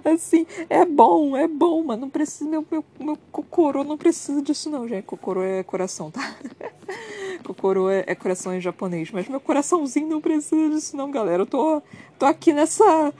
assim, 0.04 0.46
é 0.68 0.84
bom, 0.84 1.36
é 1.36 1.46
bom, 1.46 1.84
mas 1.84 1.98
não 1.98 2.08
precisa, 2.08 2.48
meu, 2.48 2.66
meu, 2.70 2.84
meu 2.98 3.18
cocorô 3.30 3.84
não 3.84 3.98
precisa 3.98 4.40
disso 4.40 4.70
não, 4.70 4.88
gente, 4.88 5.04
cocorô 5.04 5.42
é 5.42 5.62
coração, 5.62 6.10
tá? 6.10 6.36
cocorô 7.44 7.90
é, 7.90 8.04
é 8.06 8.14
coração 8.14 8.54
em 8.54 8.60
japonês, 8.60 9.10
mas 9.10 9.28
meu 9.28 9.40
coraçãozinho 9.40 10.08
não 10.08 10.20
precisa 10.20 10.70
disso 10.70 10.96
não, 10.96 11.10
galera, 11.10 11.42
eu 11.42 11.46
tô, 11.46 11.82
tô 12.18 12.24
aqui 12.24 12.52
nessa, 12.52 13.12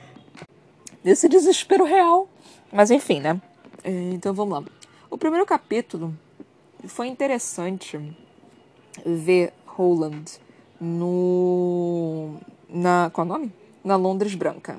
nesse 1.02 1.28
desespero 1.28 1.84
real, 1.84 2.28
mas 2.72 2.90
enfim, 2.90 3.20
né? 3.20 3.40
É, 3.82 3.90
então 4.12 4.32
vamos 4.32 4.54
lá. 4.54 4.64
O 5.10 5.18
primeiro 5.18 5.44
capítulo 5.44 6.14
foi 6.86 7.08
interessante 7.08 8.00
ver 9.04 9.52
Roland 9.66 10.24
no. 10.80 12.36
Na, 12.68 13.10
qual 13.12 13.26
é 13.26 13.30
o 13.30 13.32
nome? 13.32 13.52
Na 13.84 13.96
Londres 13.96 14.34
Branca. 14.34 14.78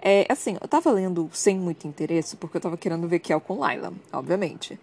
É, 0.00 0.26
assim, 0.28 0.56
eu 0.60 0.68
tava 0.68 0.90
lendo 0.90 1.28
sem 1.32 1.58
muito 1.58 1.86
interesse, 1.86 2.36
porque 2.36 2.56
eu 2.56 2.60
tava 2.60 2.76
querendo 2.76 3.08
ver 3.08 3.18
Kel 3.18 3.40
com 3.40 3.58
Laila, 3.58 3.92
obviamente. 4.12 4.78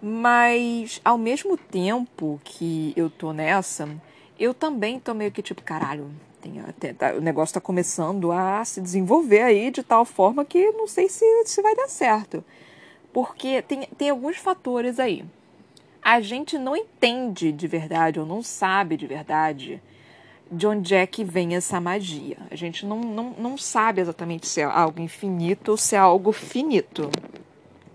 Mas, 0.00 1.00
ao 1.04 1.18
mesmo 1.18 1.56
tempo 1.56 2.40
que 2.44 2.92
eu 2.96 3.10
tô 3.10 3.32
nessa, 3.32 3.88
eu 4.38 4.54
também 4.54 5.00
tô 5.00 5.14
meio 5.14 5.32
que 5.32 5.42
tipo, 5.42 5.62
caralho, 5.62 6.10
tem, 6.40 6.62
tem, 6.78 6.94
tá, 6.94 7.14
o 7.14 7.20
negócio 7.20 7.54
tá 7.54 7.60
começando 7.60 8.30
a 8.30 8.64
se 8.64 8.80
desenvolver 8.80 9.42
aí 9.42 9.70
de 9.70 9.82
tal 9.82 10.04
forma 10.04 10.44
que 10.44 10.70
não 10.72 10.86
sei 10.86 11.08
se, 11.08 11.24
se 11.46 11.62
vai 11.62 11.74
dar 11.74 11.88
certo. 11.88 12.44
Porque 13.12 13.62
tem, 13.62 13.88
tem 13.96 14.10
alguns 14.10 14.36
fatores 14.36 15.00
aí 15.00 15.24
a 16.08 16.22
gente 16.22 16.56
não 16.56 16.74
entende 16.74 17.52
de 17.52 17.66
verdade, 17.66 18.18
ou 18.18 18.24
não 18.24 18.42
sabe 18.42 18.96
de 18.96 19.06
verdade, 19.06 19.82
de 20.50 20.66
onde 20.66 20.94
é 20.94 21.06
que 21.06 21.24
vem 21.24 21.54
essa 21.54 21.80
magia. 21.80 22.36
A 22.50 22.56
gente 22.56 22.86
não, 22.86 23.00
não, 23.00 23.34
não 23.38 23.58
sabe 23.58 24.00
exatamente 24.00 24.46
se 24.46 24.60
é 24.60 24.64
algo 24.64 25.00
infinito 25.00 25.72
ou 25.72 25.76
se 25.76 25.94
é 25.94 25.98
algo 25.98 26.32
finito. 26.32 27.10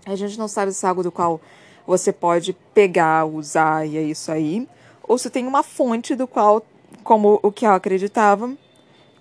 A 0.06 0.14
gente 0.14 0.38
não 0.38 0.48
sabe 0.48 0.72
se 0.72 0.84
é 0.84 0.88
algo 0.88 1.02
do 1.02 1.10
qual 1.10 1.40
você 1.86 2.12
pode 2.12 2.52
pegar, 2.72 3.24
usar 3.24 3.86
e 3.86 3.96
é 3.96 4.02
isso 4.02 4.30
aí. 4.30 4.68
Ou 5.02 5.18
se 5.18 5.30
tem 5.30 5.46
uma 5.46 5.62
fonte 5.62 6.14
do 6.14 6.26
qual, 6.26 6.64
como 7.02 7.40
o 7.42 7.50
que 7.50 7.66
ela 7.66 7.76
acreditava, 7.76 8.54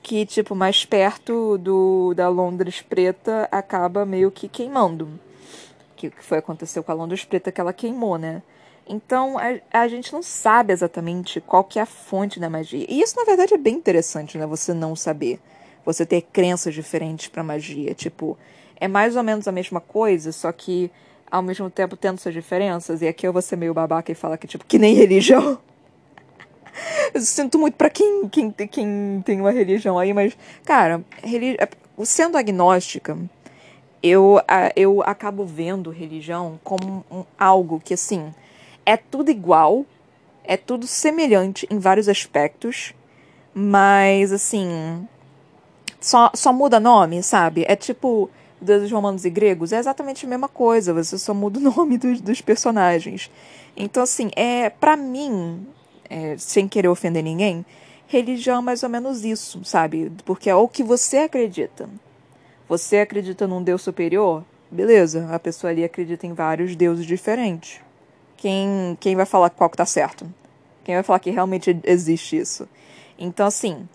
que, 0.02 0.26
tipo, 0.26 0.54
mais 0.54 0.86
perto 0.86 1.58
do 1.58 2.14
da 2.14 2.30
Londres 2.30 2.82
Preta 2.82 3.48
acaba 3.52 4.06
meio 4.06 4.30
que 4.30 4.48
queimando. 4.48 5.10
Que 5.96 6.10
foi 6.10 6.38
aconteceu 6.38 6.84
com 6.84 6.92
a 6.92 6.96
Londres 6.96 7.24
Preta 7.24 7.52
que 7.52 7.60
ela 7.60 7.74
queimou, 7.74 8.18
né? 8.18 8.42
Então 8.88 9.38
a, 9.38 9.82
a, 9.82 9.88
gente 9.88 10.12
não 10.12 10.22
sabe 10.22 10.74
exatamente 10.74 11.40
qual 11.40 11.64
que 11.64 11.80
é 11.80 11.82
a 11.82 11.86
fonte 11.86 12.40
da 12.40 12.50
magia. 12.50 12.86
E 12.90 13.02
isso 13.02 13.16
na 13.16 13.24
verdade 13.24 13.54
é 13.54 13.58
bem 13.58 13.76
interessante, 13.76 14.38
né? 14.38 14.46
Você 14.46 14.74
não 14.74 14.96
saber. 14.96 15.40
Você 15.86 16.06
ter 16.06 16.22
crenças 16.22 16.74
diferentes 16.74 17.28
para 17.28 17.44
magia, 17.44 17.94
tipo, 17.94 18.38
é 18.80 18.88
mais 18.88 19.16
ou 19.18 19.24
menos 19.24 19.48
a 19.48 19.52
mesma 19.52 19.82
coisa, 19.82 20.32
só 20.32 20.52
que 20.52 20.90
ao 21.30 21.42
mesmo 21.42 21.70
tempo 21.70 21.98
tendo 21.98 22.20
suas 22.20 22.34
diferenças. 22.34 23.02
E 23.02 23.08
aqui 23.08 23.28
eu 23.28 23.34
vou 23.34 23.42
ser 23.42 23.56
meio 23.58 23.74
babaca 23.74 24.12
e 24.12 24.16
falar 24.16 24.38
que 24.38 24.48
tipo, 24.48 24.66
que 24.66 24.80
nem 24.80 24.94
religião. 24.96 25.58
eu 27.14 27.22
sinto 27.22 27.60
muito 27.60 27.76
para 27.76 27.90
quem, 27.90 28.28
quem, 28.30 28.52
quem 28.52 29.22
tem 29.26 29.40
uma 29.40 29.52
religião 29.52 29.98
aí, 29.98 30.14
mas 30.14 30.38
cara, 30.64 31.04
religi... 31.22 31.58
sendo 32.04 32.38
agnóstica, 32.38 33.18
eu, 34.02 34.40
eu 34.76 35.02
acabo 35.02 35.46
vendo 35.46 35.90
religião 35.90 36.60
como 36.64 37.06
um, 37.10 37.24
algo 37.38 37.82
que 37.84 37.94
assim, 37.94 38.34
é 38.86 38.98
tudo 38.98 39.32
igual, 39.32 39.86
é 40.44 40.58
tudo 40.58 40.86
semelhante 40.88 41.68
em 41.70 41.80
vários 41.80 42.10
aspectos, 42.10 42.94
mas 43.54 44.32
assim. 44.32 45.08
Só, 46.00 46.32
só 46.34 46.52
muda 46.52 46.82
nome, 46.82 47.24
sabe? 47.24 47.64
É 47.66 47.78
tipo 47.78 48.30
deuses 48.60 48.92
romanos 48.92 49.26
e 49.26 49.30
gregos, 49.30 49.72
é 49.74 49.78
exatamente 49.78 50.26
a 50.26 50.30
mesma 50.30 50.48
coisa, 50.48 50.94
você 50.94 51.18
só 51.18 51.34
muda 51.34 51.60
o 51.60 51.62
nome 51.76 51.98
dos, 51.98 52.22
dos 52.22 52.42
personagens. 52.42 53.30
Então, 53.76 54.04
assim, 54.04 54.30
é 54.36 54.70
para 54.70 54.96
mim, 54.96 55.66
é, 56.10 56.36
sem 56.38 56.68
querer 56.68 56.88
ofender 56.88 57.24
ninguém, 57.24 57.66
religião 58.08 58.60
é 58.60 58.62
mais 58.62 58.84
ou 58.84 58.90
menos 58.90 59.24
isso, 59.26 59.64
sabe? 59.64 60.12
Porque 60.26 60.50
é 60.50 60.56
o 60.56 60.68
que 60.68 60.84
você 60.84 61.18
acredita. 61.18 61.90
Você 62.70 62.98
acredita 62.98 63.48
num 63.48 63.64
deus 63.64 63.82
superior? 63.82 64.44
Beleza, 64.72 65.28
a 65.32 65.40
pessoa 65.40 65.72
ali 65.72 65.84
acredita 65.84 66.26
em 66.26 66.34
vários 66.34 66.76
deuses 66.76 67.06
diferentes 67.06 67.82
quem, 68.38 68.98
quem 69.00 69.16
vai 69.16 69.26
falar 69.26 69.50
qual 69.50 69.70
que 69.70 69.78
tá 69.78 69.86
certo? 69.86 70.26
Quem 70.84 70.96
vai 70.96 71.04
falar 71.04 71.20
que 71.20 71.30
realmente 71.30 71.80
existe 71.84 72.38
isso? 72.38 72.68
Então, 73.18 73.48
assim, 73.48 73.88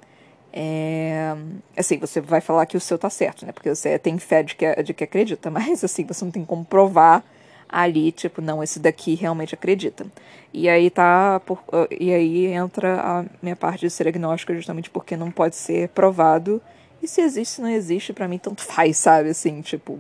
é, 0.53 1.37
assim, 1.77 1.99
você 1.99 2.21
vai 2.21 2.41
falar 2.41 2.67
que 2.67 2.77
o 2.77 2.81
seu 2.81 2.99
tá 2.99 3.11
certo, 3.11 3.45
né? 3.45 3.53
Porque 3.53 3.75
você 3.75 3.99
tem 3.99 4.19
fé 4.19 4.43
de 4.43 4.55
que, 4.55 4.83
de 4.83 4.95
que 4.95 5.05
acredita, 5.05 5.51
mas 5.53 5.85
assim, 5.85 6.05
você 6.05 6.25
não 6.25 6.33
tem 6.33 6.45
como 6.45 6.65
provar 6.65 7.25
ali, 7.69 8.11
tipo, 8.11 8.41
não, 8.41 8.63
esse 8.63 8.81
daqui 8.81 9.15
realmente 9.15 9.55
acredita. 9.55 10.07
E 10.53 10.69
aí 10.69 10.89
tá, 10.89 11.41
por, 11.45 11.63
e 11.91 12.13
aí 12.13 12.47
entra 12.47 13.01
a 13.01 13.25
minha 13.43 13.55
parte 13.55 13.81
de 13.81 13.91
ser 13.91 14.09
agnóstica 14.09 14.55
justamente 14.55 14.89
porque 14.89 15.17
não 15.17 15.31
pode 15.31 15.55
ser 15.55 15.89
provado. 15.91 16.63
E 17.03 17.07
se 17.07 17.21
existe, 17.21 17.57
se 17.57 17.61
não 17.61 17.69
existe, 17.69 18.13
para 18.13 18.27
mim 18.27 18.39
tanto 18.39 18.63
faz, 18.65 18.97
sabe? 18.97 19.29
Assim, 19.29 19.61
tipo, 19.61 19.99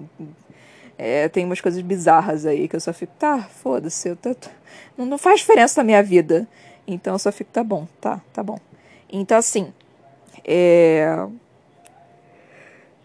é, 0.98 1.28
tem 1.28 1.44
umas 1.44 1.60
coisas 1.60 1.80
bizarras 1.80 2.44
aí 2.44 2.66
que 2.66 2.74
eu 2.74 2.80
só 2.80 2.92
fico, 2.92 3.12
tá, 3.16 3.38
foda-se, 3.38 4.16
tô, 4.16 4.34
não, 4.96 5.16
faz 5.16 5.40
diferença 5.40 5.80
na 5.80 5.84
minha 5.84 6.02
vida. 6.02 6.46
Então 6.86 7.14
eu 7.14 7.18
só 7.20 7.30
fico, 7.30 7.52
tá 7.52 7.62
bom, 7.62 7.86
tá, 8.00 8.20
tá 8.32 8.42
bom. 8.42 8.58
Então 9.08 9.38
assim, 9.38 9.72
é. 10.44 11.06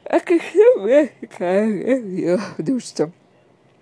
A 0.10 0.20
questão 0.20 0.88
é, 0.88 1.08
cara, 1.30 1.68
meu 1.68 2.39
Deus 2.58 2.91
do 2.91 2.98
céu. 2.98 3.14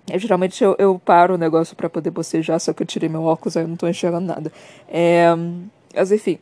É, 0.10 0.20
geralmente 0.20 0.62
eu, 0.62 0.76
eu 0.78 1.00
paro 1.00 1.36
o 1.36 1.38
negócio 1.38 1.74
para 1.74 1.90
poder 1.90 2.12
bocejar, 2.12 2.60
só 2.60 2.74
que 2.74 2.84
eu 2.84 2.88
tirei 2.88 3.08
meu 3.08 3.24
óculos, 3.24 3.56
aí 3.56 3.64
eu 3.64 3.68
não 3.68 3.78
tô 3.78 3.88
enxergando 3.88 4.28
nada. 4.28 4.52
É, 4.90 5.28
mas 5.96 6.12
enfim. 6.12 6.38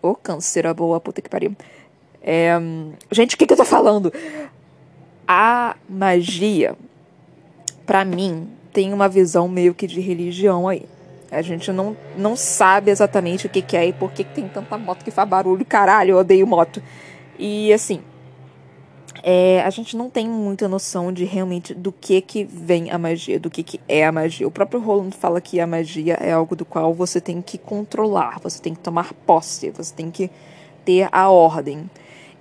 Ô, 0.00 0.14
câncer, 0.14 0.68
a 0.68 0.72
boa 0.72 1.00
puta 1.00 1.20
que 1.20 1.28
pariu. 1.28 1.56
É, 2.22 2.52
gente, 3.10 3.34
o 3.34 3.38
que, 3.38 3.46
que 3.46 3.52
eu 3.52 3.56
tô 3.56 3.64
falando? 3.64 4.12
A 5.26 5.76
magia 5.88 6.76
para 7.88 8.04
mim, 8.04 8.46
tem 8.70 8.92
uma 8.92 9.08
visão 9.08 9.48
meio 9.48 9.72
que 9.72 9.86
de 9.86 9.98
religião 9.98 10.68
aí. 10.68 10.84
A 11.30 11.40
gente 11.40 11.72
não, 11.72 11.96
não 12.18 12.36
sabe 12.36 12.90
exatamente 12.90 13.46
o 13.46 13.48
que, 13.48 13.62
que 13.62 13.78
é 13.78 13.86
e 13.86 13.94
por 13.94 14.12
que, 14.12 14.24
que 14.24 14.34
tem 14.34 14.46
tanta 14.46 14.76
moto 14.76 15.02
que 15.02 15.10
faz 15.10 15.26
barulho. 15.26 15.64
Caralho, 15.64 16.10
eu 16.10 16.18
odeio 16.18 16.46
moto. 16.46 16.82
E 17.38 17.72
assim, 17.72 18.02
é, 19.22 19.62
a 19.62 19.70
gente 19.70 19.96
não 19.96 20.10
tem 20.10 20.28
muita 20.28 20.68
noção 20.68 21.10
de 21.10 21.24
realmente 21.24 21.72
do 21.72 21.90
que 21.90 22.20
que 22.20 22.44
vem 22.44 22.90
a 22.90 22.98
magia, 22.98 23.40
do 23.40 23.48
que 23.48 23.62
que 23.62 23.80
é 23.88 24.04
a 24.04 24.12
magia. 24.12 24.46
O 24.46 24.50
próprio 24.50 24.82
Roland 24.82 25.12
fala 25.16 25.40
que 25.40 25.58
a 25.58 25.66
magia 25.66 26.18
é 26.20 26.32
algo 26.32 26.54
do 26.54 26.66
qual 26.66 26.92
você 26.92 27.22
tem 27.22 27.40
que 27.40 27.56
controlar, 27.56 28.38
você 28.38 28.60
tem 28.60 28.74
que 28.74 28.80
tomar 28.80 29.14
posse, 29.14 29.70
você 29.70 29.94
tem 29.94 30.10
que 30.10 30.30
ter 30.84 31.08
a 31.10 31.30
ordem. 31.30 31.88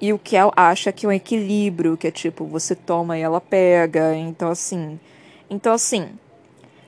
E 0.01 0.11
o 0.11 0.19
Kel 0.19 0.51
acha 0.57 0.91
que 0.91 1.05
é 1.05 1.09
um 1.09 1.11
equilíbrio, 1.13 1.95
que 1.95 2.05
é 2.05 2.11
tipo, 2.11 2.43
você 2.43 2.75
toma 2.75 3.17
e 3.17 3.21
ela 3.21 3.39
pega. 3.39 4.13
Então, 4.13 4.49
assim, 4.49 4.99
então, 5.49 5.73
assim, 5.73 6.09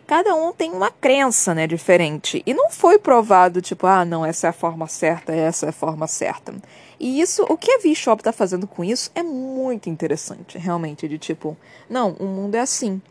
cada 0.05 0.33
um 0.35 0.51
tem 0.51 0.71
uma 0.71 0.89
crença, 0.89 1.53
né, 1.53 1.67
diferente. 1.67 2.41
E 2.45 2.53
não 2.53 2.69
foi 2.69 2.97
provado, 2.97 3.61
tipo, 3.61 3.85
ah, 3.85 4.03
não, 4.03 4.25
essa 4.25 4.47
é 4.47 4.49
a 4.49 4.53
forma 4.53 4.87
certa, 4.87 5.33
essa 5.33 5.67
é 5.67 5.69
a 5.69 5.73
forma 5.73 6.07
certa. 6.07 6.53
E 6.99 7.21
isso, 7.21 7.45
o 7.47 7.57
que 7.57 7.71
a 7.71 7.77
V-Shop 7.77 8.21
tá 8.21 8.33
fazendo 8.33 8.67
com 8.67 8.83
isso 8.83 9.11
é 9.15 9.23
muito 9.23 9.89
interessante, 9.89 10.57
realmente, 10.57 11.07
de 11.07 11.17
tipo, 11.17 11.55
não, 11.89 12.13
o 12.13 12.25
mundo 12.25 12.55
é 12.55 12.59
assim. 12.59 13.01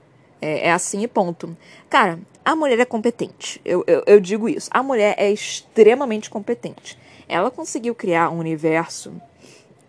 É, 0.41 0.69
é 0.69 0.73
assim 0.73 1.03
e 1.03 1.09
ponto. 1.09 1.57
Cara, 1.89 2.19
a 2.45 2.55
mulher 2.55 2.79
é 2.79 2.85
competente. 2.85 3.61
Eu, 3.65 3.85
eu, 3.87 4.03
eu 4.07 4.21
digo 4.21 4.49
isso. 4.49 4.71
A 4.73 4.83
mulher 4.83 5.15
é 5.19 5.31
extremamente 5.31 6.31
competente. 6.31 6.99
Ela 7.29 7.51
conseguiu 7.51 7.95
criar 7.95 8.31
um 8.31 8.39
universo 8.39 9.13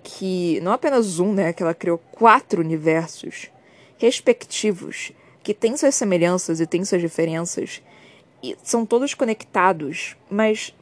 que, 0.03 0.59
não 0.61 0.71
apenas 0.71 1.19
um, 1.19 1.33
né, 1.33 1.53
que 1.53 1.61
ela 1.61 1.73
criou 1.73 1.97
quatro 2.11 2.61
universos 2.61 3.49
respectivos 3.97 5.11
que 5.43 5.53
têm 5.53 5.77
suas 5.77 5.95
semelhanças 5.95 6.59
e 6.59 6.67
têm 6.67 6.83
suas 6.83 7.01
diferenças, 7.01 7.81
e 8.41 8.55
são 8.63 8.85
todos 8.85 9.13
conectados, 9.13 10.15
mas 10.29 10.73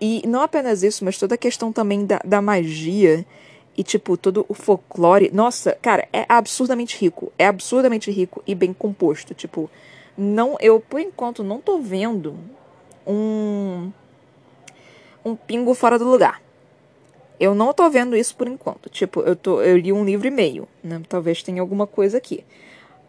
e 0.00 0.22
não 0.26 0.42
apenas 0.42 0.82
isso, 0.82 1.04
mas 1.04 1.18
toda 1.18 1.34
a 1.34 1.38
questão 1.38 1.72
também 1.72 2.04
da, 2.04 2.20
da 2.24 2.42
magia 2.42 3.24
e, 3.76 3.82
tipo, 3.82 4.16
todo 4.16 4.44
o 4.48 4.54
folclore. 4.54 5.30
Nossa, 5.32 5.72
cara, 5.80 6.08
é 6.12 6.24
absurdamente 6.28 6.98
rico. 6.98 7.32
É 7.38 7.46
absurdamente 7.46 8.10
rico 8.10 8.42
e 8.46 8.54
bem 8.54 8.72
composto. 8.72 9.34
Tipo, 9.34 9.70
não, 10.16 10.56
eu, 10.60 10.80
por 10.80 11.00
enquanto, 11.00 11.42
não 11.42 11.60
tô 11.60 11.78
vendo 11.78 12.36
um. 13.06 13.90
um 15.24 15.34
pingo 15.34 15.74
fora 15.74 15.98
do 15.98 16.08
lugar. 16.08 16.42
Eu 17.38 17.54
não 17.54 17.72
tô 17.72 17.88
vendo 17.90 18.16
isso 18.16 18.34
por 18.34 18.48
enquanto. 18.48 18.88
Tipo, 18.88 19.20
eu, 19.20 19.36
tô, 19.36 19.60
eu 19.60 19.76
li 19.76 19.92
um 19.92 20.04
livro 20.04 20.26
e 20.26 20.30
meio, 20.30 20.66
né? 20.82 21.02
Talvez 21.08 21.42
tenha 21.42 21.60
alguma 21.60 21.86
coisa 21.86 22.16
aqui. 22.16 22.44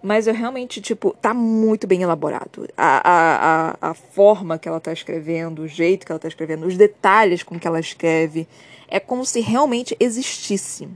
Mas 0.01 0.27
eu 0.27 0.33
realmente, 0.33 0.79
tipo, 0.79 1.15
tá 1.21 1.33
muito 1.33 1.87
bem 1.87 2.01
elaborado. 2.01 2.67
A, 2.77 3.01
a, 3.09 3.77
a, 3.81 3.91
a 3.91 3.93
forma 3.93 4.57
que 4.57 4.67
ela 4.67 4.79
tá 4.79 4.93
escrevendo, 4.93 5.63
o 5.63 5.67
jeito 5.67 6.05
que 6.05 6.11
ela 6.11 6.19
tá 6.19 6.27
escrevendo, 6.27 6.65
os 6.65 6.77
detalhes 6.77 7.43
com 7.43 7.59
que 7.59 7.67
ela 7.67 7.79
escreve. 7.79 8.47
É 8.87 8.99
como 8.99 9.25
se 9.25 9.41
realmente 9.41 9.97
existisse 9.99 10.87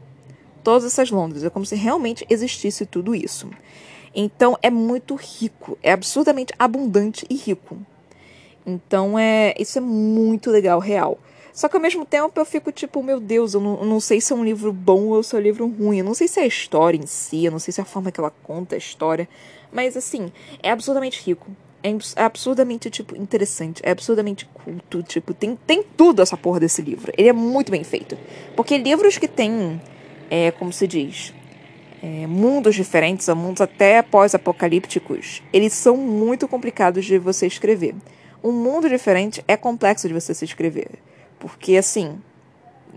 todas 0.63 0.85
essas 0.85 1.09
Londres. 1.09 1.43
É 1.43 1.49
como 1.49 1.65
se 1.65 1.75
realmente 1.75 2.25
existisse 2.29 2.85
tudo 2.85 3.15
isso. 3.15 3.49
Então 4.13 4.57
é 4.61 4.69
muito 4.69 5.15
rico. 5.15 5.77
É 5.81 5.91
absurdamente 5.91 6.53
abundante 6.59 7.25
e 7.29 7.35
rico. 7.35 7.77
Então 8.65 9.17
é 9.17 9.53
isso 9.57 9.77
é 9.77 9.81
muito 9.81 10.51
legal, 10.51 10.79
real. 10.79 11.17
Só 11.53 11.67
que 11.67 11.75
ao 11.75 11.81
mesmo 11.81 12.05
tempo 12.05 12.39
eu 12.39 12.45
fico 12.45 12.71
tipo, 12.71 13.03
meu 13.03 13.19
Deus, 13.19 13.53
eu 13.53 13.61
não, 13.61 13.79
eu 13.79 13.85
não, 13.85 13.99
sei 13.99 14.21
se 14.21 14.31
é 14.31 14.35
um 14.35 14.43
livro 14.43 14.71
bom 14.71 15.07
ou 15.07 15.23
se 15.23 15.35
é 15.35 15.39
um 15.39 15.41
livro 15.41 15.67
ruim. 15.67 15.99
Eu 15.99 16.05
não 16.05 16.13
sei 16.13 16.27
se 16.27 16.39
é 16.39 16.43
a 16.43 16.47
história 16.47 16.97
em 16.97 17.05
si, 17.05 17.45
eu 17.45 17.51
não 17.51 17.59
sei 17.59 17.71
se 17.71 17.81
é 17.81 17.83
a 17.83 17.85
forma 17.85 18.11
que 18.11 18.19
ela 18.19 18.33
conta 18.43 18.75
a 18.75 18.77
história. 18.77 19.27
Mas 19.71 19.97
assim, 19.97 20.31
é 20.61 20.71
absurdamente 20.71 21.21
rico. 21.23 21.47
É, 21.83 21.89
é 21.89 22.23
absurdamente, 22.23 22.89
tipo, 22.89 23.15
interessante. 23.17 23.81
É 23.83 23.91
absurdamente 23.91 24.45
culto. 24.45 25.03
Tipo, 25.03 25.33
tem, 25.33 25.57
tem 25.67 25.83
tudo 25.97 26.21
essa 26.21 26.37
porra 26.37 26.59
desse 26.59 26.81
livro. 26.81 27.11
Ele 27.17 27.29
é 27.29 27.33
muito 27.33 27.71
bem 27.71 27.83
feito. 27.83 28.17
Porque 28.55 28.77
livros 28.77 29.17
que 29.17 29.27
tem, 29.27 29.81
é, 30.29 30.51
como 30.51 30.71
se 30.71 30.87
diz, 30.87 31.33
é, 32.01 32.25
mundos 32.27 32.75
diferentes, 32.75 33.27
ou 33.27 33.35
mundos 33.35 33.61
até 33.61 34.01
pós-apocalípticos, 34.01 35.43
eles 35.51 35.73
são 35.73 35.97
muito 35.97 36.47
complicados 36.47 37.05
de 37.05 37.17
você 37.17 37.47
escrever. 37.47 37.95
Um 38.43 38.51
mundo 38.51 38.89
diferente 38.89 39.43
é 39.47 39.55
complexo 39.55 40.07
de 40.07 40.13
você 40.13 40.33
se 40.33 40.45
escrever. 40.45 40.89
Porque, 41.41 41.75
assim, 41.75 42.21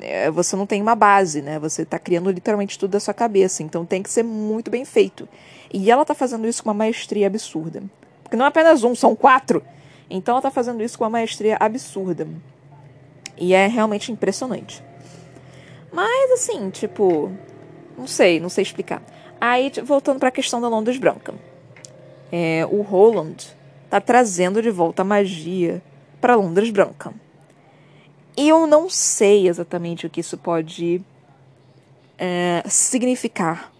é, 0.01 0.31
você 0.31 0.55
não 0.55 0.67
tem 0.67 0.83
uma 0.83 0.95
base, 0.95 1.41
né? 1.41 1.59
Você 1.59 1.83
está 1.83 1.99
criando 1.99 2.31
literalmente 2.31 2.79
tudo 2.79 2.91
da 2.91 3.01
sua 3.01 3.15
cabeça. 3.15 3.63
Então 3.63 3.87
tem 3.87 4.03
que 4.03 4.11
ser 4.11 4.23
muito 4.23 4.71
bem 4.71 4.85
feito. 4.85 5.27
E 5.73 5.91
ela 5.91 6.03
está 6.03 6.15
fazendo 6.15 6.47
isso 6.47 6.63
com 6.63 6.69
uma 6.69 6.75
maestria 6.75 7.27
absurda. 7.27 7.83
Porque 8.23 8.37
não 8.37 8.45
é 8.45 8.49
apenas 8.49 8.85
um, 8.85 8.95
são 8.95 9.17
quatro. 9.17 9.63
Então 10.11 10.35
ela 10.35 10.41
está 10.41 10.51
fazendo 10.51 10.83
isso 10.83 10.99
com 10.99 11.05
uma 11.05 11.11
maestria 11.11 11.57
absurda. 11.59 12.29
E 13.39 13.55
é 13.55 13.67
realmente 13.67 14.13
impressionante. 14.13 14.85
Mas, 15.91 16.33
assim, 16.33 16.69
tipo. 16.71 17.33
Não 17.97 18.07
sei, 18.07 18.41
não 18.41 18.49
sei 18.49 18.63
explicar. 18.63 19.03
Aí, 19.41 19.73
voltando 19.83 20.19
para 20.19 20.29
a 20.29 20.33
questão 20.33 20.61
da 20.61 20.69
Londres 20.69 20.99
Branca. 20.99 21.35
É, 22.31 22.67
o 22.71 22.83
Roland 22.83 23.37
está 23.85 24.01
trazendo 24.01 24.61
de 24.61 24.71
volta 24.71 25.03
a 25.03 25.05
magia 25.05 25.81
para 26.21 26.35
Londres 26.35 26.71
Branca. 26.71 27.15
E 28.37 28.49
eu 28.49 28.67
não 28.67 28.91
sei 28.91 29.49
exatamente 29.49 30.07
o 30.07 30.11
que 30.11 30.21
isso 30.21 30.37
pode 30.37 31.01
é, 32.19 32.63
significar. 32.67 33.73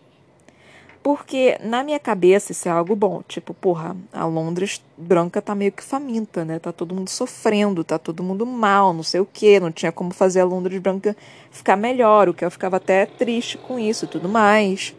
Porque 1.03 1.59
na 1.61 1.85
minha 1.85 1.99
cabeça 1.99 2.53
isso 2.53 2.67
é 2.67 2.71
algo 2.71 2.97
bom. 2.97 3.23
Tipo, 3.29 3.53
porra, 3.53 3.95
a 4.11 4.25
Londres 4.25 4.83
branca 4.97 5.43
tá 5.43 5.55
meio 5.55 5.71
que 5.71 5.83
faminta, 5.83 6.47
né? 6.47 6.59
Tá 6.59 6.73
todo 6.73 6.95
mundo 6.95 7.11
sofrendo, 7.11 7.85
tá 7.85 7.99
todo 7.99 8.23
mundo 8.23 8.47
mal, 8.47 8.95
não 8.95 9.03
sei 9.03 9.21
o 9.21 9.29
quê. 9.31 9.61
Não 9.61 9.71
tinha 9.71 9.93
como 9.93 10.15
fazer 10.15 10.41
a 10.41 10.45
Londres 10.47 10.81
branca 10.81 11.15
ficar 11.51 11.77
melhor. 11.77 12.29
O 12.29 12.33
que 12.33 12.43
eu 12.43 12.51
ficava 12.51 12.79
até 12.79 13.05
triste 13.05 13.59
com 13.59 13.79
isso 13.79 14.07
e 14.07 14.09
tudo 14.09 14.31
mais. 14.31 14.95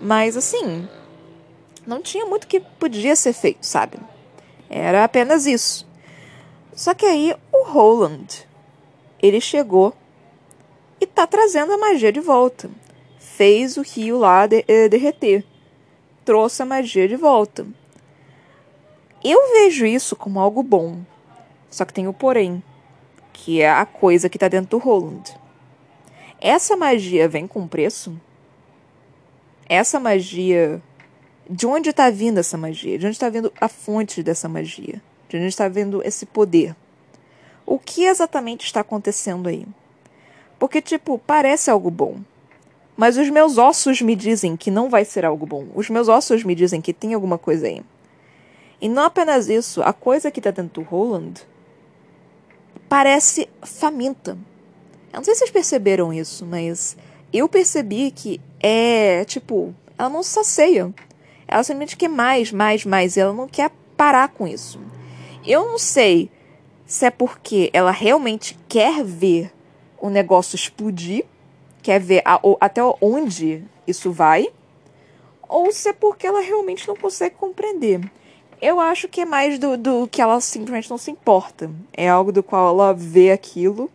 Mas 0.00 0.34
assim, 0.34 0.88
não 1.86 2.00
tinha 2.00 2.24
muito 2.24 2.46
que 2.46 2.60
podia 2.60 3.14
ser 3.14 3.34
feito, 3.34 3.66
sabe? 3.66 3.98
Era 4.70 5.04
apenas 5.04 5.44
isso. 5.44 5.86
Só 6.74 6.94
que 6.94 7.04
aí 7.04 7.34
o 7.52 7.64
Roland 7.64 8.47
ele 9.22 9.40
chegou 9.40 9.94
e 11.00 11.06
tá 11.06 11.26
trazendo 11.26 11.72
a 11.72 11.78
magia 11.78 12.12
de 12.12 12.20
volta. 12.20 12.70
Fez 13.18 13.76
o 13.76 13.82
rio 13.82 14.18
lá 14.18 14.46
de, 14.46 14.64
eh, 14.66 14.88
derreter. 14.88 15.44
Trouxe 16.24 16.62
a 16.62 16.66
magia 16.66 17.08
de 17.08 17.16
volta. 17.16 17.66
Eu 19.22 19.52
vejo 19.52 19.86
isso 19.86 20.14
como 20.14 20.40
algo 20.40 20.62
bom. 20.62 21.00
Só 21.70 21.84
que 21.84 21.92
tem 21.92 22.08
o 22.08 22.12
porém, 22.12 22.62
que 23.32 23.60
é 23.60 23.70
a 23.70 23.84
coisa 23.84 24.28
que 24.28 24.36
está 24.36 24.48
dentro 24.48 24.70
do 24.70 24.78
Roland. 24.78 25.22
Essa 26.40 26.76
magia 26.76 27.28
vem 27.28 27.46
com 27.46 27.66
preço? 27.66 28.18
Essa 29.68 29.98
magia. 29.98 30.80
De 31.50 31.66
onde 31.66 31.90
está 31.90 32.10
vindo 32.10 32.38
essa 32.38 32.56
magia? 32.56 32.98
De 32.98 33.06
onde 33.06 33.16
está 33.16 33.28
vindo 33.28 33.52
a 33.60 33.68
fonte 33.68 34.22
dessa 34.22 34.48
magia? 34.48 35.02
De 35.28 35.36
onde 35.36 35.46
está 35.46 35.68
vindo 35.68 36.02
esse 36.04 36.26
poder? 36.26 36.76
O 37.68 37.78
que 37.78 38.04
exatamente 38.04 38.64
está 38.64 38.80
acontecendo 38.80 39.46
aí. 39.46 39.66
Porque, 40.58 40.80
tipo, 40.80 41.18
parece 41.18 41.70
algo 41.70 41.90
bom. 41.90 42.16
Mas 42.96 43.18
os 43.18 43.28
meus 43.28 43.58
ossos 43.58 44.00
me 44.00 44.16
dizem 44.16 44.56
que 44.56 44.70
não 44.70 44.88
vai 44.88 45.04
ser 45.04 45.22
algo 45.22 45.44
bom. 45.44 45.66
Os 45.74 45.90
meus 45.90 46.08
ossos 46.08 46.42
me 46.42 46.54
dizem 46.54 46.80
que 46.80 46.94
tem 46.94 47.12
alguma 47.12 47.36
coisa 47.36 47.66
aí. 47.66 47.82
E 48.80 48.88
não 48.88 49.02
apenas 49.02 49.50
isso, 49.50 49.82
a 49.82 49.92
coisa 49.92 50.30
que 50.30 50.40
está 50.40 50.50
dentro 50.50 50.82
do 50.82 50.88
Roland 50.88 51.34
parece 52.88 53.50
faminta. 53.62 54.38
Eu 55.12 55.18
não 55.18 55.24
sei 55.24 55.34
se 55.34 55.40
vocês 55.40 55.50
perceberam 55.50 56.10
isso, 56.10 56.46
mas 56.46 56.96
eu 57.30 57.50
percebi 57.50 58.10
que 58.10 58.40
é, 58.60 59.26
tipo, 59.26 59.74
ela 59.98 60.08
não 60.08 60.22
sacia. 60.22 60.90
Ela 61.46 61.62
simplesmente 61.62 61.98
quer 61.98 62.08
mais, 62.08 62.50
mais, 62.50 62.86
mais. 62.86 63.16
E 63.16 63.20
ela 63.20 63.34
não 63.34 63.46
quer 63.46 63.70
parar 63.94 64.28
com 64.28 64.48
isso. 64.48 64.80
Eu 65.44 65.66
não 65.66 65.78
sei 65.78 66.30
se 66.88 67.04
é 67.04 67.10
porque 67.10 67.68
ela 67.74 67.90
realmente 67.90 68.58
quer 68.66 69.04
ver 69.04 69.52
o 70.00 70.08
negócio 70.08 70.56
explodir, 70.56 71.26
quer 71.82 72.00
ver 72.00 72.22
a, 72.24 72.40
até 72.62 72.80
onde 73.02 73.62
isso 73.86 74.10
vai, 74.10 74.48
ou 75.46 75.70
se 75.70 75.90
é 75.90 75.92
porque 75.92 76.26
ela 76.26 76.40
realmente 76.40 76.88
não 76.88 76.96
consegue 76.96 77.34
compreender. 77.34 78.00
Eu 78.60 78.80
acho 78.80 79.06
que 79.06 79.20
é 79.20 79.24
mais 79.26 79.58
do, 79.58 79.76
do 79.76 80.08
que 80.08 80.22
ela 80.22 80.40
simplesmente 80.40 80.88
não 80.88 80.96
se 80.96 81.10
importa. 81.10 81.70
É 81.92 82.08
algo 82.08 82.32
do 82.32 82.42
qual 82.42 82.70
ela 82.70 82.94
vê 82.94 83.32
aquilo. 83.32 83.90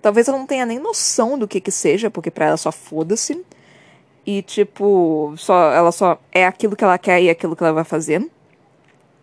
Talvez 0.00 0.28
ela 0.28 0.38
não 0.38 0.46
tenha 0.46 0.64
nem 0.64 0.78
noção 0.78 1.36
do 1.36 1.48
que 1.48 1.60
que 1.60 1.72
seja, 1.72 2.08
porque 2.08 2.30
para 2.30 2.46
ela 2.46 2.56
só 2.56 2.70
foda-se. 2.70 3.44
E 4.24 4.42
tipo, 4.42 5.34
só 5.36 5.72
ela 5.72 5.90
só 5.90 6.18
é 6.30 6.46
aquilo 6.46 6.76
que 6.76 6.84
ela 6.84 6.96
quer 6.98 7.20
e 7.20 7.28
é 7.28 7.32
aquilo 7.32 7.56
que 7.56 7.64
ela 7.64 7.72
vai 7.72 7.84
fazer. 7.84 8.24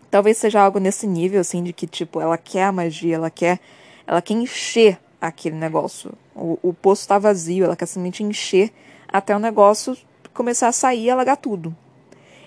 Talvez 0.09 0.37
seja 0.37 0.61
algo 0.61 0.79
nesse 0.79 1.05
nível, 1.05 1.41
assim, 1.41 1.63
de 1.63 1.71
que, 1.73 1.85
tipo, 1.85 2.19
ela 2.19 2.37
quer 2.37 2.63
a 2.63 2.71
magia, 2.71 3.15
ela 3.15 3.29
quer, 3.29 3.59
ela 4.07 4.21
quer 4.21 4.33
encher 4.33 4.99
aquele 5.21 5.55
negócio. 5.55 6.13
O, 6.35 6.57
o 6.61 6.73
poço 6.73 7.01
está 7.01 7.19
vazio, 7.19 7.65
ela 7.65 7.75
quer 7.75 7.85
simplesmente 7.85 8.23
encher 8.23 8.71
até 9.07 9.35
o 9.35 9.39
negócio 9.39 9.97
começar 10.33 10.69
a 10.69 10.71
sair 10.71 11.05
e 11.05 11.09
alagar 11.09 11.35
tudo. 11.35 11.75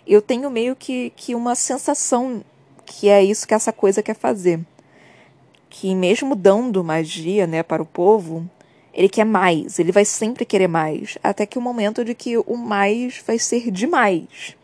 Eu 0.07 0.23
tenho 0.23 0.51
meio 0.51 0.75
que, 0.75 1.13
que 1.15 1.35
uma 1.35 1.55
sensação 1.55 2.43
que 2.87 3.09
é 3.09 3.23
isso 3.23 3.47
que 3.47 3.55
essa 3.55 3.73
coisa 3.73 4.03
quer 4.03 4.17
fazer. 4.17 4.61
Que 5.69 5.95
mesmo 5.95 6.35
dando 6.35 6.83
magia, 6.83 7.47
né, 7.47 7.63
para 7.63 7.83
o 7.83 7.87
povo, 7.87 8.49
ele 8.93 9.09
quer 9.09 9.25
mais, 9.25 9.79
ele 9.79 9.93
vai 9.93 10.05
sempre 10.05 10.45
querer 10.45 10.69
mais, 10.69 11.17
até 11.23 11.47
que 11.47 11.59
o 11.59 11.63
momento 11.63 12.05
de 12.05 12.15
que 12.15 12.37
o 12.39 12.57
mais 12.57 13.23
vai 13.27 13.39
ser 13.39 13.71
demais. 13.71 14.57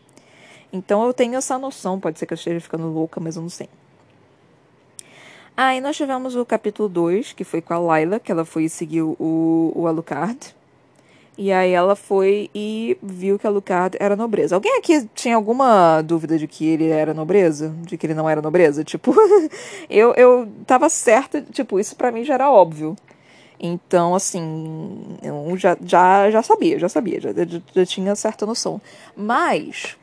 Então 0.71 1.05
eu 1.05 1.13
tenho 1.13 1.35
essa 1.35 1.57
noção, 1.57 1.99
pode 1.99 2.19
ser 2.19 2.25
que 2.25 2.33
eu 2.33 2.37
esteja 2.37 2.59
ficando 2.59 2.87
louca, 2.87 3.19
mas 3.19 3.35
eu 3.35 3.41
não 3.41 3.49
sei. 3.49 3.69
Aí 5.57 5.81
nós 5.81 5.97
tivemos 5.97 6.35
o 6.35 6.45
capítulo 6.45 6.87
2, 6.87 7.33
que 7.33 7.43
foi 7.43 7.61
com 7.61 7.73
a 7.73 7.79
Laila, 7.79 8.19
que 8.19 8.31
ela 8.31 8.45
foi 8.45 8.69
seguir 8.69 9.01
o, 9.01 9.73
o 9.75 9.87
Alucard. 9.87 10.55
E 11.37 11.53
aí 11.53 11.71
ela 11.71 11.95
foi 11.95 12.49
e 12.53 12.97
viu 13.01 13.39
que 13.39 13.47
Alucard 13.47 13.95
era 13.99 14.13
nobreza. 14.15 14.55
Alguém 14.55 14.77
aqui 14.77 15.07
tinha 15.15 15.37
alguma 15.37 16.01
dúvida 16.01 16.37
de 16.37 16.47
que 16.47 16.65
ele 16.65 16.89
era 16.89 17.13
nobreza? 17.13 17.73
De 17.81 17.97
que 17.97 18.05
ele 18.05 18.13
não 18.13 18.29
era 18.29 18.41
nobreza? 18.41 18.83
Tipo, 18.83 19.13
eu, 19.89 20.13
eu 20.15 20.49
tava 20.67 20.89
certa, 20.89 21.41
tipo, 21.41 21.79
isso 21.79 21.95
para 21.95 22.11
mim 22.11 22.25
já 22.25 22.33
era 22.33 22.51
óbvio. 22.51 22.95
Então, 23.59 24.15
assim, 24.15 25.17
eu 25.21 25.57
já, 25.57 25.77
já, 25.83 26.31
já 26.31 26.41
sabia, 26.41 26.79
já 26.79 26.87
sabia, 26.87 27.19
já, 27.19 27.33
já, 27.33 27.61
já 27.73 27.85
tinha 27.85 28.15
certa 28.15 28.45
noção. 28.45 28.81
Mas, 29.15 29.97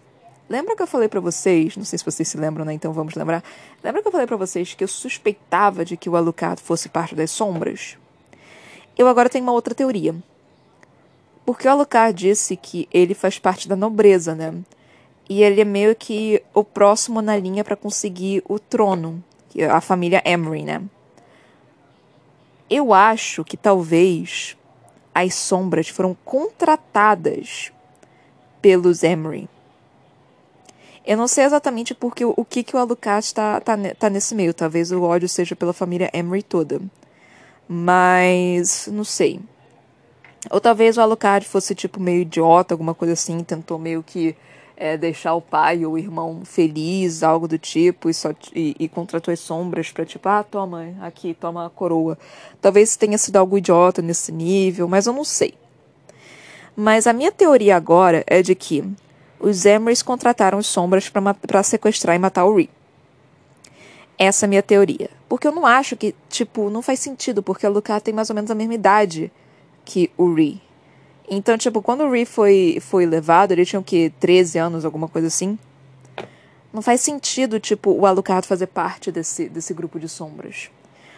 Lembra 0.49 0.77
que 0.77 0.83
eu 0.83 0.87
falei 0.87 1.09
para 1.09 1.21
vocês, 1.21 1.77
não 1.77 1.85
sei 1.85 1.99
se 1.99 2.05
vocês 2.05 2.29
se 2.29 2.37
lembram, 2.37 2.65
né? 2.65 2.73
Então 2.73 2.93
vamos 2.93 3.15
lembrar. 3.15 3.43
Lembra 3.83 4.01
que 4.01 4.07
eu 4.07 4.13
falei 4.13 4.27
para 4.27 4.37
vocês 4.37 4.75
que 4.75 4.85
eu 4.85 4.89
suspeitava 4.89 5.85
de 5.85 5.97
que 5.97 6.09
o 6.09 6.17
Alucard 6.17 6.63
fosse 6.63 6.89
parte 6.89 7.17
das 7.17 7.33
sombras? 7.33 7.99
Eu 8.97 9.09
agora 9.09 9.29
tenho 9.29 9.45
uma 9.45 9.53
outra 9.53 9.75
teoria. 9.75 10.15
Porque 11.45 11.67
o 11.67 11.71
Alucard 11.71 12.17
disse 12.17 12.57
que 12.57 12.89
ele 12.93 13.13
faz 13.13 13.39
parte 13.39 13.69
da 13.69 13.75
nobreza, 13.75 14.35
né? 14.35 14.55
E 15.29 15.43
ele 15.43 15.61
é 15.61 15.65
meio 15.65 15.97
que 15.97 16.41
o 16.55 16.63
próximo 16.63 17.21
na 17.21 17.37
linha 17.37 17.65
para 17.65 17.75
conseguir 17.75 18.43
o 18.49 18.59
trono, 18.61 19.23
a 19.71 19.81
família 19.81 20.23
Emery, 20.25 20.63
né? 20.63 20.83
Eu 22.71 22.95
acho 22.95 23.45
que 23.45 23.57
talvez 23.57 24.57
as 25.13 25.35
sombras 25.35 25.89
foram 25.89 26.17
contratadas 26.25 27.73
pelos 28.61 29.03
Emery. 29.03 29.49
Eu 31.07 31.17
não 31.17 31.29
sei 31.29 31.45
exatamente 31.45 31.95
porque 31.95 32.25
o, 32.25 32.45
que, 32.45 32.65
que 32.65 32.75
o 32.75 32.79
Alucard 32.79 33.25
está 33.25 33.61
tá, 33.61 33.77
tá 33.97 34.11
nesse 34.11 34.35
meio. 34.35 34.53
Talvez 34.53 34.91
o 34.91 35.03
ódio 35.03 35.29
seja 35.29 35.55
pela 35.55 35.73
família 35.73 36.11
Emery 36.13 36.43
toda. 36.43 36.81
Mas 37.69 38.89
não 38.93 39.05
sei. 39.05 39.41
Ou 40.51 40.61
talvez 40.61 40.97
o 40.97 41.01
Alucard 41.01 41.47
fosse 41.47 41.75
tipo 41.75 42.01
meio 42.01 42.23
idiota, 42.23 42.75
alguma 42.75 42.95
coisa 42.95 43.15
assim, 43.15 43.43
tentou 43.45 43.79
meio 43.79 44.03
que 44.03 44.37
é, 44.77 44.97
deixar 44.97 45.35
o 45.35 45.41
pai 45.41 45.85
ou 45.85 45.95
o 45.95 45.99
irmão 45.99 46.43
feliz, 46.45 47.23
algo 47.23 47.49
do 47.49 47.59
tipo, 47.59 48.11
e, 48.11 48.15
só, 48.15 48.33
e, 48.55 48.77
e 48.79 48.89
contratou 48.89 49.33
as 49.33 49.41
sombras 49.41 49.91
pra 49.91 50.05
tipo, 50.05 50.29
ah, 50.29 50.43
toma 50.43 50.95
aqui, 51.01 51.35
toma 51.35 51.67
a 51.67 51.71
coroa. 51.71 52.19
Talvez 52.61 52.97
tenha 52.97 53.17
sido 53.17 53.37
algo 53.37 53.59
idiota 53.59 54.03
nesse 54.03 54.31
nível, 54.33 54.87
mas 54.89 55.07
eu 55.07 55.13
não 55.13 55.25
sei. 55.25 55.55
Mas 56.77 57.07
a 57.07 57.13
minha 57.13 57.33
teoria 57.33 57.77
agora 57.77 58.23
é 58.27 58.43
de 58.43 58.55
que 58.55 58.85
os 59.39 59.64
Emrys 59.64 60.03
contrataram 60.03 60.59
as 60.59 60.66
sombras 60.66 61.09
para 61.09 61.62
sequestrar 61.62 62.16
e 62.16 62.18
matar 62.18 62.45
o 62.45 62.57
Ree. 62.57 62.70
Essa 64.18 64.45
é 64.45 64.47
a 64.47 64.49
minha 64.49 64.62
teoria. 64.62 65.11
Porque 65.28 65.47
eu 65.47 65.53
não 65.53 65.66
acho 65.66 65.97
que, 65.97 66.14
tipo, 66.28 66.70
não 66.70 66.80
faz 66.82 67.01
sentido, 67.01 67.43
porque 67.43 67.66
a 67.66 67.68
Luca 67.68 68.01
tem 68.01 68.14
mais 68.14 68.30
ou 68.30 68.34
menos 68.34 68.51
a 68.51 68.55
mesma 68.55 68.74
idade 68.74 69.30
que 69.84 70.11
o 70.16 70.32
Ree. 70.32 70.61
Então, 71.28 71.59
tipo, 71.59 71.82
quando 71.82 72.05
o 72.05 72.11
Ree 72.11 72.24
foi, 72.24 72.78
foi 72.80 73.05
levado, 73.05 73.53
ele 73.53 73.66
tinha 73.66 73.80
o 73.80 73.84
quê? 73.84 74.12
13 74.20 74.59
anos, 74.59 74.84
alguma 74.84 75.09
coisa 75.09 75.26
assim? 75.26 75.59
Não 76.72 76.80
faz 76.80 77.01
sentido, 77.01 77.59
tipo, 77.59 77.91
o 77.91 78.07
Alucard 78.07 78.47
fazer 78.47 78.68
parte 78.68 79.11
desse, 79.11 79.49
desse 79.49 79.74
grupo 79.74 79.99
de 79.99 80.09
sombras. 80.09 80.70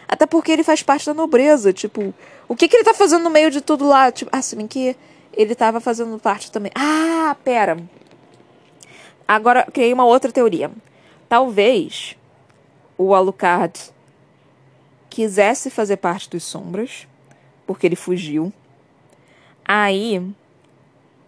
Até 0.07 0.25
porque 0.25 0.51
ele 0.51 0.63
faz 0.63 0.81
parte 0.81 1.05
da 1.05 1.13
nobreza, 1.13 1.71
tipo, 1.71 2.13
o 2.47 2.55
que, 2.55 2.67
que 2.67 2.75
ele 2.75 2.83
tá 2.83 2.93
fazendo 2.93 3.23
no 3.23 3.29
meio 3.29 3.51
de 3.51 3.61
tudo 3.61 3.87
lá? 3.87 4.11
Tipo, 4.11 4.31
ah, 4.33 4.41
se 4.41 4.55
bem 4.55 4.67
que 4.67 4.95
ele 5.33 5.53
tava 5.53 5.79
fazendo 5.79 6.17
parte 6.17 6.51
também. 6.51 6.71
Ah, 6.75 7.35
pera. 7.43 7.77
Agora 9.29 9.63
criei 9.71 9.93
uma 9.93 10.05
outra 10.05 10.31
teoria. 10.31 10.71
Talvez 11.29 12.17
o 12.97 13.13
Alucard 13.13 13.79
quisesse 15.07 15.69
fazer 15.69 15.97
parte 15.97 16.27
dos 16.31 16.43
sombras, 16.43 17.07
porque 17.67 17.85
ele 17.85 17.95
fugiu. 17.95 18.51
Aí, 19.63 20.19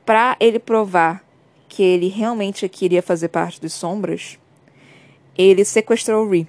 para 0.03 0.35
ele 0.39 0.57
provar 0.57 1.23
que 1.69 1.83
ele 1.83 2.07
realmente 2.07 2.67
queria 2.67 3.03
fazer 3.03 3.27
parte 3.27 3.61
dos 3.61 3.71
sombras, 3.71 4.39
ele 5.37 5.63
sequestrou 5.63 6.25
o 6.25 6.29
Ree. 6.31 6.47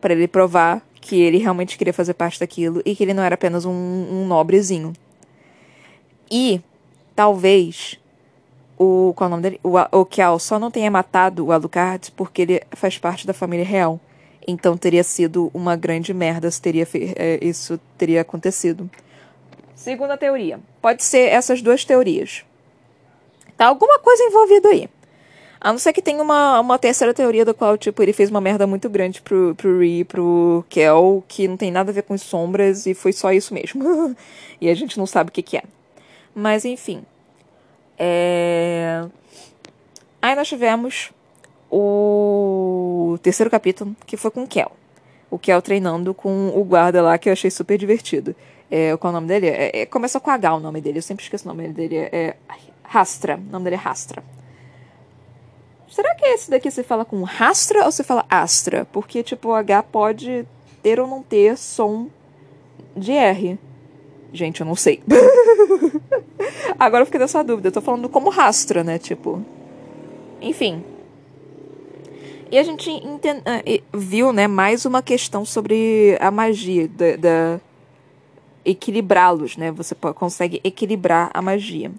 Para 0.00 0.14
ele 0.14 0.26
provar 0.26 0.82
que 0.98 1.20
ele 1.20 1.36
realmente 1.36 1.76
queria 1.76 1.92
fazer 1.92 2.14
parte 2.14 2.40
daquilo 2.40 2.80
e 2.86 2.96
que 2.96 3.04
ele 3.04 3.12
não 3.12 3.22
era 3.22 3.34
apenas 3.34 3.66
um, 3.66 3.70
um 3.70 4.26
nobrezinho. 4.26 4.94
E 6.30 6.62
talvez 7.14 8.00
o 8.78 9.12
qual 9.14 9.26
é 9.26 9.28
o 9.28 9.30
nome 9.30 9.42
dele? 9.42 9.60
O, 9.62 9.76
o 10.34 10.38
só 10.38 10.58
não 10.58 10.70
tenha 10.70 10.90
matado 10.90 11.46
o 11.46 11.52
Alucard 11.52 12.12
porque 12.12 12.42
ele 12.42 12.62
faz 12.72 12.96
parte 12.96 13.26
da 13.26 13.32
família 13.32 13.64
real. 13.64 14.00
Então 14.46 14.76
teria 14.76 15.04
sido 15.04 15.50
uma 15.52 15.76
grande 15.76 16.14
merda 16.14 16.50
se 16.50 16.62
teria, 16.62 16.86
é, 16.94 17.38
isso 17.42 17.78
teria 17.98 18.22
acontecido. 18.22 18.88
Segunda 19.74 20.16
teoria. 20.16 20.58
Pode 20.80 21.04
ser 21.04 21.28
essas 21.28 21.60
duas 21.60 21.84
teorias. 21.84 22.44
Tá 23.56 23.66
alguma 23.66 23.98
coisa 23.98 24.22
envolvida 24.22 24.68
aí. 24.68 24.88
A 25.60 25.72
não 25.72 25.78
ser 25.78 25.92
que 25.92 26.00
tenha 26.00 26.22
uma, 26.22 26.60
uma 26.60 26.78
terceira 26.78 27.12
teoria 27.12 27.44
da 27.44 27.52
qual, 27.52 27.76
tipo, 27.76 28.00
ele 28.00 28.12
fez 28.12 28.30
uma 28.30 28.40
merda 28.40 28.66
muito 28.66 28.88
grande 28.88 29.20
pro, 29.20 29.54
pro 29.56 29.80
Ree, 29.80 30.04
pro 30.04 30.64
Kel, 30.68 31.24
que 31.26 31.48
não 31.48 31.56
tem 31.56 31.70
nada 31.70 31.90
a 31.90 31.94
ver 31.94 32.02
com 32.02 32.14
as 32.14 32.22
sombras 32.22 32.86
e 32.86 32.94
foi 32.94 33.12
só 33.12 33.32
isso 33.32 33.52
mesmo. 33.52 34.16
e 34.60 34.70
a 34.70 34.74
gente 34.74 34.96
não 34.96 35.06
sabe 35.06 35.30
o 35.30 35.32
que, 35.32 35.42
que 35.42 35.56
é. 35.56 35.62
Mas 36.34 36.64
enfim. 36.64 37.04
É... 37.98 39.04
Aí 40.22 40.34
nós 40.34 40.48
tivemos 40.48 41.10
o 41.70 43.18
terceiro 43.22 43.50
capítulo, 43.50 43.94
que 44.06 44.16
foi 44.16 44.30
com 44.30 44.44
o 44.44 44.46
Kel. 44.46 44.72
O 45.30 45.38
Kel 45.38 45.60
treinando 45.60 46.14
com 46.14 46.48
o 46.48 46.64
guarda 46.64 47.02
lá, 47.02 47.18
que 47.18 47.28
eu 47.28 47.32
achei 47.32 47.50
super 47.50 47.76
divertido. 47.76 48.34
É, 48.70 48.96
qual 48.96 49.10
é 49.10 49.16
o 49.16 49.20
nome 49.20 49.28
dele? 49.28 49.48
É, 49.48 49.80
é, 49.80 49.86
começa 49.86 50.20
com 50.20 50.30
H 50.30 50.54
o 50.54 50.60
nome 50.60 50.80
dele, 50.80 50.98
eu 50.98 51.02
sempre 51.02 51.22
esqueço 51.24 51.44
o 51.44 51.48
nome 51.48 51.68
dele. 51.68 51.96
É, 51.96 52.08
é 52.12 52.36
Rastra. 52.82 53.36
O 53.36 53.52
nome 53.52 53.64
dele 53.64 53.76
é 53.76 53.78
Rastra. 53.78 54.22
Será 55.90 56.14
que 56.14 56.24
esse 56.26 56.50
daqui 56.50 56.70
você 56.70 56.82
fala 56.82 57.04
com 57.04 57.22
Rastra 57.22 57.84
ou 57.84 57.92
você 57.92 58.04
fala 58.04 58.24
Astra? 58.28 58.86
Porque, 58.92 59.22
tipo, 59.22 59.52
H 59.52 59.82
pode 59.84 60.46
ter 60.82 61.00
ou 61.00 61.06
não 61.06 61.22
ter 61.22 61.56
som 61.56 62.08
de 62.96 63.12
R. 63.12 63.58
Gente, 64.32 64.60
eu 64.60 64.66
não 64.66 64.76
sei. 64.76 65.02
Agora 66.78 67.02
eu 67.02 67.06
fiquei 67.06 67.18
dessa 67.18 67.42
dúvida. 67.42 67.68
Eu 67.68 67.72
tô 67.72 67.80
falando 67.80 68.08
como 68.08 68.30
rastra, 68.30 68.84
né? 68.84 68.98
Tipo. 68.98 69.42
Enfim. 70.40 70.84
E 72.50 72.58
a 72.58 72.62
gente 72.62 72.90
entend... 72.90 73.42
Eh, 73.44 73.82
viu, 73.92 74.32
né, 74.32 74.46
mais 74.46 74.86
uma 74.86 75.02
questão 75.02 75.44
sobre 75.44 76.16
a 76.18 76.30
magia, 76.30 76.88
da, 76.88 77.16
da... 77.16 77.60
equilibrá-los, 78.64 79.56
né? 79.56 79.70
Você 79.72 79.94
consegue 79.94 80.60
equilibrar 80.64 81.30
a 81.34 81.42
magia. 81.42 81.90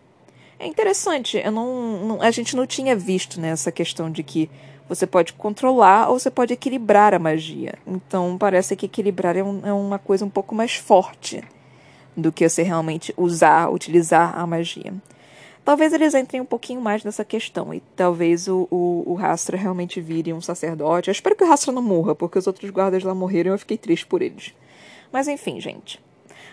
É 0.58 0.66
interessante, 0.66 1.38
eu 1.38 1.52
não, 1.52 2.06
não, 2.06 2.22
a 2.22 2.32
gente 2.32 2.54
não 2.56 2.68
tinha 2.68 2.94
visto 2.94 3.40
né, 3.40 3.50
essa 3.50 3.72
questão 3.72 4.12
de 4.12 4.24
que 4.24 4.50
você 4.90 5.08
pode 5.08 5.32
controlar 5.32 6.10
ou 6.10 6.20
você 6.20 6.30
pode 6.30 6.52
equilibrar 6.52 7.14
a 7.14 7.20
magia. 7.20 7.76
Então 7.88 8.38
parece 8.38 8.76
que 8.76 8.88
equilibrar 8.88 9.38
é, 9.38 9.44
um, 9.44 9.62
é 9.64 9.72
uma 9.72 9.98
coisa 9.98 10.26
um 10.26 10.30
pouco 10.30 10.54
mais 10.54 10.76
forte 10.76 11.42
do 12.16 12.32
que 12.32 12.48
você 12.48 12.64
realmente 12.64 13.14
usar, 13.18 13.70
utilizar 13.70 14.38
a 14.38 14.46
magia. 14.46 14.94
Talvez 15.64 15.94
eles 15.94 16.16
entrem 16.16 16.42
um 16.42 16.46
pouquinho 16.46 16.82
mais 16.82 17.04
nessa 17.04 17.24
questão 17.24 17.74
e 17.74 17.82
talvez 17.96 18.48
o, 18.48 18.68
o, 18.72 19.04
o 19.06 19.56
realmente 19.56 20.02
vire 20.02 20.34
um 20.34 20.42
sacerdote. 20.42 21.10
Eu 21.10 21.12
espero 21.12 21.36
que 21.36 21.44
o 21.44 21.48
Rastra 21.48 21.72
não 21.72 21.82
morra, 21.82 22.16
porque 22.16 22.40
os 22.40 22.48
outros 22.48 22.72
guardas 22.72 23.04
lá 23.04 23.14
morreram 23.14 23.52
e 23.52 23.54
eu 23.54 23.60
fiquei 23.60 23.78
triste 23.78 24.06
por 24.08 24.22
eles. 24.22 24.54
Mas 25.12 25.28
enfim, 25.28 25.62
gente. 25.62 26.02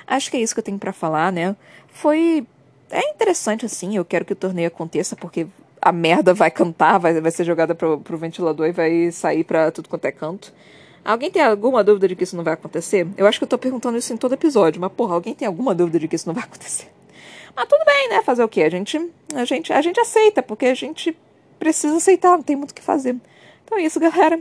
Acho 0.07 0.31
que 0.31 0.37
é 0.37 0.41
isso 0.41 0.55
que 0.55 0.61
eu 0.61 0.65
tenho 0.65 0.79
para 0.79 0.93
falar, 0.93 1.33
né? 1.33 1.57
Foi. 1.89 2.47
É 2.91 3.11
interessante 3.11 3.67
assim, 3.67 3.97
eu 3.97 4.05
quero 4.05 4.25
que 4.25 4.33
o 4.33 4.37
torneio 4.37 4.69
aconteça, 4.69 5.17
porque 5.17 5.47
a 5.81 5.91
merda 5.91 6.35
vai 6.35 6.51
cantar, 6.51 6.99
vai, 6.99 7.21
vai 7.21 7.31
ser 7.31 7.45
jogada 7.45 7.75
pro, 7.75 7.99
pro 7.99 8.19
ventilador 8.19 8.67
e 8.67 8.73
vai 8.73 9.11
sair 9.11 9.45
pra 9.45 9.71
tudo 9.71 9.89
quanto 9.89 10.05
é 10.05 10.13
canto. 10.13 10.53
Alguém 11.07 11.31
tem 11.31 11.41
alguma 11.41 11.85
dúvida 11.85 12.09
de 12.09 12.17
que 12.17 12.25
isso 12.25 12.37
não 12.37 12.43
vai 12.43 12.55
acontecer? 12.55 13.07
Eu 13.17 13.29
acho 13.29 13.39
que 13.39 13.45
eu 13.45 13.49
tô 13.49 13.57
perguntando 13.57 13.97
isso 13.97 14.13
em 14.13 14.17
todo 14.17 14.35
episódio, 14.35 14.81
mas 14.81 14.91
porra, 14.91 15.15
alguém 15.15 15.37
tem 15.37 15.47
alguma 15.47 15.73
dúvida 15.73 16.01
de 16.01 16.09
que 16.09 16.17
isso 16.17 16.27
não 16.27 16.35
vai 16.35 16.43
acontecer? 16.43 16.89
Mas 17.55 17.69
tudo 17.69 17.85
bem, 17.85 18.09
né? 18.09 18.23
Fazer 18.23 18.43
o 18.43 18.49
quê? 18.49 18.65
A 18.65 18.69
gente, 18.69 18.99
a 19.33 19.45
gente, 19.45 19.73
a 19.73 19.81
gente 19.81 20.01
aceita, 20.01 20.43
porque 20.43 20.67
a 20.67 20.75
gente 20.75 21.17
precisa 21.61 21.97
aceitar, 21.97 22.31
não 22.37 22.43
tem 22.43 22.57
muito 22.57 22.73
o 22.73 22.75
que 22.75 22.83
fazer. 22.83 23.15
Então 23.65 23.79
é 23.79 23.83
isso, 23.83 24.01
galera. 24.01 24.41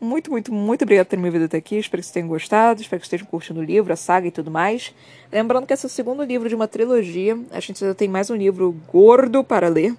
Muito, 0.00 0.32
muito, 0.32 0.52
muito 0.52 0.82
obrigada 0.82 1.04
por 1.04 1.10
terem 1.10 1.22
me 1.22 1.30
vindo 1.30 1.44
até 1.44 1.58
aqui. 1.58 1.76
Espero 1.76 2.00
que 2.00 2.06
vocês 2.06 2.12
tenham 2.12 2.28
gostado. 2.28 2.80
Espero 2.80 3.00
que 3.00 3.06
vocês 3.06 3.20
estejam 3.20 3.30
curtindo 3.30 3.60
o 3.60 3.62
livro, 3.62 3.92
a 3.92 3.96
saga 3.96 4.26
e 4.26 4.30
tudo 4.32 4.50
mais. 4.50 4.92
Lembrando 5.30 5.64
que 5.64 5.72
esse 5.72 5.86
é 5.86 5.88
o 5.88 5.90
segundo 5.90 6.24
livro 6.24 6.48
de 6.48 6.56
uma 6.56 6.66
trilogia. 6.66 7.38
A 7.52 7.60
gente 7.60 7.84
ainda 7.84 7.94
tem 7.94 8.08
mais 8.08 8.30
um 8.30 8.34
livro 8.34 8.74
gordo 8.92 9.44
para 9.44 9.68
ler. 9.68 9.94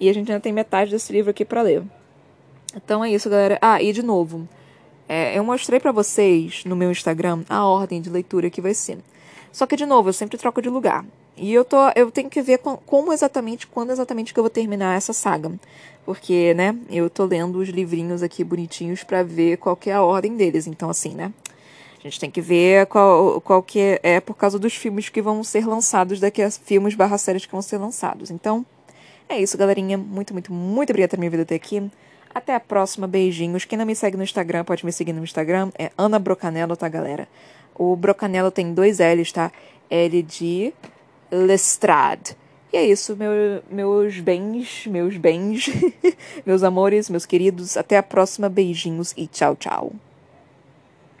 E 0.00 0.08
a 0.08 0.14
gente 0.14 0.32
ainda 0.32 0.40
tem 0.40 0.52
metade 0.52 0.92
desse 0.92 1.12
livro 1.12 1.30
aqui 1.30 1.44
para 1.44 1.60
ler. 1.60 1.82
Então 2.74 3.04
é 3.04 3.10
isso, 3.10 3.28
galera. 3.28 3.58
Ah, 3.60 3.82
e 3.82 3.92
de 3.92 4.02
novo, 4.02 4.48
é, 5.08 5.38
eu 5.38 5.44
mostrei 5.44 5.78
para 5.78 5.92
vocês 5.92 6.64
no 6.64 6.74
meu 6.74 6.90
Instagram 6.90 7.44
a 7.48 7.64
ordem 7.64 8.00
de 8.00 8.10
leitura 8.10 8.50
que 8.50 8.60
vai 8.60 8.74
ser. 8.74 8.98
Só 9.52 9.66
que, 9.66 9.76
de 9.76 9.86
novo, 9.86 10.08
eu 10.08 10.12
sempre 10.12 10.36
troco 10.36 10.60
de 10.60 10.68
lugar. 10.68 11.04
E 11.36 11.52
eu, 11.52 11.64
tô, 11.64 11.76
eu 11.94 12.10
tenho 12.10 12.30
que 12.30 12.40
ver 12.40 12.58
como 12.58 13.12
exatamente, 13.12 13.66
quando 13.66 13.90
exatamente 13.90 14.32
que 14.32 14.40
eu 14.40 14.42
vou 14.42 14.50
terminar 14.50 14.96
essa 14.96 15.12
saga. 15.12 15.52
Porque, 16.04 16.54
né, 16.54 16.76
eu 16.90 17.10
tô 17.10 17.24
lendo 17.24 17.58
os 17.58 17.68
livrinhos 17.68 18.22
aqui 18.22 18.42
bonitinhos 18.42 19.02
para 19.02 19.22
ver 19.22 19.58
qual 19.58 19.76
que 19.76 19.90
é 19.90 19.94
a 19.94 20.02
ordem 20.02 20.36
deles. 20.36 20.66
Então, 20.66 20.88
assim, 20.88 21.14
né, 21.14 21.32
a 21.98 22.02
gente 22.02 22.20
tem 22.20 22.30
que 22.30 22.40
ver 22.40 22.86
qual, 22.86 23.40
qual 23.40 23.62
que 23.62 24.00
é, 24.02 24.20
por 24.20 24.34
causa 24.34 24.58
dos 24.58 24.74
filmes 24.74 25.08
que 25.08 25.20
vão 25.20 25.42
ser 25.44 25.66
lançados 25.66 26.20
daqui 26.20 26.42
a 26.42 26.50
filmes 26.50 26.94
barra 26.94 27.18
séries 27.18 27.44
que 27.44 27.52
vão 27.52 27.62
ser 27.62 27.78
lançados. 27.78 28.30
Então, 28.30 28.64
é 29.28 29.40
isso, 29.40 29.58
galerinha. 29.58 29.98
Muito, 29.98 30.32
muito, 30.32 30.52
muito 30.52 30.90
obrigada 30.90 31.16
por 31.16 31.20
me 31.20 31.28
vindo 31.28 31.42
até 31.42 31.56
aqui. 31.56 31.90
Até 32.36 32.54
a 32.54 32.60
próxima, 32.60 33.06
beijinhos. 33.06 33.64
Quem 33.64 33.78
não 33.78 33.86
me 33.86 33.96
segue 33.96 34.14
no 34.14 34.22
Instagram, 34.22 34.62
pode 34.62 34.84
me 34.84 34.92
seguir 34.92 35.14
no 35.14 35.24
Instagram. 35.24 35.70
É 35.78 35.90
Ana 35.96 36.18
Brocanello, 36.18 36.76
tá, 36.76 36.86
galera? 36.86 37.26
O 37.74 37.96
Brocanello 37.96 38.50
tem 38.50 38.74
dois 38.74 38.98
L's, 38.98 39.32
tá? 39.32 39.50
L 39.88 40.22
de 40.22 40.70
Lestrade. 41.32 42.36
E 42.70 42.76
é 42.76 42.84
isso, 42.84 43.16
meu, 43.16 43.62
meus 43.70 44.20
bens, 44.20 44.86
meus 44.86 45.16
bens, 45.16 45.70
meus 46.44 46.62
amores, 46.62 47.08
meus 47.08 47.24
queridos. 47.24 47.74
Até 47.74 47.96
a 47.96 48.02
próxima, 48.02 48.50
beijinhos 48.50 49.14
e 49.16 49.26
tchau, 49.26 49.56
tchau. 49.56 49.92